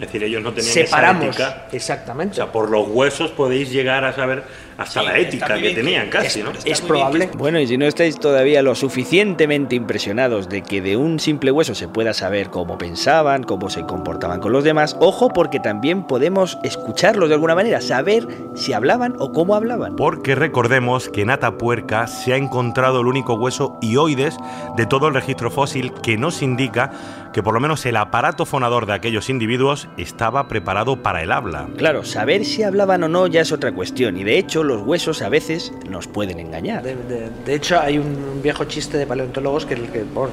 Es 0.00 0.06
decir, 0.06 0.24
ellos 0.24 0.42
no 0.42 0.52
tenían 0.52 0.72
Separamos. 0.72 1.36
esa 1.36 1.48
ética. 1.48 1.68
Exactamente. 1.72 2.32
O 2.32 2.36
sea, 2.36 2.52
por 2.52 2.70
los 2.70 2.88
huesos 2.88 3.32
podéis 3.32 3.70
llegar 3.70 4.02
a 4.04 4.14
saber 4.14 4.44
hasta 4.78 5.02
la 5.02 5.18
ética 5.18 5.60
que 5.60 5.74
tenían 5.74 6.08
casi, 6.08 6.42
¿no? 6.42 6.52
Es 6.64 6.80
probable. 6.80 7.28
Bueno, 7.34 7.60
y 7.60 7.66
si 7.66 7.76
no 7.76 7.84
estáis 7.84 8.18
todavía 8.18 8.62
lo 8.62 8.74
suficientemente 8.74 9.76
impresionados 9.76 10.48
de 10.48 10.62
que 10.62 10.80
de 10.80 10.96
un 10.96 11.20
simple 11.20 11.50
hueso 11.50 11.74
se 11.74 11.86
pueda 11.86 12.14
saber 12.14 12.48
cómo 12.48 12.78
pensaban, 12.78 13.42
cómo 13.42 13.68
se 13.68 13.82
comportaban 13.82 14.40
con 14.40 14.52
los 14.52 14.64
demás, 14.64 14.96
ojo 14.98 15.28
porque 15.28 15.60
también 15.60 16.06
podemos 16.06 16.58
escucharlos 16.62 17.28
de 17.28 17.34
alguna 17.34 17.54
manera, 17.54 17.82
saber 17.82 18.26
si 18.54 18.72
hablaban 18.72 19.16
o 19.18 19.32
cómo 19.32 19.54
hablaban. 19.54 19.96
Porque 19.96 20.34
recordemos 20.34 21.10
que 21.10 21.22
en 21.22 21.30
Atapuerca 21.30 22.06
se 22.06 22.32
ha 22.32 22.36
encontrado 22.36 23.02
el 23.02 23.06
único 23.06 23.34
hueso 23.34 23.76
ioides 23.82 24.38
de 24.78 24.86
todo 24.86 25.08
el 25.08 25.14
registro 25.14 25.50
fósil 25.50 25.92
que 26.02 26.16
nos 26.16 26.40
indica 26.40 26.90
que 27.32 27.42
por 27.42 27.54
lo 27.54 27.60
menos 27.60 27.84
el 27.86 27.96
aparato 27.96 28.44
fonador 28.46 28.86
de 28.86 28.92
aquellos 28.94 29.30
individuos 29.30 29.88
estaba 29.96 30.48
preparado 30.48 31.02
para 31.02 31.22
el 31.22 31.30
habla. 31.32 31.68
Claro, 31.76 32.04
saber 32.04 32.44
si 32.44 32.62
hablaban 32.62 33.04
o 33.04 33.08
no 33.08 33.26
ya 33.26 33.40
es 33.42 33.52
otra 33.52 33.72
cuestión, 33.72 34.16
y 34.16 34.24
de 34.24 34.38
hecho 34.38 34.64
los 34.64 34.82
huesos 34.82 35.22
a 35.22 35.28
veces 35.28 35.72
nos 35.88 36.06
pueden 36.08 36.40
engañar. 36.40 36.82
De, 36.82 36.96
de- 36.96 37.30
de 37.44 37.54
hecho, 37.54 37.78
hay 37.80 37.98
un 37.98 38.40
viejo 38.42 38.64
chiste 38.64 38.98
de 38.98 39.06
paleontólogos 39.06 39.64
que, 39.66 39.76
que 39.76 40.00
por- 40.00 40.30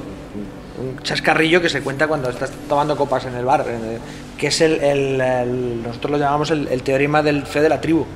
un 0.80 0.96
chascarrillo 1.02 1.60
que 1.60 1.68
se 1.68 1.82
cuenta 1.82 2.06
cuando 2.06 2.30
estás 2.30 2.50
tomando 2.68 2.96
copas 2.96 3.24
en 3.26 3.34
el 3.34 3.44
bar, 3.44 3.64
eh, 3.68 3.98
que 4.36 4.46
es 4.48 4.60
el, 4.60 4.74
el- 4.82 5.20
el- 5.20 5.82
nosotros 5.82 6.12
lo 6.12 6.18
llamamos 6.18 6.50
el, 6.50 6.68
el 6.68 6.82
teorema 6.82 7.22
del 7.22 7.44
feo 7.46 7.62
de 7.62 7.68
la 7.68 7.80
tribu. 7.80 8.06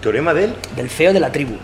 ¿Teorema 0.00 0.34
de 0.34 0.44
él? 0.44 0.54
Del 0.76 0.90
feo 0.90 1.12
de 1.12 1.20
la 1.20 1.30
tribu. 1.30 1.54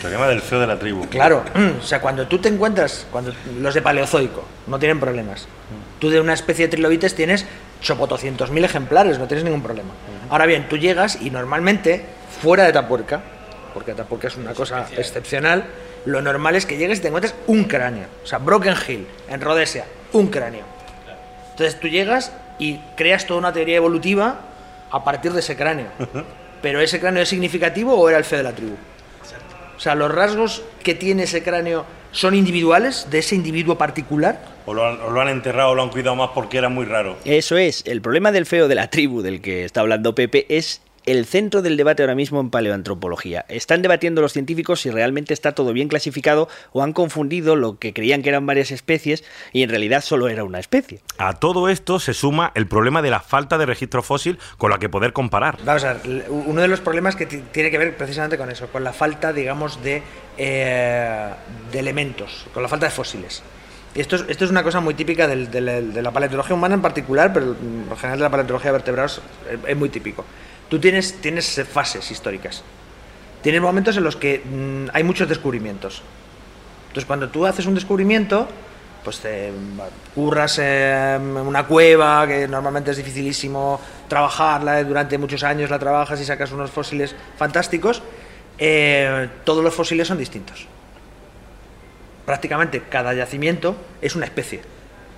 Teorema 0.00 0.26
del 0.28 0.40
feo 0.42 0.60
de 0.60 0.66
la 0.66 0.78
tribu. 0.78 1.06
Claro, 1.08 1.42
o 1.80 1.82
sea, 1.82 2.00
cuando 2.00 2.26
tú 2.26 2.38
te 2.38 2.48
encuentras, 2.48 3.06
cuando 3.10 3.32
los 3.60 3.74
de 3.74 3.80
paleozoico 3.82 4.44
no 4.66 4.78
tienen 4.78 5.00
problemas, 5.00 5.46
tú 5.98 6.10
de 6.10 6.20
una 6.20 6.34
especie 6.34 6.66
de 6.66 6.70
trilobites 6.70 7.14
tienes 7.14 7.46
chopotoscientos 7.80 8.50
mil 8.50 8.64
ejemplares, 8.64 9.18
no 9.18 9.26
tienes 9.26 9.44
ningún 9.44 9.62
problema. 9.62 9.90
Ahora 10.30 10.46
bien, 10.46 10.68
tú 10.68 10.76
llegas 10.76 11.18
y 11.20 11.30
normalmente, 11.30 12.04
fuera 12.40 12.64
de 12.64 12.72
Tapuerca, 12.72 13.20
porque 13.74 13.92
Tapuerca 13.94 14.28
es 14.28 14.36
una 14.36 14.54
cosa 14.54 14.86
excepcional, 14.96 15.64
lo 16.04 16.22
normal 16.22 16.56
es 16.56 16.66
que 16.66 16.76
llegues 16.76 16.98
y 16.98 17.02
te 17.02 17.08
encuentres 17.08 17.34
un 17.46 17.64
cráneo. 17.64 18.06
O 18.24 18.26
sea, 18.26 18.38
Broken 18.38 18.74
Hill, 18.86 19.06
en 19.28 19.40
Rhodesia, 19.40 19.84
un 20.12 20.28
cráneo. 20.28 20.64
Entonces 21.50 21.78
tú 21.80 21.88
llegas 21.88 22.32
y 22.58 22.80
creas 22.96 23.26
toda 23.26 23.38
una 23.38 23.52
teoría 23.52 23.76
evolutiva 23.76 24.40
a 24.90 25.04
partir 25.04 25.32
de 25.32 25.40
ese 25.40 25.56
cráneo. 25.56 25.88
Pero 26.62 26.80
ese 26.80 27.00
cráneo 27.00 27.22
es 27.22 27.28
significativo 27.28 27.94
o 27.94 28.08
era 28.08 28.18
el 28.18 28.24
feo 28.24 28.38
de 28.38 28.44
la 28.44 28.52
tribu. 28.52 28.76
O 29.76 29.80
sea, 29.80 29.94
los 29.94 30.12
rasgos 30.12 30.62
que 30.82 30.94
tiene 30.94 31.24
ese 31.24 31.42
cráneo 31.42 31.84
son 32.12 32.34
individuales 32.34 33.08
de 33.10 33.18
ese 33.18 33.34
individuo 33.34 33.76
particular. 33.76 34.40
O 34.64 34.74
lo, 34.74 34.86
han, 34.86 35.00
o 35.00 35.10
lo 35.10 35.20
han 35.20 35.28
enterrado 35.28 35.70
o 35.70 35.74
lo 35.74 35.82
han 35.82 35.90
cuidado 35.90 36.16
más 36.16 36.30
porque 36.34 36.58
era 36.58 36.68
muy 36.68 36.86
raro. 36.86 37.16
Eso 37.24 37.56
es, 37.56 37.84
el 37.86 38.00
problema 38.00 38.32
del 38.32 38.46
feo 38.46 38.68
de 38.68 38.74
la 38.74 38.88
tribu 38.88 39.22
del 39.22 39.40
que 39.40 39.64
está 39.64 39.80
hablando 39.80 40.14
Pepe 40.14 40.46
es 40.48 40.80
el 41.06 41.24
centro 41.24 41.62
del 41.62 41.76
debate 41.76 42.02
ahora 42.02 42.14
mismo 42.16 42.40
en 42.40 42.50
paleoantropología. 42.50 43.44
Están 43.48 43.80
debatiendo 43.80 44.20
los 44.20 44.32
científicos 44.32 44.80
si 44.80 44.90
realmente 44.90 45.32
está 45.32 45.52
todo 45.52 45.72
bien 45.72 45.88
clasificado 45.88 46.48
o 46.72 46.82
han 46.82 46.92
confundido 46.92 47.54
lo 47.56 47.78
que 47.78 47.92
creían 47.92 48.22
que 48.22 48.28
eran 48.28 48.44
varias 48.44 48.72
especies 48.72 49.24
y 49.52 49.62
en 49.62 49.70
realidad 49.70 50.02
solo 50.02 50.28
era 50.28 50.42
una 50.44 50.58
especie. 50.58 51.00
A 51.18 51.34
todo 51.34 51.68
esto 51.68 52.00
se 52.00 52.12
suma 52.12 52.50
el 52.54 52.66
problema 52.66 53.02
de 53.02 53.10
la 53.10 53.20
falta 53.20 53.56
de 53.56 53.66
registro 53.66 54.02
fósil 54.02 54.38
con 54.58 54.70
la 54.70 54.78
que 54.78 54.88
poder 54.88 55.12
comparar. 55.12 55.58
Vamos 55.64 55.84
a 55.84 55.94
ver, 55.94 56.26
uno 56.28 56.60
de 56.60 56.68
los 56.68 56.80
problemas 56.80 57.14
que 57.16 57.26
ti- 57.26 57.42
tiene 57.52 57.70
que 57.70 57.78
ver 57.78 57.96
precisamente 57.96 58.36
con 58.36 58.50
eso, 58.50 58.66
con 58.68 58.82
la 58.82 58.92
falta, 58.92 59.32
digamos, 59.32 59.82
de, 59.84 60.02
eh, 60.38 61.30
de 61.70 61.78
elementos, 61.78 62.46
con 62.52 62.62
la 62.62 62.68
falta 62.68 62.86
de 62.86 62.92
fósiles. 62.92 63.42
Y 63.94 64.00
esto 64.00 64.16
es, 64.16 64.24
esto 64.28 64.44
es 64.44 64.50
una 64.50 64.62
cosa 64.62 64.80
muy 64.80 64.94
típica 64.94 65.26
del- 65.26 65.50
del- 65.50 65.92
de 65.94 66.02
la 66.02 66.10
paleontología 66.10 66.54
humana 66.54 66.74
en 66.74 66.82
particular, 66.82 67.32
pero 67.32 67.56
en 67.60 67.86
general 67.96 68.18
de 68.18 68.24
la 68.24 68.30
paleontología 68.30 68.70
de 68.72 68.78
vertebrados 68.78 69.22
es, 69.50 69.58
es 69.70 69.76
muy 69.76 69.88
típico. 69.88 70.24
Tú 70.68 70.78
tienes, 70.78 71.20
tienes 71.20 71.62
fases 71.70 72.10
históricas. 72.10 72.62
Tienes 73.42 73.60
momentos 73.60 73.96
en 73.96 74.04
los 74.04 74.16
que 74.16 74.42
mm, 74.44 74.90
hay 74.92 75.04
muchos 75.04 75.28
descubrimientos. 75.28 76.02
Entonces, 76.88 77.06
cuando 77.06 77.28
tú 77.28 77.46
haces 77.46 77.66
un 77.66 77.74
descubrimiento, 77.74 78.48
pues 79.04 79.20
te 79.20 79.52
curras 80.16 80.58
en 80.58 81.36
una 81.36 81.64
cueva, 81.64 82.26
que 82.26 82.48
normalmente 82.48 82.90
es 82.90 82.96
dificilísimo 82.96 83.80
trabajarla, 84.08 84.80
eh, 84.80 84.84
durante 84.84 85.16
muchos 85.16 85.44
años 85.44 85.70
la 85.70 85.78
trabajas 85.78 86.20
y 86.20 86.24
sacas 86.24 86.50
unos 86.50 86.72
fósiles 86.72 87.14
fantásticos, 87.36 88.02
eh, 88.58 89.28
todos 89.44 89.62
los 89.62 89.72
fósiles 89.72 90.08
son 90.08 90.18
distintos. 90.18 90.66
Prácticamente 92.24 92.82
cada 92.88 93.14
yacimiento 93.14 93.76
es 94.02 94.16
una 94.16 94.24
especie. 94.24 94.62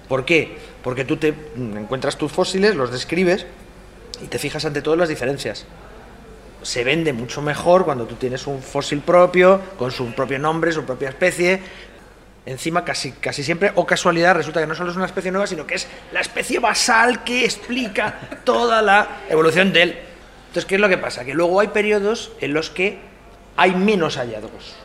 ¿Por 0.06 0.26
qué? 0.26 0.58
Porque 0.82 1.06
tú 1.06 1.16
te 1.16 1.32
mm, 1.32 1.78
encuentras 1.78 2.18
tus 2.18 2.30
fósiles, 2.30 2.76
los 2.76 2.92
describes 2.92 3.46
y 4.22 4.26
te 4.26 4.38
fijas 4.38 4.64
ante 4.64 4.82
todo 4.82 4.96
las 4.96 5.08
diferencias 5.08 5.66
se 6.62 6.84
vende 6.84 7.12
mucho 7.12 7.40
mejor 7.40 7.84
cuando 7.84 8.06
tú 8.06 8.16
tienes 8.16 8.46
un 8.46 8.62
fósil 8.62 9.00
propio, 9.00 9.60
con 9.78 9.90
su 9.90 10.12
propio 10.14 10.38
nombre, 10.38 10.72
su 10.72 10.84
propia 10.84 11.10
especie. 11.10 11.60
Encima, 12.46 12.84
casi, 12.84 13.12
casi 13.12 13.42
siempre, 13.42 13.72
o 13.74 13.86
casualidad, 13.86 14.34
resulta 14.34 14.60
que 14.60 14.66
no 14.66 14.74
solo 14.74 14.90
es 14.90 14.96
una 14.96 15.06
especie 15.06 15.30
nueva, 15.30 15.46
sino 15.46 15.66
que 15.66 15.74
es 15.74 15.86
la 16.12 16.20
especie 16.20 16.58
basal 16.58 17.22
que 17.22 17.44
explica 17.44 18.18
toda 18.44 18.80
la 18.80 19.22
evolución 19.28 19.72
de 19.72 19.82
él. 19.82 19.98
Entonces, 20.48 20.64
¿qué 20.64 20.76
es 20.76 20.80
lo 20.80 20.88
que 20.88 20.98
pasa? 20.98 21.24
Que 21.24 21.34
luego 21.34 21.60
hay 21.60 21.68
periodos 21.68 22.32
en 22.40 22.54
los 22.54 22.70
que 22.70 22.98
hay 23.56 23.74
menos 23.74 24.16
hallazgos. 24.16 24.76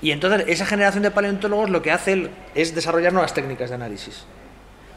Y 0.00 0.12
entonces 0.12 0.44
esa 0.48 0.64
generación 0.64 1.02
de 1.02 1.10
paleontólogos 1.10 1.68
lo 1.68 1.82
que 1.82 1.92
hace 1.92 2.30
es 2.54 2.74
desarrollar 2.74 3.12
nuevas 3.12 3.34
técnicas 3.34 3.68
de 3.68 3.74
análisis 3.74 4.24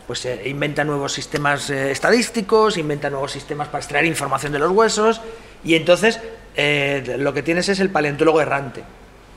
pues 0.07 0.25
eh, 0.25 0.43
inventa 0.45 0.83
nuevos 0.83 1.13
sistemas 1.13 1.69
eh, 1.69 1.91
estadísticos, 1.91 2.77
inventa 2.77 3.09
nuevos 3.09 3.31
sistemas 3.31 3.67
para 3.67 3.79
extraer 3.79 4.05
información 4.05 4.51
de 4.51 4.59
los 4.59 4.71
huesos, 4.71 5.21
y 5.63 5.75
entonces 5.75 6.19
eh, 6.55 7.15
lo 7.19 7.33
que 7.33 7.43
tienes 7.43 7.69
es 7.69 7.79
el 7.79 7.89
paleontólogo 7.89 8.41
errante, 8.41 8.83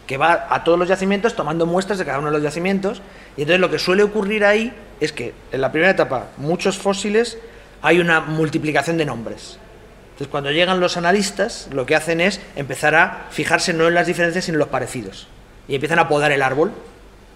que 0.06 0.16
va 0.16 0.46
a 0.50 0.64
todos 0.64 0.78
los 0.78 0.88
yacimientos 0.88 1.34
tomando 1.34 1.66
muestras 1.66 1.98
de 1.98 2.04
cada 2.04 2.18
uno 2.18 2.28
de 2.28 2.34
los 2.34 2.42
yacimientos, 2.42 3.00
y 3.36 3.42
entonces 3.42 3.60
lo 3.60 3.70
que 3.70 3.78
suele 3.78 4.02
ocurrir 4.02 4.44
ahí 4.44 4.72
es 5.00 5.12
que 5.12 5.34
en 5.52 5.60
la 5.60 5.70
primera 5.70 5.92
etapa, 5.92 6.28
muchos 6.36 6.78
fósiles, 6.78 7.38
hay 7.82 8.00
una 8.00 8.20
multiplicación 8.20 8.96
de 8.96 9.04
nombres. 9.04 9.58
Entonces 10.06 10.28
cuando 10.28 10.50
llegan 10.50 10.80
los 10.80 10.96
analistas, 10.96 11.68
lo 11.72 11.84
que 11.86 11.94
hacen 11.94 12.20
es 12.20 12.40
empezar 12.56 12.94
a 12.94 13.26
fijarse 13.30 13.72
no 13.74 13.86
en 13.86 13.94
las 13.94 14.06
diferencias, 14.06 14.46
sino 14.46 14.56
en 14.56 14.60
los 14.60 14.68
parecidos, 14.68 15.28
y 15.68 15.74
empiezan 15.74 15.98
a 15.98 16.08
podar 16.08 16.32
el 16.32 16.42
árbol, 16.42 16.72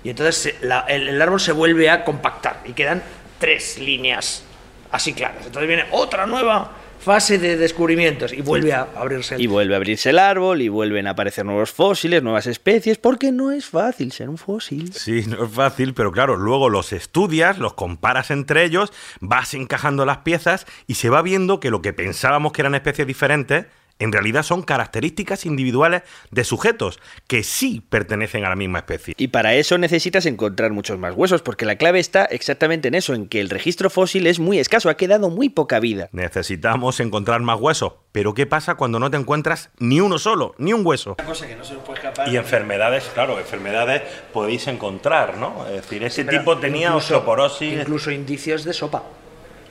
y 0.02 0.10
entonces 0.10 0.54
el 0.62 1.20
árbol 1.20 1.40
se 1.40 1.52
vuelve 1.52 1.90
a 1.90 2.04
compactar 2.04 2.60
y 2.64 2.72
quedan 2.72 3.02
tres 3.40 3.78
líneas 3.78 4.44
así 4.92 5.12
claras. 5.12 5.46
Entonces 5.46 5.66
viene 5.66 5.86
otra 5.90 6.26
nueva 6.26 6.76
fase 7.00 7.38
de 7.38 7.56
descubrimientos 7.56 8.32
y 8.32 8.42
vuelve 8.42 8.74
a 8.74 8.86
abrirse 8.94 9.36
el... 9.36 9.40
Y 9.40 9.46
vuelve 9.46 9.74
a 9.74 9.78
abrirse 9.78 10.10
el 10.10 10.18
árbol 10.18 10.60
y 10.60 10.68
vuelven 10.68 11.06
a 11.06 11.10
aparecer 11.10 11.46
nuevos 11.46 11.72
fósiles, 11.72 12.22
nuevas 12.22 12.46
especies, 12.46 12.98
porque 12.98 13.32
no 13.32 13.50
es 13.52 13.64
fácil 13.64 14.12
ser 14.12 14.28
un 14.28 14.36
fósil. 14.36 14.92
Sí, 14.92 15.24
no 15.26 15.44
es 15.44 15.50
fácil, 15.50 15.94
pero 15.94 16.12
claro, 16.12 16.36
luego 16.36 16.68
los 16.68 16.92
estudias, 16.92 17.58
los 17.58 17.72
comparas 17.72 18.30
entre 18.30 18.64
ellos, 18.64 18.92
vas 19.20 19.54
encajando 19.54 20.04
las 20.04 20.18
piezas 20.18 20.66
y 20.86 20.94
se 20.96 21.08
va 21.08 21.22
viendo 21.22 21.58
que 21.58 21.70
lo 21.70 21.80
que 21.80 21.94
pensábamos 21.94 22.52
que 22.52 22.60
eran 22.60 22.74
especies 22.74 23.06
diferentes 23.06 23.66
en 24.00 24.10
realidad 24.12 24.42
son 24.42 24.62
características 24.62 25.46
individuales 25.46 26.02
de 26.32 26.42
sujetos 26.42 26.98
que 27.28 27.44
sí 27.44 27.80
pertenecen 27.88 28.44
a 28.44 28.48
la 28.48 28.56
misma 28.56 28.78
especie. 28.80 29.14
Y 29.16 29.28
para 29.28 29.54
eso 29.54 29.78
necesitas 29.78 30.26
encontrar 30.26 30.72
muchos 30.72 30.98
más 30.98 31.14
huesos, 31.14 31.42
porque 31.42 31.64
la 31.66 31.76
clave 31.76 32.00
está 32.00 32.24
exactamente 32.24 32.88
en 32.88 32.94
eso, 32.96 33.14
en 33.14 33.28
que 33.28 33.40
el 33.40 33.50
registro 33.50 33.90
fósil 33.90 34.26
es 34.26 34.40
muy 34.40 34.58
escaso, 34.58 34.90
ha 34.90 34.96
quedado 34.96 35.30
muy 35.30 35.48
poca 35.48 35.78
vida. 35.78 36.08
Necesitamos 36.12 36.98
encontrar 37.00 37.40
más 37.42 37.60
huesos, 37.60 37.92
pero 38.12 38.34
¿qué 38.34 38.46
pasa 38.46 38.74
cuando 38.74 38.98
no 38.98 39.10
te 39.10 39.16
encuentras 39.18 39.70
ni 39.78 40.00
uno 40.00 40.18
solo, 40.18 40.54
ni 40.58 40.72
un 40.72 40.84
hueso? 40.84 41.16
Una 41.18 41.28
cosa 41.28 41.46
que 41.46 41.54
no 41.56 41.64
se 41.64 41.74
nos 41.74 41.82
puede 41.84 41.98
escapar. 42.00 42.28
Y 42.28 42.36
enfermedades, 42.36 43.04
claro, 43.14 43.38
enfermedades 43.38 44.02
podéis 44.32 44.66
encontrar, 44.66 45.36
¿no? 45.36 45.66
Es 45.66 45.82
decir, 45.82 46.02
ese 46.02 46.24
Pero 46.24 46.38
tipo 46.38 46.58
tenía 46.58 46.88
incluso- 46.88 47.16
osteoporosis 47.16 47.80
Incluso 47.80 48.10
indicios 48.10 48.64
de 48.64 48.72
sopa. 48.72 49.02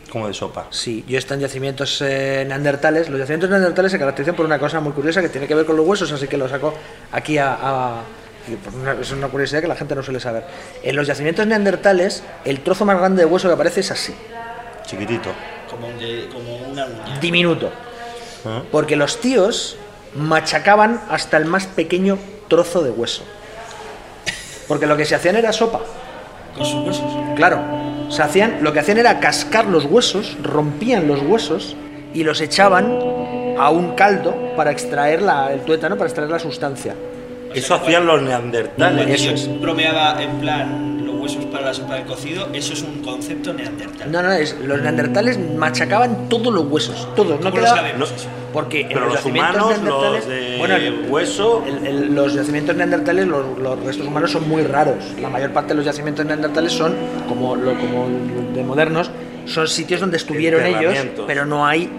Como 0.09 0.27
de 0.27 0.33
sopa. 0.33 0.67
Sí, 0.71 1.03
yo 1.07 1.17
están 1.17 1.39
yacimientos 1.39 2.01
eh, 2.01 2.43
neandertales. 2.47 3.09
Los 3.09 3.19
yacimientos 3.19 3.49
neandertales 3.49 3.91
se 3.91 3.99
caracterizan 3.99 4.35
por 4.35 4.45
una 4.45 4.59
cosa 4.59 4.79
muy 4.79 4.91
curiosa 4.93 5.21
que 5.21 5.29
tiene 5.29 5.47
que 5.47 5.55
ver 5.55 5.65
con 5.65 5.75
los 5.77 5.85
huesos, 5.87 6.11
así 6.11 6.27
que 6.27 6.37
lo 6.37 6.49
saco 6.49 6.73
aquí 7.11 7.37
a... 7.37 8.01
es 8.99 9.11
una 9.11 9.27
curiosidad 9.27 9.61
que 9.61 9.67
la 9.67 9.75
gente 9.75 9.95
no 9.95 10.03
suele 10.03 10.19
saber. 10.19 10.43
En 10.83 10.95
los 10.95 11.07
yacimientos 11.07 11.45
neandertales, 11.47 12.23
el 12.45 12.61
trozo 12.61 12.85
más 12.85 12.97
grande 12.97 13.21
de 13.23 13.25
hueso 13.25 13.47
que 13.47 13.53
aparece 13.53 13.81
es 13.81 13.91
así, 13.91 14.13
Chiquitito. 14.85 15.29
Como, 15.69 15.87
un 15.87 15.99
de- 15.99 16.27
como 16.33 16.55
una 16.57 16.85
uña. 16.85 17.19
diminuto. 17.19 17.69
¿Ah? 18.45 18.63
Porque 18.71 18.95
los 18.95 19.19
tíos 19.21 19.77
machacaban 20.15 20.99
hasta 21.09 21.37
el 21.37 21.45
más 21.45 21.67
pequeño 21.67 22.17
trozo 22.47 22.81
de 22.83 22.89
hueso. 22.89 23.23
Porque 24.67 24.87
lo 24.87 24.97
que 24.97 25.05
se 25.05 25.13
hacían 25.15 25.35
era 25.35 25.53
sopa. 25.53 25.81
Con 26.55 26.65
sus 26.65 26.85
huesos. 26.87 27.03
Claro, 27.35 27.59
se 28.09 28.21
hacían, 28.21 28.57
lo 28.61 28.73
que 28.73 28.79
hacían 28.79 28.97
era 28.97 29.19
cascar 29.19 29.65
los 29.65 29.85
huesos, 29.85 30.37
rompían 30.43 31.07
los 31.07 31.21
huesos 31.21 31.75
y 32.13 32.23
los 32.23 32.41
echaban 32.41 32.97
a 33.57 33.69
un 33.69 33.95
caldo 33.95 34.35
para 34.55 34.71
extraer 34.71 35.21
la, 35.21 35.53
el 35.53 35.61
tuétano, 35.61 35.95
para 35.95 36.07
extraer 36.07 36.29
la 36.29 36.39
sustancia. 36.39 36.95
Eso 37.53 37.75
hacían 37.75 38.05
los 38.05 38.21
neandertales. 38.21 38.75
Cuando 38.77 39.13
Eso 39.13 39.31
es. 39.31 39.61
bromeaba 39.61 40.21
en 40.21 40.31
plan 40.39 41.05
huesos 41.19 41.45
para 41.45 41.65
la 41.67 41.73
sopa 41.73 41.95
del 41.95 42.05
cocido, 42.05 42.47
eso 42.53 42.73
es 42.73 42.81
un 42.81 43.01
concepto 43.03 43.53
neandertal. 43.53 44.11
No, 44.11 44.21
no, 44.23 44.31
es, 44.31 44.55
los 44.63 44.81
neandertales 44.81 45.37
machacaban 45.55 46.29
todos 46.29 46.53
los 46.53 46.65
huesos, 46.65 47.07
todos. 47.15 47.31
No 47.31 47.37
¿Cómo 47.37 47.49
lo 47.49 47.53
quedaba, 47.61 47.75
sabemos 47.77 48.11
eso? 48.11 48.27
Porque 48.53 48.81
en 48.81 48.93
los 48.95 49.03
los 49.03 49.13
yacimientos 49.15 49.55
humanos, 49.55 49.69
neandertales, 49.81 50.25
los 50.25 50.27
de 50.27 50.57
bueno, 50.57 50.75
el- 50.75 51.05
hueso, 51.09 51.63
el- 51.67 51.87
el- 51.87 52.15
los 52.15 52.33
yacimientos 52.33 52.75
neandertales, 52.75 53.27
los, 53.27 53.59
los 53.59 53.79
restos 53.83 54.07
humanos 54.07 54.31
son 54.31 54.47
muy 54.49 54.63
raros. 54.63 54.95
La 55.21 55.29
mayor 55.29 55.51
parte 55.51 55.69
de 55.69 55.75
los 55.75 55.85
yacimientos 55.85 56.25
neandertales 56.25 56.71
son, 56.73 56.93
como, 57.27 57.55
lo, 57.55 57.71
como 57.77 58.07
de 58.55 58.63
modernos, 58.63 59.11
son 59.45 59.67
sitios 59.67 59.99
donde 59.99 60.17
estuvieron 60.17 60.65
ellos, 60.65 60.95
pero 61.27 61.45
no 61.45 61.65
hay 61.65 61.89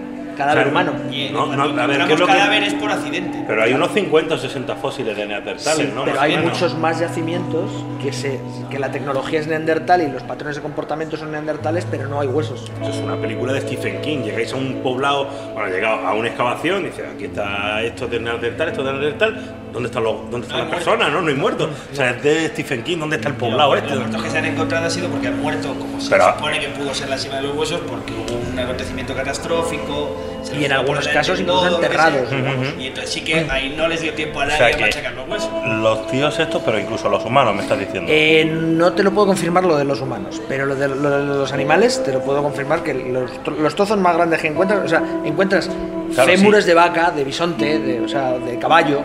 cadáver 0.41 0.69
Claro. 0.71 0.91
humano. 0.91 1.13
Y 1.13 1.29
No, 1.29 1.45
no, 1.47 1.63
a 1.81 1.87
ver, 1.87 1.97
¿qué 2.07 2.13
es 2.13 2.19
que- 2.21 2.77
por 2.79 2.91
accidente. 2.91 3.43
Pero 3.47 3.63
hay 3.63 3.73
unos 3.73 3.91
50 3.91 4.35
o 4.35 4.37
60 4.37 4.75
fósiles 4.75 5.15
de 5.15 5.25
neandertales, 5.25 5.87
Sí, 5.87 5.91
¿no? 5.93 6.03
pero 6.05 6.19
hay 6.19 6.35
o 6.35 6.39
muchos 6.39 6.77
más 6.77 6.99
yacimientos 6.99 7.69
que, 8.01 8.11
se, 8.13 8.39
que 8.69 8.79
la 8.79 8.91
tecnología 8.91 9.39
es 9.39 9.47
neandertal 9.47 10.01
y 10.01 10.07
los 10.11 10.23
patrones 10.23 10.55
de 10.55 10.61
comportamiento 10.61 11.17
son 11.17 11.31
neandertales, 11.31 11.85
pero 11.89 12.07
no 12.07 12.19
hay 12.19 12.27
huesos. 12.27 12.71
Eso 12.81 12.89
es 12.91 12.97
una 12.97 13.15
película 13.17 13.53
de 13.53 13.61
Stephen 13.61 14.01
King. 14.01 14.19
Llegáis 14.23 14.53
a 14.53 14.55
un 14.55 14.81
poblado, 14.83 15.27
bueno, 15.53 15.69
llegáis 15.69 15.99
a 16.05 16.13
una 16.13 16.27
excavación 16.27 16.81
y 16.81 16.85
dices, 16.85 17.05
aquí 17.13 17.25
está 17.25 17.81
esto 17.81 18.07
de 18.07 18.19
Neandertal, 18.19 18.69
esto 18.69 18.83
de 18.83 18.91
Neandertal. 18.91 19.55
¿Dónde 19.71 19.87
están, 19.87 20.03
los, 20.03 20.29
dónde 20.29 20.45
están 20.47 20.59
No 20.59 20.65
las 20.65 20.73
personas? 20.75 21.11
No, 21.11 21.21
no 21.21 21.27
hay 21.29 21.35
muertos. 21.35 21.69
O 21.91 21.95
sea, 21.95 22.11
es 22.11 22.23
de 22.23 22.47
Stephen 22.49 22.83
King. 22.83 22.97
¿Dónde 22.99 23.15
está 23.17 23.29
el 23.29 23.35
poblado 23.35 23.73
Los 23.75 23.83
este? 23.83 23.95
muertos 23.95 24.23
que 24.23 24.29
se 24.29 24.37
han 24.37 24.45
encontrado 24.45 24.85
ha 24.85 24.89
sido 24.89 25.07
porque 25.09 25.27
han 25.27 25.41
muerto, 25.41 25.73
como 25.73 25.99
se 26.01 26.09
Pero- 26.09 26.33
supone 26.33 26.59
que 26.59 26.67
pudo 26.69 26.93
ser 26.93 27.09
la 27.09 27.17
cima 27.17 27.35
de 27.37 27.43
los 27.43 27.55
huesos, 27.55 27.81
porque 27.87 28.13
hubo 28.13 28.51
un 28.51 28.59
acontecimiento 28.59 29.15
catastrófico. 29.15 30.17
se 30.43 30.53
Y 30.53 30.55
los 30.57 30.65
en 30.65 30.71
algunos 30.71 31.07
casos 31.07 31.39
incluso 31.39 31.75
enterrados, 31.75 32.29
sea. 32.29 32.73
Y 32.79 32.87
entonces 32.87 33.11
sí 33.13 33.21
que 33.23 33.45
ahí 33.49 33.73
no 33.77 33.87
les 33.87 34.01
dio 34.01 34.13
tiempo 34.13 34.39
a 34.41 34.43
O 34.43 34.47
nadie 34.47 34.57
sea 34.57 34.67
a 34.67 34.71
que 34.71 34.81
machacar 34.81 35.13
los 35.13 35.29
huesos. 35.29 35.49
los 35.67 36.07
tíos 36.07 36.39
estos, 36.39 36.61
pero 36.63 36.79
incluso 36.79 37.07
los 37.09 37.23
humanos, 37.23 37.55
me 37.55 37.61
estás 37.61 37.79
diciendo. 37.79 38.11
Eh, 38.11 38.43
no 38.45 38.91
te 38.93 39.03
lo 39.03 39.11
puedo 39.11 39.27
confirmar 39.27 39.63
lo 39.63 39.77
de 39.77 39.85
los 39.85 40.01
humanos, 40.01 40.41
pero 40.49 40.65
lo 40.65 40.75
de, 40.75 40.87
lo 40.87 41.09
de 41.11 41.25
los 41.25 41.53
animales 41.53 42.03
te 42.03 42.11
lo 42.11 42.21
puedo 42.21 42.41
confirmar 42.41 42.81
que 42.83 42.93
los, 42.93 43.29
los 43.59 43.75
trozos 43.75 43.97
más 43.99 44.15
grandes 44.15 44.41
que 44.41 44.47
encuentras, 44.47 44.81
o 44.83 44.87
sea, 44.89 45.01
encuentras 45.23 45.69
Claro, 46.13 46.29
fémures 46.29 46.63
sí. 46.65 46.69
de 46.69 46.73
vaca, 46.73 47.11
de 47.11 47.23
bisonte, 47.23 47.79
de, 47.79 48.01
o 48.01 48.07
sea, 48.09 48.31
de 48.37 48.57
caballo, 48.59 48.99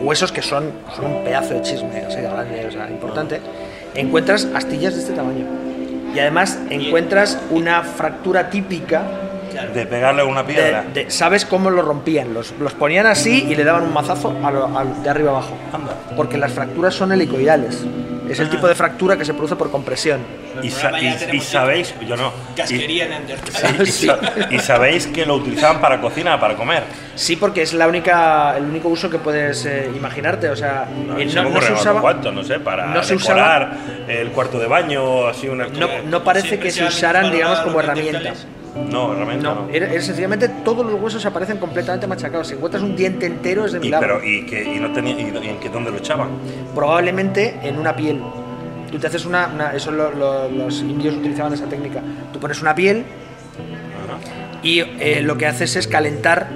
huesos 0.00 0.32
que 0.32 0.42
son, 0.42 0.70
son 0.96 1.06
un 1.06 1.24
pedazo 1.24 1.54
de 1.54 1.62
chisme, 1.62 1.98
así 2.06 2.16
de 2.16 2.22
grande, 2.22 2.66
o 2.66 2.70
sea, 2.72 2.90
importante. 2.90 3.40
Encuentras 3.94 4.46
astillas 4.54 4.94
de 4.94 5.00
este 5.00 5.12
tamaño. 5.12 5.46
Y 6.14 6.18
además 6.18 6.58
encuentras 6.70 7.38
una 7.50 7.82
fractura 7.82 8.50
típica 8.50 9.02
De 9.74 9.84
pegarle 9.86 10.22
una 10.24 10.44
piedra. 10.46 10.84
de- 10.94 11.10
¿Sabes 11.10 11.44
cómo 11.44 11.70
lo 11.70 11.82
rompían? 11.82 12.32
Los, 12.34 12.52
los 12.58 12.72
ponían 12.72 13.06
así 13.06 13.46
y 13.48 13.54
le 13.54 13.62
daban 13.64 13.82
un 13.84 13.92
mazazo 13.92 14.34
a 14.42 14.50
lo- 14.50 14.76
al- 14.78 15.02
de 15.02 15.10
arriba 15.10 15.30
abajo. 15.30 15.54
Anda. 15.72 15.94
Porque 16.16 16.36
las 16.38 16.52
fracturas 16.52 16.94
son 16.94 17.12
helicoidales. 17.12 17.84
Es 18.30 18.38
el 18.38 18.48
tipo 18.48 18.68
de 18.68 18.74
fractura 18.74 19.16
que 19.16 19.24
se 19.24 19.34
produce 19.34 19.56
por 19.56 19.70
compresión. 19.70 20.20
Y, 20.62 20.70
sa- 20.70 20.90
sabéis, 21.40 21.94
yo 22.06 22.16
no. 22.16 22.32
Y, 22.52 22.56
Casquería 22.56 23.08
neandertal. 23.08 23.86
sí, 23.86 24.06
y 24.06 24.06
sa- 24.08 24.18
y 24.50 24.58
sabéis 24.58 25.06
que 25.06 25.24
lo 25.26 25.34
utilizaban 25.36 25.80
para 25.80 26.00
cocina, 26.00 26.38
para 26.38 26.54
comer. 26.54 26.84
Sí, 27.14 27.36
porque 27.36 27.62
es 27.62 27.72
la 27.72 27.86
única, 27.88 28.56
el 28.56 28.64
único 28.64 28.88
uso 28.88 29.08
que 29.10 29.18
puedes 29.18 29.64
eh, 29.66 29.90
imaginarte. 29.94 30.48
O 30.48 30.56
sea, 30.56 30.86
No, 31.06 31.18
eh, 31.18 31.28
se 31.28 31.36
no, 31.42 31.50
no 31.50 31.58
usaba. 31.58 32.00
cuantos, 32.00 32.32
no 32.32 32.42
sé, 32.44 32.60
para 32.60 32.86
no 32.86 33.02
se 33.02 33.16
decorar 33.16 33.76
el 34.08 34.28
cuarto 34.30 34.58
de 34.58 34.66
baño 34.66 35.02
o 35.04 35.26
así 35.28 35.48
una 35.48 35.66
No, 35.68 35.88
no 36.06 36.24
parece 36.24 36.58
que 36.58 36.70
se 36.70 36.84
usaran, 36.84 37.30
digamos, 37.30 37.60
como 37.60 37.82
neandertales. 37.82 38.46
No, 38.90 39.14
realmente 39.14 39.42
no. 39.44 39.54
No, 39.66 39.68
era, 39.70 39.90
era 39.92 40.00
sencillamente 40.02 40.48
todos 40.48 40.84
los 40.86 41.00
huesos 41.00 41.24
aparecen 41.26 41.58
completamente 41.58 42.06
machacados. 42.06 42.46
Si 42.48 42.54
encuentras 42.54 42.82
un 42.82 42.94
diente 42.96 43.26
entero 43.26 43.64
es 43.66 43.72
de 43.72 43.78
Y, 43.78 43.80
milagro. 43.82 44.18
pero, 44.20 44.26
y, 44.28 44.46
que, 44.46 44.62
y 44.76 44.78
no 44.80 44.92
tenía, 44.92 45.18
y, 45.18 45.48
en 45.48 45.58
qué, 45.58 45.68
dónde 45.68 45.90
lo 45.90 45.96
echaban? 45.98 46.28
Probablemente 46.74 47.58
en 47.62 47.78
una 47.78 47.94
piel. 47.96 48.20
Tú 48.90 48.98
te 48.98 49.06
haces 49.08 49.24
una. 49.26 49.48
una- 49.52 49.74
eso 49.74 49.90
lo- 49.92 50.10
lo- 50.12 50.48
los 50.50 50.80
indios 50.80 51.16
utilizaban 51.16 51.52
esa 51.52 51.66
técnica. 51.66 52.00
Tú 52.32 52.38
pones 52.40 52.60
una 52.62 52.74
piel 52.74 53.04
y 54.62 54.80
eh, 54.80 55.20
lo 55.22 55.36
que 55.38 55.46
haces 55.46 55.74
es 55.76 55.86
calentar 55.86 56.48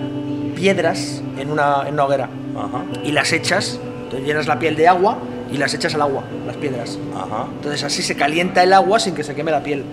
piedras 0.54 1.22
en 1.38 1.50
una, 1.50 1.84
en 1.86 1.94
una 1.94 2.04
hoguera. 2.04 2.28
Ajá, 2.56 2.84
Y 3.04 3.12
las 3.12 3.32
echas, 3.32 3.80
te 4.10 4.20
llenas 4.20 4.46
la 4.46 4.58
piel 4.58 4.76
de 4.76 4.86
agua 4.88 5.18
y 5.50 5.56
las 5.56 5.74
echas 5.74 5.94
al 5.94 6.02
agua, 6.02 6.22
las 6.46 6.56
piedras. 6.56 6.98
ajá. 7.14 7.46
Entonces 7.56 7.82
así 7.82 8.02
se 8.02 8.14
calienta 8.16 8.62
el 8.62 8.72
agua 8.72 8.98
sin 9.00 9.14
que 9.14 9.24
se 9.24 9.34
queme 9.34 9.50
la 9.50 9.62
piel. 9.62 9.84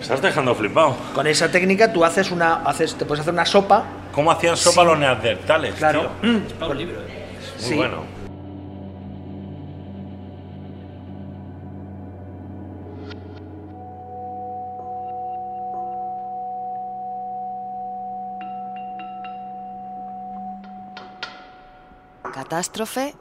Me 0.00 0.04
estás 0.04 0.22
dejando 0.22 0.54
flipado. 0.54 0.96
Con 1.14 1.26
esa 1.26 1.50
técnica 1.52 1.92
tú 1.92 2.02
haces 2.04 2.30
una, 2.30 2.62
haces, 2.62 2.94
te 2.94 3.04
puedes 3.04 3.20
hacer 3.20 3.34
una 3.34 3.44
sopa. 3.44 3.84
¿Cómo 4.14 4.30
hacían 4.30 4.56
sopa 4.56 4.82
los 4.82 4.98
neandertales? 4.98 5.74
Claro. 5.74 6.10
tío? 6.22 6.30
Mm, 6.32 6.38
Para 6.58 6.70
un 6.72 6.78
libro. 6.78 7.00
¿eh? 7.02 7.36
Muy 7.60 7.68
sí. 7.68 7.74
bueno. 7.76 8.04
Catástrofe 22.32 23.14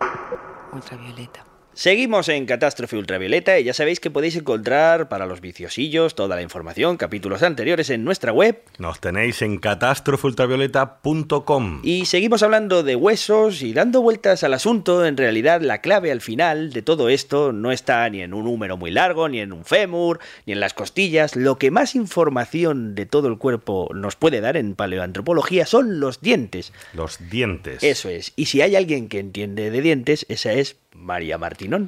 ultravioleta. 0.73 1.48
Seguimos 1.80 2.27
en 2.27 2.45
Catástrofe 2.45 2.97
Ultravioleta 2.97 3.57
y 3.57 3.63
ya 3.63 3.73
sabéis 3.73 4.01
que 4.01 4.11
podéis 4.11 4.36
encontrar 4.36 5.07
para 5.07 5.25
los 5.25 5.39
viciosillos 5.39 6.13
toda 6.13 6.36
la 6.36 6.41
información, 6.41 6.97
capítulos 6.97 7.41
anteriores 7.41 7.89
en 7.89 8.03
nuestra 8.03 8.34
web. 8.34 8.61
Nos 8.80 8.99
tenéis 8.99 9.41
en 9.41 9.59
catástrofeultravioleta.com. 9.59 11.80
Y 11.84 12.05
seguimos 12.05 12.43
hablando 12.43 12.84
de 12.84 12.97
huesos 12.97 13.61
y 13.61 13.71
dando 13.71 14.01
vueltas 14.01 14.43
al 14.43 14.55
asunto. 14.55 15.05
En 15.05 15.15
realidad, 15.15 15.61
la 15.61 15.80
clave 15.80 16.11
al 16.11 16.19
final 16.19 16.73
de 16.73 16.82
todo 16.82 17.07
esto 17.07 17.53
no 17.53 17.71
está 17.71 18.09
ni 18.09 18.23
en 18.23 18.34
un 18.34 18.45
húmero 18.45 18.75
muy 18.75 18.91
largo, 18.91 19.30
ni 19.30 19.39
en 19.39 19.53
un 19.53 19.63
fémur, 19.63 20.19
ni 20.45 20.51
en 20.51 20.59
las 20.59 20.73
costillas. 20.73 21.38
Lo 21.38 21.57
que 21.57 21.71
más 21.71 21.95
información 21.95 22.93
de 22.93 23.05
todo 23.05 23.30
el 23.30 23.38
cuerpo 23.38 23.89
nos 23.95 24.17
puede 24.17 24.41
dar 24.41 24.57
en 24.57 24.75
paleoantropología 24.75 25.65
son 25.65 26.01
los 26.01 26.19
dientes. 26.19 26.73
Los 26.93 27.30
dientes. 27.30 27.82
Eso 27.84 28.09
es. 28.09 28.34
Y 28.36 28.47
si 28.47 28.59
hay 28.59 28.75
alguien 28.75 29.07
que 29.07 29.19
entiende 29.19 29.71
de 29.71 29.82
dientes, 29.82 30.25
esa 30.27 30.51
es 30.51 30.75
María 30.93 31.38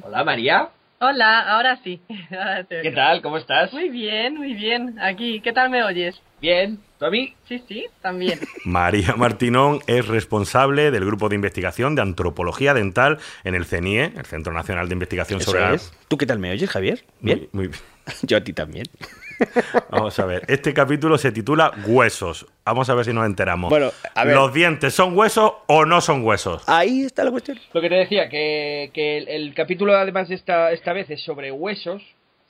Hola 0.04 0.24
María, 0.24 0.68
Hola, 1.04 1.40
ahora 1.40 1.80
sí. 1.82 2.00
Ahora 2.30 2.62
te 2.62 2.80
¿qué 2.82 2.92
tal? 2.92 3.22
¿Cómo 3.22 3.36
estás? 3.36 3.72
Muy 3.72 3.88
bien, 3.88 4.36
muy 4.36 4.54
bien. 4.54 5.00
Aquí, 5.00 5.40
¿qué 5.40 5.52
tal 5.52 5.68
me 5.68 5.82
oyes? 5.82 6.14
Bien, 6.40 6.78
¿tú 7.00 7.06
a 7.06 7.10
mí? 7.10 7.34
Sí, 7.48 7.60
sí, 7.66 7.86
también. 8.00 8.38
María 8.64 9.16
Martinón 9.16 9.80
es 9.88 10.06
responsable 10.06 10.92
del 10.92 11.04
grupo 11.04 11.28
de 11.28 11.34
investigación 11.34 11.96
de 11.96 12.02
antropología 12.02 12.72
dental 12.72 13.18
en 13.42 13.56
el 13.56 13.64
CENIE, 13.64 14.12
el 14.16 14.26
Centro 14.26 14.52
Nacional 14.52 14.88
de 14.88 14.92
Investigación 14.92 15.40
Eso 15.40 15.50
sobre 15.50 15.62
la- 15.64 15.74
es. 15.74 15.92
¿Tú 16.06 16.16
qué 16.16 16.26
tal 16.26 16.38
me 16.38 16.52
oyes, 16.52 16.70
Javier? 16.70 17.04
¿Bien? 17.20 17.48
Muy, 17.52 17.66
muy 17.66 17.66
bien. 17.72 17.80
Yo 18.22 18.36
a 18.36 18.40
ti 18.44 18.52
también. 18.52 18.86
Vamos 19.90 20.16
a 20.20 20.24
ver. 20.26 20.44
Este 20.46 20.72
capítulo 20.72 21.18
se 21.18 21.32
titula 21.32 21.72
Huesos. 21.84 22.46
Vamos 22.64 22.88
a 22.90 22.94
ver 22.94 23.04
si 23.04 23.12
nos 23.12 23.26
enteramos. 23.26 23.70
Bueno, 23.70 23.90
a 24.14 24.24
ver. 24.24 24.34
¿Los 24.36 24.54
dientes 24.54 24.94
son 24.94 25.16
huesos 25.16 25.52
o 25.66 25.84
no 25.84 26.00
son 26.00 26.24
huesos? 26.24 26.62
Ahí 26.68 27.02
está 27.02 27.24
la 27.24 27.30
cuestión. 27.32 27.58
Lo 27.72 27.80
que 27.80 27.88
te 27.88 27.94
decía, 27.96 28.28
que, 28.28 28.90
que 28.94 29.18
el, 29.18 29.28
el 29.28 29.54
capítulo 29.54 29.96
además 29.96 30.28
de 30.28 30.36
esta, 30.36 30.70
esta 30.72 30.92
vez 30.92 31.10
es 31.10 31.22
sobre 31.22 31.50
huesos. 31.50 32.02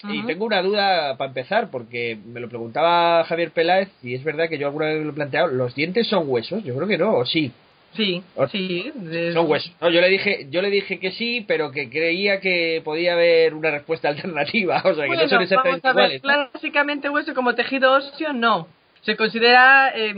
Y 0.05 0.27
tengo 0.27 0.45
una 0.47 0.61
duda 0.63 1.17
para 1.17 1.29
empezar, 1.29 1.71
porque 1.71 2.19
me 2.27 2.41
lo 2.41 2.49
preguntaba 2.49 3.23
Javier 3.23 3.53
Peláez, 3.53 3.89
y 4.03 4.15
es 4.17 4.25
verdad 4.25 4.49
que 4.49 4.59
yo 4.59 4.67
alguna 4.67 4.87
vez 4.87 5.01
lo 5.05 5.11
he 5.11 5.15
planteado, 5.15 5.47
¿los 5.47 5.77
dientes 5.77 6.09
son 6.09 6.25
huesos? 6.27 6.65
Yo 6.65 6.75
creo 6.75 6.89
que 6.89 6.99
no, 6.99 7.15
o 7.19 7.25
sí. 7.25 7.53
Sí, 7.97 8.21
O- 8.35 8.49
sí. 8.49 8.91
es- 9.13 9.33
Son 9.33 9.49
huesos. 9.49 9.71
No, 9.81 9.91
yo 9.91 10.01
le 10.01 10.09
dije, 10.09 10.49
yo 10.51 10.61
le 10.61 10.71
dije 10.71 10.99
que 10.99 11.13
sí, 11.13 11.45
pero 11.47 11.71
que 11.71 11.89
creía 11.89 12.41
que 12.41 12.83
podía 12.85 13.13
haber 13.13 13.55
una 13.55 13.71
respuesta 13.71 14.09
alternativa, 14.09 14.79
o 14.85 14.93
sea, 14.93 15.05
que 15.05 15.07
Bueno, 15.07 15.23
no 15.23 15.29
son 15.29 15.43
exactamente 15.43 15.87
vamos 15.87 16.03
a 16.03 16.09
ver, 16.09 16.17
iguales. 16.17 16.23
¿no? 16.25 16.51
clásicamente 16.51 17.09
hueso 17.09 17.33
como 17.33 17.55
tejido 17.55 17.93
óseo, 17.93 18.33
no. 18.33 18.67
Se 19.03 19.17
considera, 19.17 19.91
eh, 19.97 20.15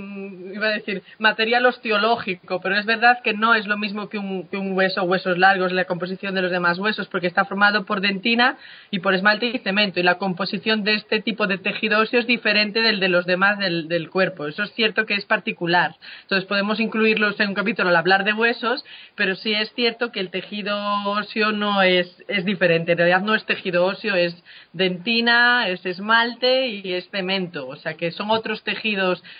iba 0.52 0.66
a 0.66 0.72
decir, 0.72 1.02
material 1.18 1.64
osteológico, 1.64 2.60
pero 2.60 2.76
es 2.76 2.84
verdad 2.84 3.22
que 3.24 3.32
no 3.32 3.54
es 3.54 3.66
lo 3.66 3.78
mismo 3.78 4.10
que 4.10 4.18
un, 4.18 4.46
que 4.48 4.58
un 4.58 4.72
hueso, 4.72 5.04
huesos 5.04 5.38
largos, 5.38 5.72
la 5.72 5.86
composición 5.86 6.34
de 6.34 6.42
los 6.42 6.50
demás 6.50 6.78
huesos, 6.78 7.08
porque 7.08 7.26
está 7.26 7.46
formado 7.46 7.86
por 7.86 8.02
dentina 8.02 8.58
y 8.90 8.98
por 8.98 9.14
esmalte 9.14 9.46
y 9.46 9.58
cemento, 9.60 10.00
y 10.00 10.02
la 10.02 10.18
composición 10.18 10.84
de 10.84 10.96
este 10.96 11.22
tipo 11.22 11.46
de 11.46 11.56
tejido 11.56 11.98
óseo 11.98 12.20
es 12.20 12.26
diferente 12.26 12.82
del 12.82 13.00
de 13.00 13.08
los 13.08 13.24
demás 13.24 13.58
del, 13.58 13.88
del 13.88 14.10
cuerpo. 14.10 14.46
Eso 14.46 14.64
es 14.64 14.72
cierto 14.74 15.06
que 15.06 15.14
es 15.14 15.24
particular. 15.24 15.96
Entonces 16.20 16.46
podemos 16.46 16.78
incluirlos 16.78 17.40
en 17.40 17.48
un 17.48 17.54
capítulo 17.54 17.88
al 17.88 17.96
hablar 17.96 18.24
de 18.24 18.34
huesos, 18.34 18.84
pero 19.14 19.34
sí 19.34 19.54
es 19.54 19.72
cierto 19.72 20.12
que 20.12 20.20
el 20.20 20.28
tejido 20.28 20.76
óseo 21.06 21.52
no 21.52 21.80
es, 21.80 22.22
es 22.28 22.44
diferente. 22.44 22.92
En 22.92 22.98
realidad 22.98 23.22
no 23.22 23.34
es 23.34 23.46
tejido 23.46 23.86
óseo, 23.86 24.14
es 24.14 24.36
dentina, 24.74 25.68
es 25.68 25.86
esmalte 25.86 26.68
y 26.68 26.92
es 26.92 27.08
cemento. 27.08 27.66
O 27.66 27.76
sea 27.76 27.94
que 27.94 28.10
son 28.10 28.30
otros 28.30 28.62
tejidos 28.62 28.73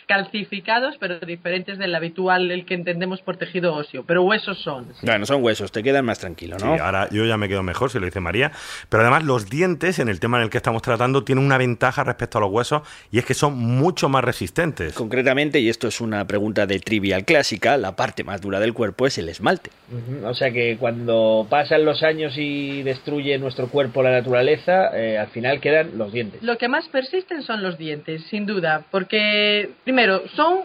calcificados, 0.06 0.96
pero 0.98 1.18
diferentes 1.20 1.78
del 1.78 1.94
habitual, 1.94 2.50
el 2.50 2.64
que 2.64 2.74
entendemos 2.74 3.20
por 3.22 3.36
tejido 3.36 3.74
óseo. 3.74 4.04
Pero 4.06 4.22
huesos 4.22 4.58
son. 4.62 4.88
Bueno, 5.02 5.26
son 5.26 5.42
huesos, 5.42 5.72
te 5.72 5.82
quedan 5.82 6.04
más 6.04 6.18
tranquilo, 6.18 6.56
¿no? 6.58 6.74
Sí, 6.74 6.80
ahora 6.80 7.08
yo 7.10 7.24
ya 7.24 7.36
me 7.36 7.48
quedo 7.48 7.62
mejor, 7.62 7.90
si 7.90 7.98
lo 7.98 8.06
dice 8.06 8.20
María. 8.20 8.52
Pero 8.88 9.02
además 9.02 9.24
los 9.24 9.48
dientes, 9.48 9.98
en 9.98 10.08
el 10.08 10.20
tema 10.20 10.38
en 10.38 10.44
el 10.44 10.50
que 10.50 10.58
estamos 10.58 10.82
tratando, 10.82 11.24
tienen 11.24 11.44
una 11.44 11.58
ventaja 11.58 12.04
respecto 12.04 12.38
a 12.38 12.40
los 12.42 12.50
huesos 12.50 12.82
y 13.10 13.18
es 13.18 13.24
que 13.24 13.34
son 13.34 13.56
mucho 13.58 14.08
más 14.08 14.24
resistentes. 14.24 14.94
Concretamente, 14.94 15.60
y 15.60 15.68
esto 15.68 15.88
es 15.88 16.00
una 16.00 16.26
pregunta 16.26 16.66
de 16.66 16.78
trivial 16.80 17.24
clásica, 17.24 17.76
la 17.76 17.96
parte 17.96 18.24
más 18.24 18.40
dura 18.40 18.60
del 18.60 18.74
cuerpo 18.74 19.06
es 19.06 19.18
el 19.18 19.28
esmalte. 19.28 19.70
O 20.24 20.34
sea 20.34 20.50
que 20.50 20.76
cuando 20.78 21.46
pasan 21.48 21.84
los 21.84 22.02
años 22.02 22.34
y 22.36 22.82
destruye 22.82 23.38
nuestro 23.38 23.68
cuerpo 23.68 24.02
la 24.02 24.12
naturaleza, 24.12 24.96
eh, 24.96 25.18
al 25.18 25.28
final 25.28 25.60
quedan 25.60 25.96
los 25.98 26.12
dientes. 26.12 26.42
Lo 26.42 26.58
que 26.58 26.68
más 26.68 26.88
persisten 26.88 27.42
son 27.42 27.62
los 27.62 27.78
dientes, 27.78 28.22
sin 28.30 28.46
duda, 28.46 28.84
porque 28.90 29.23
primero 29.84 30.22
son 30.36 30.60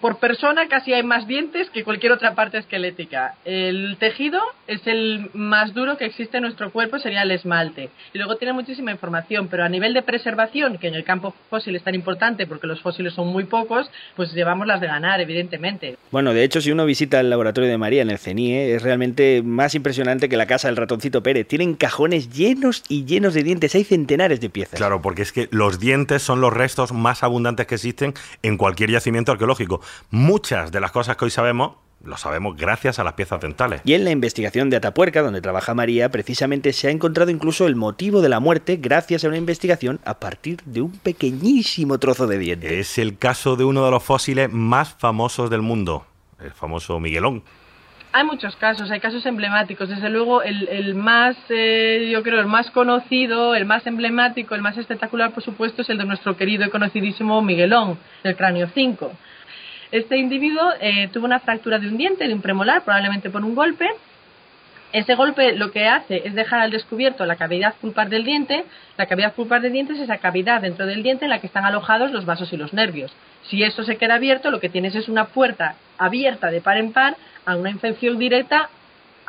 por 0.00 0.18
persona 0.18 0.68
casi 0.68 0.92
hay 0.92 1.02
más 1.02 1.26
dientes 1.26 1.70
que 1.70 1.84
cualquier 1.84 2.12
otra 2.12 2.34
parte 2.34 2.58
esquelética. 2.58 3.34
El 3.44 3.96
tejido 3.98 4.40
es 4.66 4.86
el 4.86 5.30
más 5.34 5.74
duro 5.74 5.96
que 5.96 6.04
existe 6.04 6.38
en 6.38 6.44
nuestro 6.44 6.70
cuerpo, 6.70 6.98
sería 6.98 7.22
el 7.22 7.30
esmalte. 7.30 7.90
Y 8.12 8.18
luego 8.18 8.36
tiene 8.36 8.52
muchísima 8.52 8.90
información, 8.90 9.48
pero 9.48 9.64
a 9.64 9.68
nivel 9.68 9.94
de 9.94 10.02
preservación, 10.02 10.78
que 10.78 10.88
en 10.88 10.94
el 10.94 11.04
campo 11.04 11.34
fósil 11.48 11.76
es 11.76 11.82
tan 11.82 11.94
importante 11.94 12.46
porque 12.46 12.66
los 12.66 12.80
fósiles 12.80 13.14
son 13.14 13.28
muy 13.28 13.44
pocos, 13.44 13.90
pues 14.16 14.32
llevamos 14.32 14.66
las 14.66 14.80
de 14.80 14.86
ganar, 14.86 15.20
evidentemente. 15.20 15.96
Bueno, 16.10 16.34
de 16.34 16.44
hecho, 16.44 16.60
si 16.60 16.70
uno 16.70 16.84
visita 16.84 17.20
el 17.20 17.30
laboratorio 17.30 17.70
de 17.70 17.78
María 17.78 18.02
en 18.02 18.10
el 18.10 18.18
CENIE, 18.18 18.74
es 18.74 18.82
realmente 18.82 19.42
más 19.42 19.74
impresionante 19.74 20.28
que 20.28 20.36
la 20.36 20.46
casa 20.46 20.68
del 20.68 20.76
ratoncito 20.76 21.22
Pérez. 21.22 21.46
Tienen 21.46 21.74
cajones 21.74 22.30
llenos 22.30 22.82
y 22.88 23.04
llenos 23.04 23.34
de 23.34 23.42
dientes, 23.42 23.74
hay 23.74 23.84
centenares 23.84 24.40
de 24.40 24.50
piezas. 24.50 24.78
Claro, 24.78 25.00
porque 25.02 25.22
es 25.22 25.32
que 25.32 25.48
los 25.50 25.80
dientes 25.80 26.22
son 26.22 26.40
los 26.40 26.52
restos 26.52 26.92
más 26.92 27.22
abundantes 27.22 27.66
que 27.66 27.76
existen 27.76 28.14
en 28.42 28.56
cualquier 28.56 28.90
yacimiento 28.90 29.32
arqueológico. 29.32 29.61
Muchas 30.10 30.72
de 30.72 30.80
las 30.80 30.92
cosas 30.92 31.16
que 31.16 31.24
hoy 31.24 31.30
sabemos, 31.30 31.72
lo 32.04 32.16
sabemos 32.16 32.56
gracias 32.56 32.98
a 32.98 33.04
las 33.04 33.14
piezas 33.14 33.40
dentales. 33.40 33.80
Y 33.84 33.94
en 33.94 34.04
la 34.04 34.10
investigación 34.10 34.70
de 34.70 34.76
Atapuerca, 34.76 35.22
donde 35.22 35.40
trabaja 35.40 35.74
María, 35.74 36.10
precisamente 36.10 36.72
se 36.72 36.88
ha 36.88 36.90
encontrado 36.90 37.30
incluso 37.30 37.66
el 37.66 37.76
motivo 37.76 38.20
de 38.20 38.28
la 38.28 38.40
muerte 38.40 38.76
gracias 38.76 39.24
a 39.24 39.28
una 39.28 39.36
investigación 39.36 40.00
a 40.04 40.18
partir 40.18 40.60
de 40.64 40.82
un 40.82 40.92
pequeñísimo 40.98 41.98
trozo 41.98 42.26
de 42.26 42.38
diente. 42.38 42.80
Es 42.80 42.98
el 42.98 43.18
caso 43.18 43.56
de 43.56 43.64
uno 43.64 43.84
de 43.84 43.90
los 43.90 44.02
fósiles 44.02 44.50
más 44.50 44.94
famosos 44.94 45.50
del 45.50 45.62
mundo, 45.62 46.06
el 46.40 46.52
famoso 46.52 46.98
Miguelón. 46.98 47.42
Hay 48.14 48.24
muchos 48.24 48.54
casos, 48.56 48.90
hay 48.90 49.00
casos 49.00 49.24
emblemáticos. 49.24 49.88
Desde 49.88 50.10
luego, 50.10 50.42
el, 50.42 50.68
el 50.68 50.94
más, 50.94 51.34
eh, 51.48 52.10
yo 52.12 52.22
creo, 52.22 52.40
el 52.40 52.46
más 52.46 52.70
conocido, 52.70 53.54
el 53.54 53.64
más 53.64 53.86
emblemático, 53.86 54.54
el 54.54 54.60
más 54.60 54.76
espectacular, 54.76 55.32
por 55.32 55.42
supuesto, 55.42 55.80
es 55.80 55.88
el 55.88 55.96
de 55.96 56.04
nuestro 56.04 56.36
querido 56.36 56.66
y 56.66 56.68
conocidísimo 56.68 57.40
Miguelón, 57.40 57.98
del 58.22 58.36
cráneo 58.36 58.68
5. 58.74 59.12
Este 59.92 60.16
individuo 60.16 60.62
eh, 60.80 61.08
tuvo 61.12 61.26
una 61.26 61.38
fractura 61.38 61.78
de 61.78 61.86
un 61.86 61.98
diente, 61.98 62.26
de 62.26 62.32
un 62.32 62.40
premolar, 62.40 62.82
probablemente 62.82 63.28
por 63.28 63.44
un 63.44 63.54
golpe. 63.54 63.86
Ese 64.90 65.14
golpe 65.14 65.52
lo 65.52 65.70
que 65.70 65.86
hace 65.86 66.22
es 66.26 66.34
dejar 66.34 66.60
al 66.60 66.70
descubierto 66.70 67.26
la 67.26 67.36
cavidad 67.36 67.74
pulpar 67.78 68.08
del 68.08 68.24
diente. 68.24 68.64
La 68.96 69.04
cavidad 69.04 69.34
pulpar 69.34 69.60
del 69.60 69.72
diente 69.72 69.92
es 69.92 70.00
esa 70.00 70.16
cavidad 70.16 70.62
dentro 70.62 70.86
del 70.86 71.02
diente 71.02 71.26
en 71.26 71.30
la 71.30 71.40
que 71.40 71.46
están 71.46 71.66
alojados 71.66 72.10
los 72.10 72.24
vasos 72.24 72.50
y 72.54 72.56
los 72.56 72.72
nervios. 72.72 73.14
Si 73.42 73.62
eso 73.62 73.84
se 73.84 73.98
queda 73.98 74.14
abierto, 74.14 74.50
lo 74.50 74.60
que 74.60 74.70
tienes 74.70 74.94
es 74.94 75.10
una 75.10 75.26
puerta 75.26 75.76
abierta 75.98 76.50
de 76.50 76.62
par 76.62 76.78
en 76.78 76.92
par 76.92 77.16
a 77.44 77.56
una 77.56 77.70
infección 77.70 78.18
directa 78.18 78.70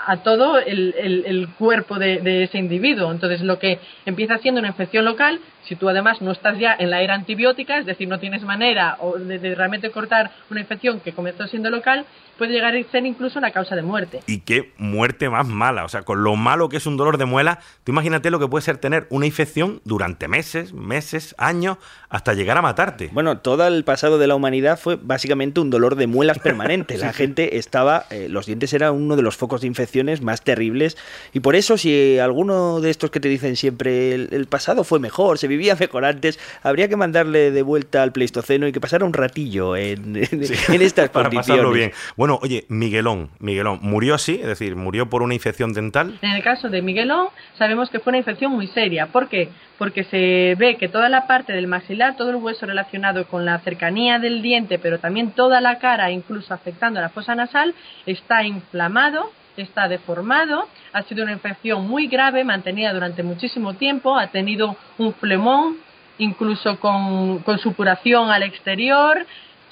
a 0.05 0.17
todo 0.17 0.57
el, 0.57 0.93
el- 0.97 1.47
cuerpo 1.57 1.99
de, 1.99 2.43
ese 2.43 2.57
individuo. 2.57 3.11
Entonces, 3.11 3.41
lo 3.41 3.59
que 3.59 3.79
empieza 4.05 4.37
siendo 4.37 4.59
una 4.59 4.69
infección 4.69 5.05
local, 5.05 5.39
si 5.63 5.75
tú 5.75 5.89
además 5.89 6.21
no 6.21 6.31
estás 6.31 6.57
ya 6.57 6.75
en 6.77 6.89
la 6.89 7.01
era 7.01 7.13
antibiótica, 7.13 7.77
es 7.77 7.85
decir, 7.85 8.07
no 8.07 8.19
tienes 8.19 8.43
manera 8.43 8.97
de, 9.19 9.39
de 9.39 9.55
realmente 9.55 9.91
cortar 9.91 10.31
una 10.49 10.61
infección 10.61 10.99
que 10.99 11.13
comenzó 11.13 11.47
siendo 11.47 11.69
local, 11.69 12.05
puede 12.37 12.51
llegar 12.53 12.75
a 12.75 12.83
ser 12.91 13.05
incluso 13.05 13.39
una 13.39 13.51
causa 13.51 13.75
de 13.75 13.81
muerte. 13.81 14.21
Y 14.27 14.39
qué 14.39 14.71
muerte 14.77 15.29
más 15.29 15.47
mala. 15.47 15.85
O 15.85 15.89
sea, 15.89 16.01
con 16.03 16.23
lo 16.23 16.35
malo 16.35 16.69
que 16.69 16.77
es 16.77 16.85
un 16.85 16.97
dolor 16.97 17.17
de 17.17 17.25
muela, 17.25 17.59
tú 17.83 17.91
imagínate 17.91 18.31
lo 18.31 18.39
que 18.39 18.47
puede 18.47 18.63
ser 18.63 18.77
tener 18.77 19.07
una 19.09 19.25
infección 19.25 19.81
durante 19.85 20.27
meses, 20.27 20.73
meses, 20.73 21.35
años, 21.37 21.77
hasta 22.09 22.33
llegar 22.33 22.57
a 22.57 22.61
matarte. 22.61 23.09
Bueno, 23.11 23.39
todo 23.39 23.67
el 23.67 23.83
pasado 23.83 24.17
de 24.17 24.27
la 24.27 24.35
humanidad 24.35 24.79
fue 24.79 24.97
básicamente 25.01 25.59
un 25.59 25.69
dolor 25.69 25.95
de 25.95 26.07
muelas 26.07 26.39
permanente. 26.39 26.97
La 27.03 27.11
gente 27.13 27.57
estaba, 27.57 28.05
eh, 28.09 28.27
los 28.29 28.45
dientes 28.45 28.71
eran 28.73 28.93
uno 28.93 29.15
de 29.15 29.21
los 29.21 29.35
focos 29.35 29.61
de 29.61 29.67
infecciones 29.67 30.21
más 30.21 30.41
terribles 30.43 30.97
y 31.33 31.39
por 31.41 31.55
eso 31.55 31.77
si 31.77 32.17
alguno 32.19 32.79
de 32.81 32.89
estos 32.89 33.11
que 33.11 33.19
te 33.19 33.27
dicen 33.29 33.55
siempre 33.55 34.13
el, 34.13 34.29
el 34.31 34.45
pasado 34.47 34.83
fue 34.83 34.99
mejor, 34.99 35.37
se 35.37 35.47
vivía 35.47 35.75
mejor 35.75 36.05
antes, 36.05 36.39
habría 36.61 36.87
que 36.87 36.95
mandarle 36.95 37.51
de 37.51 37.61
vuelta 37.61 38.01
al 38.03 38.11
Pleistoceno 38.11 38.67
y 38.67 38.71
que 38.71 38.79
pasara 38.79 39.05
un 39.05 39.13
ratillo 39.13 39.75
en, 39.75 40.15
en- 40.15 40.29
en 40.31 40.81
estas 40.81 41.09
Para 41.13 41.25
condiciones. 41.29 41.47
pasarlo 41.47 41.71
bien. 41.71 41.91
Bueno, 42.15 42.22
oye, 42.31 42.65
Miguelón, 42.69 43.29
Miguelón, 43.39 43.79
¿murió 43.81 44.15
así? 44.15 44.39
Es 44.39 44.47
decir, 44.47 44.75
¿murió 44.75 45.09
por 45.09 45.21
una 45.21 45.33
infección 45.33 45.73
dental? 45.73 46.17
En 46.21 46.31
el 46.31 46.43
caso 46.43 46.69
de 46.69 46.81
Miguelón, 46.81 47.27
sabemos 47.57 47.89
que 47.89 47.99
fue 47.99 48.11
una 48.11 48.19
infección 48.19 48.51
muy 48.51 48.67
seria. 48.67 49.07
¿Por 49.07 49.29
qué? 49.29 49.49
Porque 49.77 50.03
se 50.05 50.55
ve 50.57 50.77
que 50.77 50.89
toda 50.89 51.09
la 51.09 51.27
parte 51.27 51.53
del 51.53 51.67
maxilar, 51.67 52.15
todo 52.15 52.29
el 52.29 52.37
hueso 52.37 52.65
relacionado 52.65 53.27
con 53.27 53.45
la 53.45 53.59
cercanía 53.59 54.19
del 54.19 54.41
diente, 54.41 54.79
pero 54.79 54.99
también 54.99 55.31
toda 55.31 55.59
la 55.61 55.79
cara, 55.79 56.11
incluso 56.11 56.53
afectando 56.53 56.99
a 56.99 57.03
la 57.03 57.09
fosa 57.09 57.35
nasal, 57.35 57.73
está 58.05 58.43
inflamado, 58.43 59.31
está 59.57 59.87
deformado, 59.87 60.67
ha 60.93 61.03
sido 61.03 61.23
una 61.23 61.33
infección 61.33 61.87
muy 61.87 62.07
grave, 62.07 62.43
mantenida 62.43 62.93
durante 62.93 63.23
muchísimo 63.23 63.73
tiempo, 63.73 64.17
ha 64.17 64.27
tenido 64.27 64.75
un 64.97 65.13
flemón, 65.13 65.77
incluso 66.17 66.79
con, 66.79 67.39
con 67.39 67.59
supuración 67.59 68.29
al 68.29 68.43
exterior, 68.43 69.25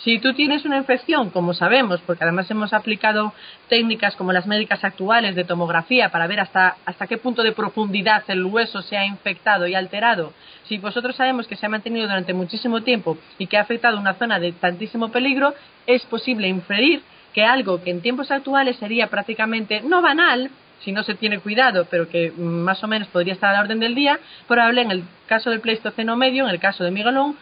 si 0.04 0.18
tú 0.20 0.34
tienes 0.34 0.66
una 0.66 0.78
infección, 0.78 1.30
como 1.30 1.54
sabemos, 1.54 2.02
porque 2.02 2.24
además 2.24 2.50
hemos 2.50 2.74
aplicado 2.74 3.34
técnicas 3.70 4.16
como 4.16 4.34
las 4.34 4.48
médicas 4.48 4.84
actuales 4.84 5.36
de 5.36 5.44
tomografía 5.44 6.10
para 6.10 6.28
ver 6.28 6.40
hasta, 6.40 6.78
hasta 6.86 7.06
qué 7.06 7.18
punto 7.18 7.44
de 7.44 7.52
profundidad 7.52 8.24
el 8.28 8.44
hueso 8.46 8.82
se 8.82 8.98
ha 8.98 9.06
infectado 9.06 9.68
y 9.68 9.76
alterado, 9.76 10.34
si 10.64 10.78
vosotros 10.78 11.16
sabemos 11.16 11.48
que 11.48 11.56
se 11.56 11.66
ha 11.66 11.70
mantenido 11.70 12.08
durante 12.08 12.34
muchísimo 12.34 12.82
tiempo 12.82 13.18
y 13.38 13.48
que 13.48 13.58
ha 13.58 13.62
afectado 13.62 14.00
una 14.00 14.16
zona 14.16 14.40
de 14.40 14.54
tantísimo 14.54 15.10
peligro, 15.10 15.54
es 15.86 16.04
posible 16.06 16.48
inferir 16.48 17.04
que 17.34 17.44
algo 17.44 17.84
que 17.84 17.92
en 17.92 18.02
tiempos 18.02 18.32
actuales 18.32 18.78
sería 18.78 19.08
prácticamente 19.08 19.82
no 19.82 20.02
banal, 20.02 20.50
si 20.80 20.92
no 20.92 21.04
se 21.04 21.14
tiene 21.14 21.40
cuidado, 21.40 21.86
pero 21.90 22.10
que 22.10 22.32
más 22.32 22.84
o 22.84 22.88
menos 22.88 23.08
podría 23.10 23.34
estar 23.34 23.52
a 23.52 23.54
la 23.54 23.62
orden 23.62 23.80
del 23.80 23.96
día, 23.96 24.20
probable 24.48 24.82
en 24.82 24.92
el 24.92 25.04
caso 25.28 25.50
del 25.50 25.62
Pleistoceno 25.62 26.18
medio, 26.18 26.46
en 26.46 26.50
el 26.50 26.60
caso 26.60 26.84
de 26.84 26.92
Miguelón, 26.92 27.38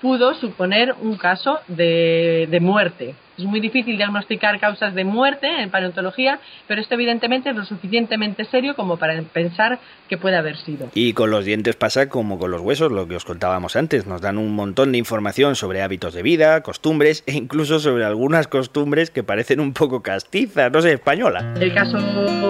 pudo 0.00 0.34
suponer 0.34 0.94
un 1.00 1.16
caso 1.16 1.60
de, 1.68 2.46
de 2.50 2.60
muerte. 2.60 3.14
Es 3.36 3.44
muy 3.44 3.60
difícil 3.60 3.96
diagnosticar 3.96 4.60
causas 4.60 4.94
de 4.94 5.04
muerte 5.04 5.48
en 5.60 5.70
paleontología, 5.70 6.38
pero 6.68 6.80
esto 6.80 6.94
evidentemente 6.94 7.50
es 7.50 7.56
lo 7.56 7.64
suficientemente 7.64 8.44
serio 8.44 8.76
como 8.76 8.96
para 8.96 9.20
pensar 9.22 9.80
que 10.08 10.18
puede 10.18 10.36
haber 10.36 10.56
sido. 10.58 10.88
Y 10.94 11.14
con 11.14 11.30
los 11.30 11.44
dientes 11.44 11.74
pasa 11.74 12.08
como 12.08 12.38
con 12.38 12.50
los 12.50 12.60
huesos, 12.60 12.92
lo 12.92 13.08
que 13.08 13.16
os 13.16 13.24
contábamos 13.24 13.74
antes. 13.74 14.06
Nos 14.06 14.20
dan 14.20 14.38
un 14.38 14.54
montón 14.54 14.92
de 14.92 14.98
información 14.98 15.56
sobre 15.56 15.82
hábitos 15.82 16.14
de 16.14 16.22
vida, 16.22 16.62
costumbres 16.62 17.24
e 17.26 17.32
incluso 17.32 17.80
sobre 17.80 18.04
algunas 18.04 18.46
costumbres 18.46 19.10
que 19.10 19.24
parecen 19.24 19.60
un 19.60 19.72
poco 19.72 20.02
castizas, 20.02 20.70
no 20.70 20.80
sé, 20.80 20.92
española. 20.92 21.54
El 21.60 21.74
caso 21.74 21.98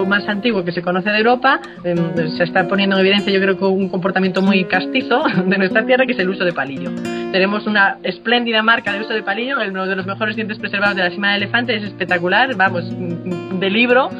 más 0.07 0.29
antiguo 0.29 0.65
que 0.65 0.73
se 0.73 0.83
conoce 0.83 1.11
de 1.11 1.19
Europa 1.19 1.61
em, 1.85 1.97
se 2.37 2.45
está 2.45 2.69
poniendo 2.69 2.97
en 2.97 3.01
evidencia, 3.01 3.33
yo 3.33 3.41
creo 3.41 3.59
que 3.59 3.65
un 3.65 3.89
comportamiento 3.89 4.43
muy 4.43 4.65
castizo 4.65 5.23
de 5.47 5.59
nuestra 5.59 5.87
tierra, 5.87 6.05
que 6.07 6.13
es 6.13 6.19
el 6.19 6.29
uso 6.29 6.45
de 6.45 6.53
palillo. 6.53 6.91
Tenemos 7.33 7.67
una 7.67 7.99
espléndida 8.03 8.63
marca 8.63 8.93
de 8.93 9.01
uso 9.01 9.13
de 9.13 9.23
palillo, 9.23 9.57
uno 9.67 9.87
de 9.87 9.97
los 9.97 10.07
mejores 10.07 10.37
dientes 10.37 10.59
preservados 10.75 10.97
de 10.97 11.03
la 11.05 11.11
cima 11.11 11.33
del 11.33 11.43
elefante, 11.45 11.77
es 11.77 11.85
espectacular, 11.85 12.55
vamos, 12.57 12.85
de 12.89 13.71
libro 13.71 14.11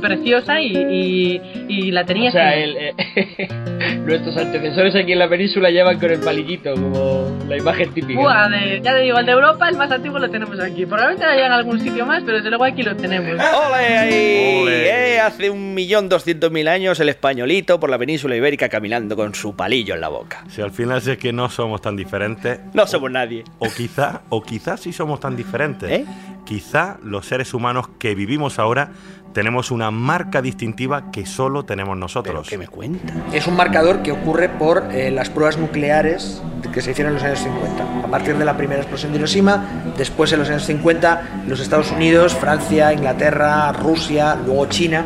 preciosa 0.00 0.60
y, 0.60 0.76
y, 0.76 1.40
y 1.68 1.90
la 1.90 2.04
tenía 2.04 2.28
O 2.30 2.32
sea, 2.32 2.54
el, 2.56 2.76
eh, 2.76 3.48
nuestros 4.06 4.36
antecesores 4.36 4.94
aquí 4.94 5.12
en 5.12 5.18
la 5.18 5.28
península 5.28 5.70
llevan 5.70 5.98
con 5.98 6.10
el 6.10 6.20
palillito, 6.20 6.74
como 6.74 7.38
la 7.48 7.56
imagen 7.56 7.92
típica. 7.92 8.20
Buah, 8.20 8.48
de- 8.48 8.80
ya 8.82 8.92
te 8.94 9.00
digo, 9.00 9.18
el 9.18 9.26
de 9.26 9.32
Europa, 9.32 9.68
el 9.68 9.76
más 9.76 9.90
antiguo 9.90 10.18
lo 10.18 10.30
tenemos 10.30 10.58
aquí. 10.60 10.86
Probablemente 10.86 11.24
haya 11.24 11.46
en 11.46 11.52
algún 11.52 11.80
sitio 11.80 12.06
más, 12.06 12.22
pero 12.24 12.36
desde 12.38 12.50
luego 12.50 12.64
aquí 12.64 12.82
lo 12.82 12.96
tenemos. 12.96 13.32
¡Ole 13.32 13.98
ahí! 13.98 14.64
Eh, 14.68 15.20
hace 15.20 15.50
un 15.50 15.74
millón 15.74 16.08
doscientos 16.08 16.50
mil 16.50 16.68
años 16.68 16.98
el 17.00 17.08
españolito 17.08 17.78
por 17.78 17.90
la 17.90 17.98
península 17.98 18.36
ibérica 18.36 18.68
caminando 18.68 19.16
con 19.16 19.34
su 19.34 19.54
palillo 19.54 19.94
en 19.94 20.00
la 20.00 20.08
boca. 20.08 20.44
Si 20.48 20.60
al 20.62 20.70
final 20.70 20.98
es 20.98 21.18
que 21.18 21.32
no 21.32 21.48
somos 21.50 21.80
tan 21.82 21.96
diferentes. 21.96 22.60
No 22.74 22.86
somos 22.86 23.10
nadie. 23.10 23.44
O 23.58 23.68
quizá, 23.70 24.22
o 24.28 24.42
quizá 24.42 24.76
sí 24.76 24.92
somos 24.92 25.20
tan 25.20 25.36
diferentes. 25.36 25.90
¿Eh? 25.90 26.04
Quizá 26.46 26.98
los 27.04 27.26
seres 27.26 27.52
humanos 27.54 27.86
que 27.98 28.14
vivimos 28.14 28.58
ahora 28.58 28.90
tenemos 29.32 29.70
una 29.70 29.90
marca 29.90 30.42
distintiva 30.42 31.10
que 31.10 31.26
solo 31.26 31.64
tenemos 31.64 31.96
nosotros. 31.96 32.48
¿Qué 32.48 32.58
me 32.58 32.68
cuenta? 32.68 33.12
Es 33.32 33.46
un 33.46 33.56
marcador 33.56 34.02
que 34.02 34.12
ocurre 34.12 34.48
por 34.48 34.88
eh, 34.92 35.10
las 35.10 35.30
pruebas 35.30 35.58
nucleares 35.58 36.42
que 36.72 36.82
se 36.82 36.92
hicieron 36.92 37.12
en 37.12 37.14
los 37.14 37.24
años 37.24 37.40
50. 37.40 38.06
A 38.06 38.10
partir 38.10 38.36
de 38.36 38.44
la 38.44 38.56
primera 38.56 38.80
explosión 38.80 39.12
de 39.12 39.18
Hiroshima, 39.18 39.64
después 39.96 40.32
en 40.32 40.40
los 40.40 40.50
años 40.50 40.64
50, 40.64 41.44
los 41.46 41.60
Estados 41.60 41.90
Unidos, 41.90 42.34
Francia, 42.34 42.92
Inglaterra, 42.92 43.72
Rusia, 43.72 44.36
luego 44.44 44.66
China, 44.66 45.04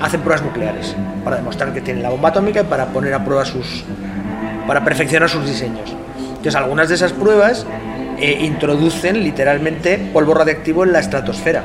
hacen 0.00 0.20
pruebas 0.20 0.44
nucleares 0.44 0.96
para 1.24 1.36
demostrar 1.36 1.72
que 1.72 1.80
tienen 1.80 2.02
la 2.02 2.10
bomba 2.10 2.30
atómica 2.30 2.60
y 2.60 2.64
para 2.64 2.86
poner 2.86 3.14
a 3.14 3.24
prueba 3.24 3.44
sus. 3.44 3.84
para 4.66 4.84
perfeccionar 4.84 5.28
sus 5.28 5.46
diseños. 5.46 5.94
Entonces, 6.28 6.54
algunas 6.54 6.88
de 6.88 6.94
esas 6.94 7.12
pruebas 7.12 7.66
eh, 8.18 8.38
introducen 8.42 9.22
literalmente 9.22 9.98
polvo 10.12 10.34
radiactivo 10.34 10.84
en 10.84 10.92
la 10.92 11.00
estratosfera 11.00 11.62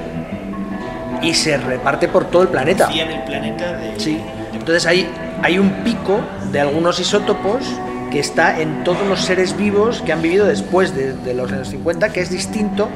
y 1.21 1.33
se 1.33 1.57
reparte 1.57 2.07
por 2.07 2.25
todo 2.25 2.43
el 2.43 2.49
planeta. 2.49 2.87
Vacían 2.87 3.11
el 3.11 3.23
planeta 3.23 3.73
de... 3.73 3.99
Sí. 3.99 4.19
Entonces 4.53 4.85
hay, 4.85 5.07
hay 5.43 5.59
un 5.59 5.69
pico 5.83 6.21
de 6.51 6.59
algunos 6.59 6.99
isótopos 6.99 7.65
que 8.11 8.19
está 8.19 8.59
en 8.59 8.83
todos 8.83 9.05
los 9.07 9.21
seres 9.21 9.55
vivos 9.55 10.01
que 10.01 10.11
han 10.11 10.21
vivido 10.21 10.45
después 10.45 10.95
de, 10.95 11.13
de 11.13 11.33
los 11.33 11.51
años 11.51 11.69
50, 11.69 12.09
que 12.09 12.21
es 12.21 12.29
distinto. 12.29 12.89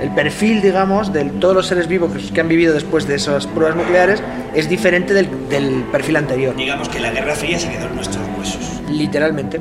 El 0.00 0.10
perfil, 0.10 0.60
digamos, 0.60 1.12
de 1.12 1.24
todos 1.24 1.54
los 1.54 1.66
seres 1.66 1.86
vivos 1.86 2.10
que, 2.12 2.32
que 2.32 2.40
han 2.40 2.48
vivido 2.48 2.74
después 2.74 3.06
de 3.06 3.14
esas 3.14 3.46
pruebas 3.46 3.76
nucleares 3.76 4.22
es 4.54 4.68
diferente 4.68 5.14
del, 5.14 5.28
del 5.48 5.84
perfil 5.92 6.16
anterior. 6.16 6.56
Digamos 6.56 6.88
que 6.88 6.98
la 6.98 7.10
Guerra 7.10 7.34
Fría 7.34 7.58
se 7.58 7.70
quedó 7.70 7.86
en 7.86 7.94
nuestros 7.94 8.24
huesos. 8.38 8.80
Literalmente. 8.90 9.60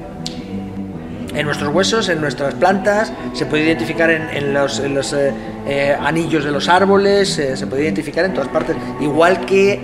En 1.35 1.45
nuestros 1.45 1.73
huesos, 1.73 2.09
en 2.09 2.21
nuestras 2.21 2.53
plantas, 2.55 3.11
se 3.33 3.45
puede 3.45 3.63
identificar 3.65 4.09
en, 4.11 4.29
en 4.29 4.53
los, 4.53 4.79
en 4.79 4.93
los, 4.93 5.13
eh, 5.13 5.33
eh, 5.67 5.95
anillos 5.99 6.43
de 6.45 6.51
los 6.51 6.69
árboles, 6.69 7.37
eh, 7.39 7.57
se 7.57 7.65
puede 7.67 7.83
identificar 7.83 8.23
en 8.25 8.33
todas 8.33 8.49
partes. 8.49 8.75
Igual 9.01 9.45
que 9.45 9.79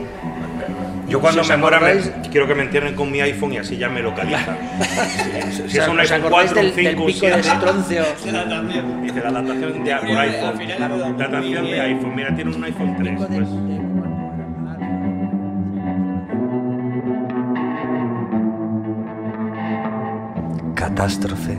Yo 1.07 1.19
cuando 1.19 1.43
Si 1.43 1.49
me 1.49 1.57
muera 1.57 1.79
me- 1.79 2.29
quiero 2.29 2.45
que 2.47 2.53
me 2.53 2.61
entierren 2.61 2.93
con 2.93 3.11
mi 3.11 3.19
iPhone 3.19 3.51
y 3.53 3.57
así 3.57 3.77
ya 3.77 3.89
me 3.89 3.99
localizan. 3.99 4.57
si, 5.49 5.61
O 5.63 5.67
si 5.67 5.69
sea, 5.71 5.83
es 5.85 5.89
un 5.89 5.99
¿os 5.99 6.11
iPhone 6.11 6.27
acordáis 6.27 6.51
4, 6.51 6.59
un 6.61 6.65
del- 6.67 6.75
del 6.75 6.85
5, 6.85 7.01
un 7.01 7.07
pico 7.07 7.25
de 7.25 7.31
7. 7.43 7.49
estroncio? 7.49 8.03
Dice 9.01 9.21
la 9.21 9.31
datación 9.31 9.83
de 9.83 9.95
por 9.95 10.17
iPhone. 10.19 11.17
Datación 11.17 11.65
de 11.65 11.81
iPhone. 11.81 12.15
Mira, 12.15 12.35
tiene 12.35 12.55
un 12.55 12.63
iPhone 12.63 12.95
3. 12.99 13.17
Pues. 13.27 13.47
Catástrofe 20.99 21.57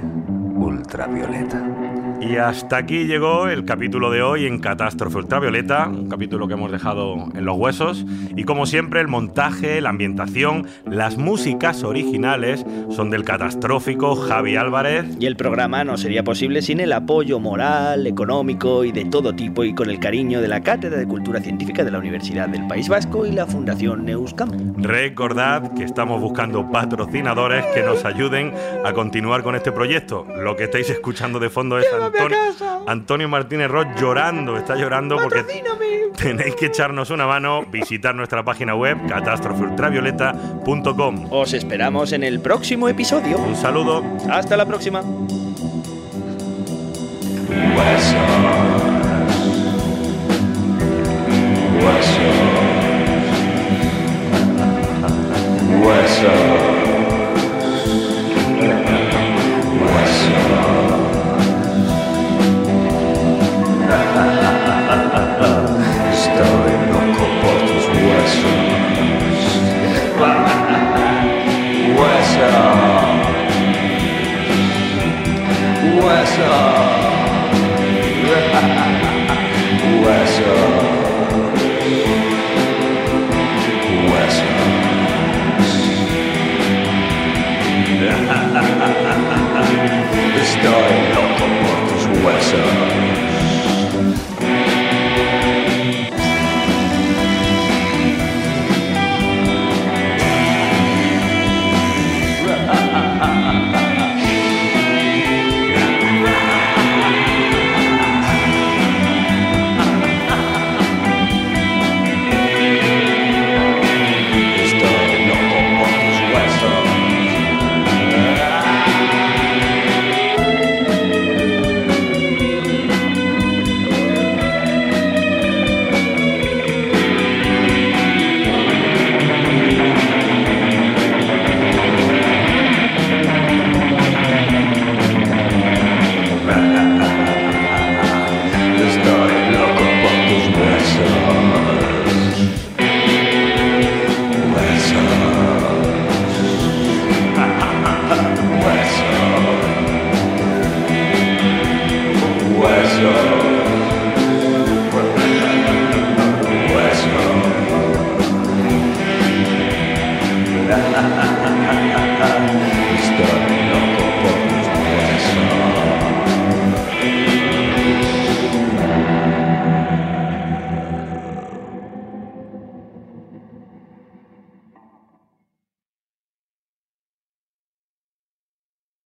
ultravioleta. 0.58 1.89
Y 2.20 2.36
hasta 2.36 2.76
aquí 2.76 3.06
llegó 3.06 3.48
el 3.48 3.64
capítulo 3.64 4.10
de 4.10 4.20
hoy 4.20 4.46
en 4.46 4.58
Catástrofe 4.58 5.16
Ultravioleta, 5.16 5.88
un 5.88 6.08
capítulo 6.08 6.46
que 6.46 6.52
hemos 6.52 6.70
dejado 6.70 7.14
en 7.34 7.46
los 7.46 7.56
huesos. 7.56 8.04
Y 8.36 8.44
como 8.44 8.66
siempre, 8.66 9.00
el 9.00 9.08
montaje, 9.08 9.80
la 9.80 9.88
ambientación, 9.88 10.66
las 10.84 11.16
músicas 11.16 11.82
originales 11.82 12.66
son 12.90 13.08
del 13.08 13.24
catastrófico 13.24 14.16
Javi 14.16 14.56
Álvarez. 14.56 15.06
Y 15.18 15.24
el 15.24 15.36
programa 15.36 15.82
no 15.82 15.96
sería 15.96 16.22
posible 16.22 16.60
sin 16.60 16.80
el 16.80 16.92
apoyo 16.92 17.40
moral, 17.40 18.06
económico 18.06 18.84
y 18.84 18.92
de 18.92 19.06
todo 19.06 19.34
tipo 19.34 19.64
y 19.64 19.74
con 19.74 19.88
el 19.88 19.98
cariño 19.98 20.42
de 20.42 20.48
la 20.48 20.60
Cátedra 20.60 20.98
de 20.98 21.06
Cultura 21.06 21.40
Científica 21.40 21.84
de 21.84 21.90
la 21.90 21.98
Universidad 21.98 22.50
del 22.50 22.66
País 22.66 22.90
Vasco 22.90 23.24
y 23.24 23.32
la 23.32 23.46
Fundación 23.46 24.04
Neuscam. 24.04 24.74
Recordad 24.76 25.72
que 25.72 25.84
estamos 25.84 26.20
buscando 26.20 26.70
patrocinadores 26.70 27.64
que 27.74 27.82
nos 27.82 28.04
ayuden 28.04 28.52
a 28.84 28.92
continuar 28.92 29.42
con 29.42 29.54
este 29.54 29.72
proyecto. 29.72 30.26
Lo 30.36 30.54
que 30.54 30.64
estáis 30.64 30.90
escuchando 30.90 31.38
de 31.38 31.48
fondo 31.48 31.78
es 31.78 31.86
Antonio, 32.18 32.38
Antonio 32.86 33.28
Martínez 33.28 33.70
Ross 33.70 33.86
llorando, 33.98 34.56
está 34.56 34.76
llorando 34.76 35.16
porque 35.16 35.44
tenéis 36.16 36.54
que 36.56 36.66
echarnos 36.66 37.10
una 37.10 37.26
mano, 37.26 37.64
visitar 37.66 38.14
nuestra 38.14 38.44
página 38.44 38.74
web 38.74 38.98
catástrofeultravioleta.com. 39.08 41.26
Os 41.30 41.52
esperamos 41.52 42.12
en 42.12 42.24
el 42.24 42.40
próximo 42.40 42.88
episodio. 42.88 43.36
Un 43.38 43.54
saludo. 43.56 44.02
Hasta 44.30 44.56
la 44.56 44.66
próxima. 44.66 45.02
Huesos. 47.50 48.14
Huesos. 51.82 52.09
자. 76.40 76.69